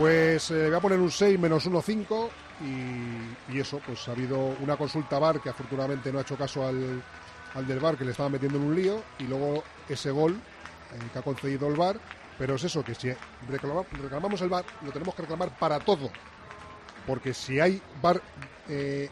Pues 0.01 0.51
eh, 0.51 0.69
voy 0.69 0.77
a 0.77 0.81
poner 0.81 0.99
un 0.99 1.11
6 1.11 1.39
menos 1.39 1.67
1, 1.67 1.83
5 1.83 2.31
y, 2.63 3.53
y, 3.55 3.61
eso, 3.61 3.83
pues 3.85 4.09
ha 4.09 4.13
habido 4.13 4.39
una 4.63 4.79
consulta 4.79 5.19
VAR 5.19 5.43
que 5.43 5.51
afortunadamente 5.51 6.11
no 6.11 6.19
ha 6.19 6.23
hecho 6.23 6.39
caso 6.39 6.67
al, 6.67 7.03
al 7.55 7.67
del 7.67 7.81
VAR 7.81 7.99
que 7.99 8.07
le 8.07 8.13
estaba 8.13 8.31
metiendo 8.31 8.57
en 8.57 8.65
un 8.65 8.75
lío 8.75 9.03
y 9.19 9.25
luego 9.25 9.63
ese 9.91 10.11
gol 10.11 10.33
eh, 10.33 10.99
que 11.13 11.19
ha 11.19 11.21
concedido 11.21 11.69
el 11.69 11.77
VAR, 11.77 12.01
pero 12.39 12.55
es 12.55 12.65
eso, 12.65 12.83
que 12.83 12.95
si 12.95 13.13
reclamamos, 13.47 13.89
reclamamos 13.93 14.41
el 14.41 14.49
VAR 14.49 14.65
lo 14.81 14.91
tenemos 14.91 15.15
que 15.15 15.21
reclamar 15.21 15.51
para 15.59 15.79
todo, 15.81 16.09
porque 17.07 17.35
si 17.35 17.61
hay 17.61 17.83
VAR 18.01 18.23
eh, 18.71 19.11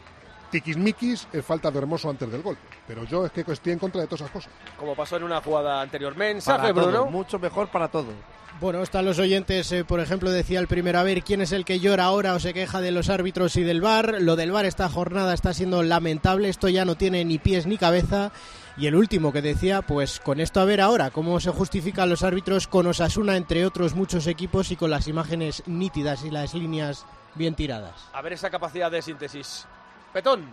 tiquismiquis 0.49 1.27
es 1.31 1.45
falta 1.45 1.69
de 1.69 1.77
hermoso 1.77 2.09
antes 2.09 2.31
del 2.31 2.41
gol, 2.41 2.57
pero 2.87 3.03
yo 3.03 3.27
es 3.27 3.31
que 3.31 3.41
estoy 3.41 3.73
en 3.73 3.79
contra 3.79 4.01
de 4.01 4.07
todas 4.07 4.21
esas 4.21 4.31
cosas. 4.31 4.51
Como 4.75 4.95
pasó 4.95 5.17
en 5.17 5.23
una 5.23 5.39
jugada 5.39 5.81
anterior, 5.81 6.17
mensaje 6.17 6.59
Para 6.59 6.73
todo, 6.73 6.87
Bruno. 6.87 7.11
mucho 7.11 7.37
mejor 7.37 7.67
para 7.67 7.89
todo. 7.89 8.38
Bueno, 8.59 8.83
están 8.83 9.05
los 9.05 9.19
oyentes, 9.19 9.71
eh, 9.71 9.85
por 9.85 10.01
ejemplo, 10.01 10.31
decía 10.31 10.59
el 10.59 10.67
primero, 10.67 10.99
a 10.99 11.03
ver, 11.03 11.23
¿quién 11.23 11.39
es 11.39 11.53
el 11.53 11.63
que 11.63 11.79
llora 11.79 12.03
ahora 12.03 12.33
o 12.33 12.39
se 12.39 12.53
queja 12.53 12.81
de 12.81 12.91
los 12.91 13.09
árbitros 13.09 13.55
y 13.55 13.63
del 13.63 13.79
VAR? 13.79 14.17
Lo 14.19 14.35
del 14.35 14.51
VAR 14.51 14.65
esta 14.65 14.89
jornada 14.89 15.33
está 15.33 15.53
siendo 15.53 15.81
lamentable, 15.81 16.49
esto 16.49 16.67
ya 16.67 16.83
no 16.83 16.95
tiene 16.95 17.23
ni 17.23 17.37
pies 17.37 17.67
ni 17.67 17.77
cabeza. 17.77 18.33
Y 18.75 18.87
el 18.87 18.95
último 18.95 19.31
que 19.31 19.41
decía, 19.41 19.81
pues 19.81 20.19
con 20.19 20.41
esto 20.41 20.59
a 20.59 20.65
ver 20.65 20.81
ahora 20.81 21.09
cómo 21.09 21.39
se 21.39 21.51
justifican 21.51 22.09
los 22.09 22.21
árbitros 22.21 22.67
con 22.67 22.85
Osasuna, 22.87 23.37
entre 23.37 23.65
otros 23.65 23.95
muchos 23.95 24.27
equipos, 24.27 24.71
y 24.71 24.75
con 24.75 24.89
las 24.89 25.07
imágenes 25.07 25.63
nítidas 25.65 26.25
y 26.25 26.29
las 26.29 26.53
líneas 26.53 27.05
bien 27.35 27.55
tiradas. 27.55 28.09
A 28.11 28.21
ver 28.21 28.33
esa 28.33 28.49
capacidad 28.49 28.91
de 28.91 29.01
síntesis. 29.01 29.67
Petón. 30.11 30.43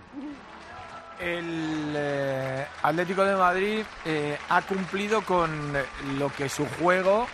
El 1.21 1.93
eh, 1.97 2.67
Atlético 2.83 3.25
de 3.25 3.35
Madrid 3.35 3.85
eh, 4.05 4.39
ha 4.49 4.63
cumplido 4.63 5.23
con 5.23 5.51
lo 6.19 6.33
que 6.35 6.49
su 6.49 6.67
juego 6.79 7.27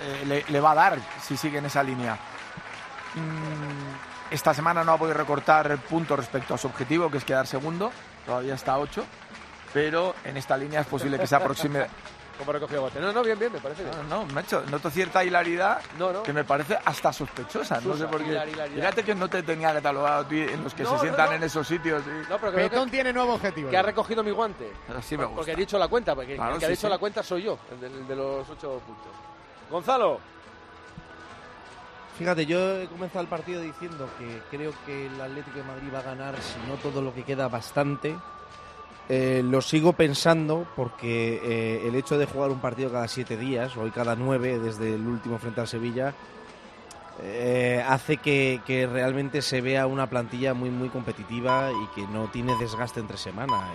eh, 0.00 0.24
le, 0.26 0.44
le, 0.48 0.60
va 0.60 0.72
a 0.72 0.74
dar 0.74 0.98
si 1.22 1.36
sigue 1.36 1.58
en 1.58 1.66
esa 1.66 1.82
línea. 1.82 2.18
Mm, 3.14 4.34
esta 4.34 4.54
semana 4.54 4.84
no 4.84 4.92
ha 4.92 4.98
podido 4.98 5.16
recortar 5.16 5.76
puntos 5.78 6.18
respecto 6.18 6.54
a 6.54 6.58
su 6.58 6.68
objetivo, 6.68 7.10
que 7.10 7.18
es 7.18 7.24
quedar 7.24 7.46
segundo, 7.46 7.90
todavía 8.24 8.54
está 8.54 8.72
a 8.74 8.78
8, 8.78 9.04
pero 9.72 10.14
en 10.24 10.36
esta 10.36 10.56
línea 10.56 10.80
es 10.80 10.86
posible 10.86 11.18
que 11.18 11.26
se 11.26 11.36
aproxime. 11.36 11.86
Como 12.40 12.52
recogió 12.52 12.80
bote. 12.80 12.98
No, 13.00 13.12
no, 13.12 13.22
bien, 13.22 13.38
bien, 13.38 13.52
me 13.52 13.58
parece 13.58 13.82
bien. 13.84 13.94
No, 14.08 14.24
no, 14.24 14.32
macho, 14.32 14.62
noto 14.70 14.88
cierta 14.88 15.22
hilaridad 15.22 15.78
no, 15.98 16.10
no. 16.10 16.22
que 16.22 16.32
me 16.32 16.42
parece 16.42 16.78
hasta 16.86 17.12
sospechosa. 17.12 17.82
no 17.82 17.94
sé 17.94 18.06
por 18.06 18.22
qué. 18.22 18.30
hilar, 18.30 18.48
hilar, 18.48 18.68
Fíjate 18.70 19.02
que 19.02 19.14
no 19.14 19.28
te 19.28 19.42
tenía 19.42 19.74
catalogado 19.74 20.22
a 20.22 20.26
ti 20.26 20.40
en 20.40 20.64
los 20.64 20.72
que 20.72 20.84
No, 20.84 20.92
se 20.94 21.00
sientan 21.00 21.26
no. 21.28 21.32
en 21.34 21.42
esos 21.42 21.68
sitios. 21.68 22.02
sí. 22.02 22.10
No, 22.30 22.38
pero 22.38 22.52
creo 22.52 22.70
Petón 22.70 22.86
que, 22.86 22.92
tiene 22.92 23.12
nuevo 23.12 23.34
objetivo. 23.34 23.68
que 23.68 23.76
ha 23.76 23.82
recogido 23.82 24.22
mi 24.22 24.30
guante. 24.30 24.72
Así 24.96 25.18
me 25.18 25.24
gusta. 25.24 25.36
Porque 25.36 25.52
he 25.52 25.56
dicho 25.56 25.76
la 25.78 25.88
cuenta, 25.88 26.14
porque 26.14 26.36
Claro, 26.36 26.54
el 26.54 26.60
que 26.60 26.64
ha 26.64 26.68
dicho 26.70 26.86
sí. 26.86 26.88
la 26.90 26.96
cuenta 26.96 27.22
soy 27.22 27.42
yo, 27.42 27.58
el 27.72 27.78
de, 27.80 27.86
el 27.88 28.08
de 28.08 28.16
los 28.16 28.48
8 28.48 28.80
puntos. 28.86 29.12
Gonzalo. 29.70 30.20
Fíjate, 32.18 32.44
yo 32.44 32.82
he 32.82 32.86
comenzado 32.86 33.22
el 33.22 33.28
partido 33.28 33.62
diciendo 33.62 34.08
que 34.18 34.42
creo 34.54 34.74
que 34.84 35.06
el 35.06 35.18
Atlético 35.20 35.58
de 35.58 35.64
Madrid 35.64 35.88
va 35.94 36.00
a 36.00 36.02
ganar, 36.02 36.34
si 36.42 36.58
no 36.68 36.76
todo 36.76 37.00
lo 37.00 37.14
que 37.14 37.22
queda, 37.22 37.48
bastante. 37.48 38.14
Eh, 39.08 39.42
lo 39.42 39.62
sigo 39.62 39.94
pensando 39.94 40.68
porque 40.76 41.40
eh, 41.42 41.88
el 41.88 41.94
hecho 41.94 42.18
de 42.18 42.26
jugar 42.26 42.50
un 42.50 42.60
partido 42.60 42.92
cada 42.92 43.08
siete 43.08 43.36
días, 43.36 43.76
hoy 43.76 43.90
cada 43.90 44.16
nueve, 44.16 44.58
desde 44.58 44.94
el 44.94 45.06
último 45.06 45.38
frente 45.38 45.62
al 45.62 45.66
Sevilla, 45.66 46.14
eh, 47.22 47.84
hace 47.88 48.18
que, 48.18 48.88
realmente 48.90 49.42
se 49.42 49.60
vea 49.60 49.86
una 49.86 50.08
plantilla 50.08 50.54
muy, 50.54 50.70
muy 50.70 50.90
competitiva 50.90 51.70
y 51.72 51.94
que 51.94 52.06
no 52.06 52.28
tiene 52.28 52.54
desgaste 52.58 53.00
entre 53.00 53.16
semana. 53.16 53.70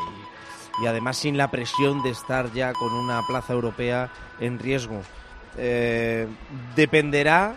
Y 0.81 0.87
además 0.87 1.17
sin 1.17 1.35
la 1.35 1.51
presión 1.51 2.03
de 2.03 2.11
estar 2.11 2.51
ya 2.53 2.73
con 2.73 2.93
una 2.93 3.21
plaza 3.27 3.53
europea 3.53 4.11
en 4.39 4.59
riesgo. 4.59 5.01
Eh, 5.57 6.27
dependerá 6.75 7.55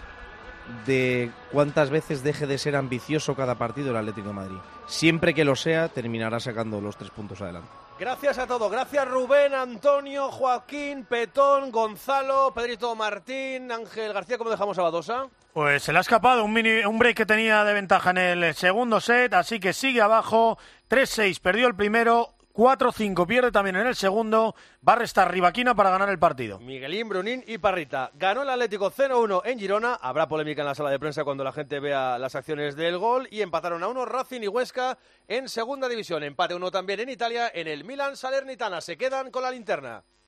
de 0.86 1.30
cuántas 1.50 1.90
veces 1.90 2.22
deje 2.22 2.46
de 2.46 2.58
ser 2.58 2.76
ambicioso 2.76 3.34
cada 3.34 3.56
partido 3.56 3.90
el 3.90 3.96
Atlético 3.96 4.28
de 4.28 4.34
Madrid. 4.34 4.58
Siempre 4.86 5.34
que 5.34 5.44
lo 5.44 5.56
sea, 5.56 5.88
terminará 5.88 6.40
sacando 6.40 6.80
los 6.80 6.96
tres 6.96 7.10
puntos 7.10 7.40
adelante. 7.40 7.68
Gracias 7.98 8.38
a 8.38 8.46
todos. 8.46 8.70
Gracias 8.70 9.08
Rubén, 9.08 9.54
Antonio, 9.54 10.30
Joaquín, 10.30 11.04
Petón, 11.04 11.72
Gonzalo, 11.72 12.52
Pedrito 12.54 12.94
Martín, 12.94 13.72
Ángel 13.72 14.12
García. 14.12 14.38
¿Cómo 14.38 14.50
dejamos 14.50 14.78
a 14.78 14.82
Badosa? 14.82 15.26
Pues 15.52 15.82
se 15.82 15.92
le 15.92 15.98
ha 15.98 16.02
escapado 16.02 16.44
un, 16.44 16.52
mini, 16.52 16.84
un 16.84 16.98
break 16.98 17.16
que 17.16 17.26
tenía 17.26 17.64
de 17.64 17.74
ventaja 17.74 18.10
en 18.10 18.18
el 18.18 18.54
segundo 18.54 19.00
set, 19.00 19.34
así 19.34 19.58
que 19.58 19.72
sigue 19.72 20.00
abajo. 20.00 20.58
3-6, 20.88 21.40
perdió 21.40 21.66
el 21.66 21.74
primero. 21.74 22.34
4-5, 22.58 23.24
pierde 23.24 23.52
también 23.52 23.76
en 23.76 23.86
el 23.86 23.94
segundo. 23.94 24.56
Va 24.86 24.94
a 24.94 24.96
restar 24.96 25.30
Rivaquina 25.30 25.76
para 25.76 25.90
ganar 25.90 26.08
el 26.08 26.18
partido. 26.18 26.58
Miguelín, 26.58 27.08
Brunín 27.08 27.44
y 27.46 27.58
Parrita. 27.58 28.10
Ganó 28.14 28.42
el 28.42 28.50
Atlético 28.50 28.90
0-1 28.90 29.42
en 29.44 29.60
Girona. 29.60 29.94
Habrá 29.94 30.26
polémica 30.26 30.62
en 30.62 30.66
la 30.66 30.74
sala 30.74 30.90
de 30.90 30.98
prensa 30.98 31.22
cuando 31.22 31.44
la 31.44 31.52
gente 31.52 31.78
vea 31.78 32.18
las 32.18 32.34
acciones 32.34 32.74
del 32.74 32.98
gol. 32.98 33.28
Y 33.30 33.42
empataron 33.42 33.84
a 33.84 33.86
uno 33.86 34.04
Racing 34.04 34.40
y 34.40 34.48
Huesca 34.48 34.98
en 35.28 35.48
segunda 35.48 35.88
división. 35.88 36.24
Empate 36.24 36.56
uno 36.56 36.72
también 36.72 36.98
en 36.98 37.10
Italia 37.10 37.48
en 37.54 37.68
el 37.68 37.84
Milan 37.84 38.16
Salernitana. 38.16 38.80
Se 38.80 38.98
quedan 38.98 39.30
con 39.30 39.44
la 39.44 39.52
linterna. 39.52 40.02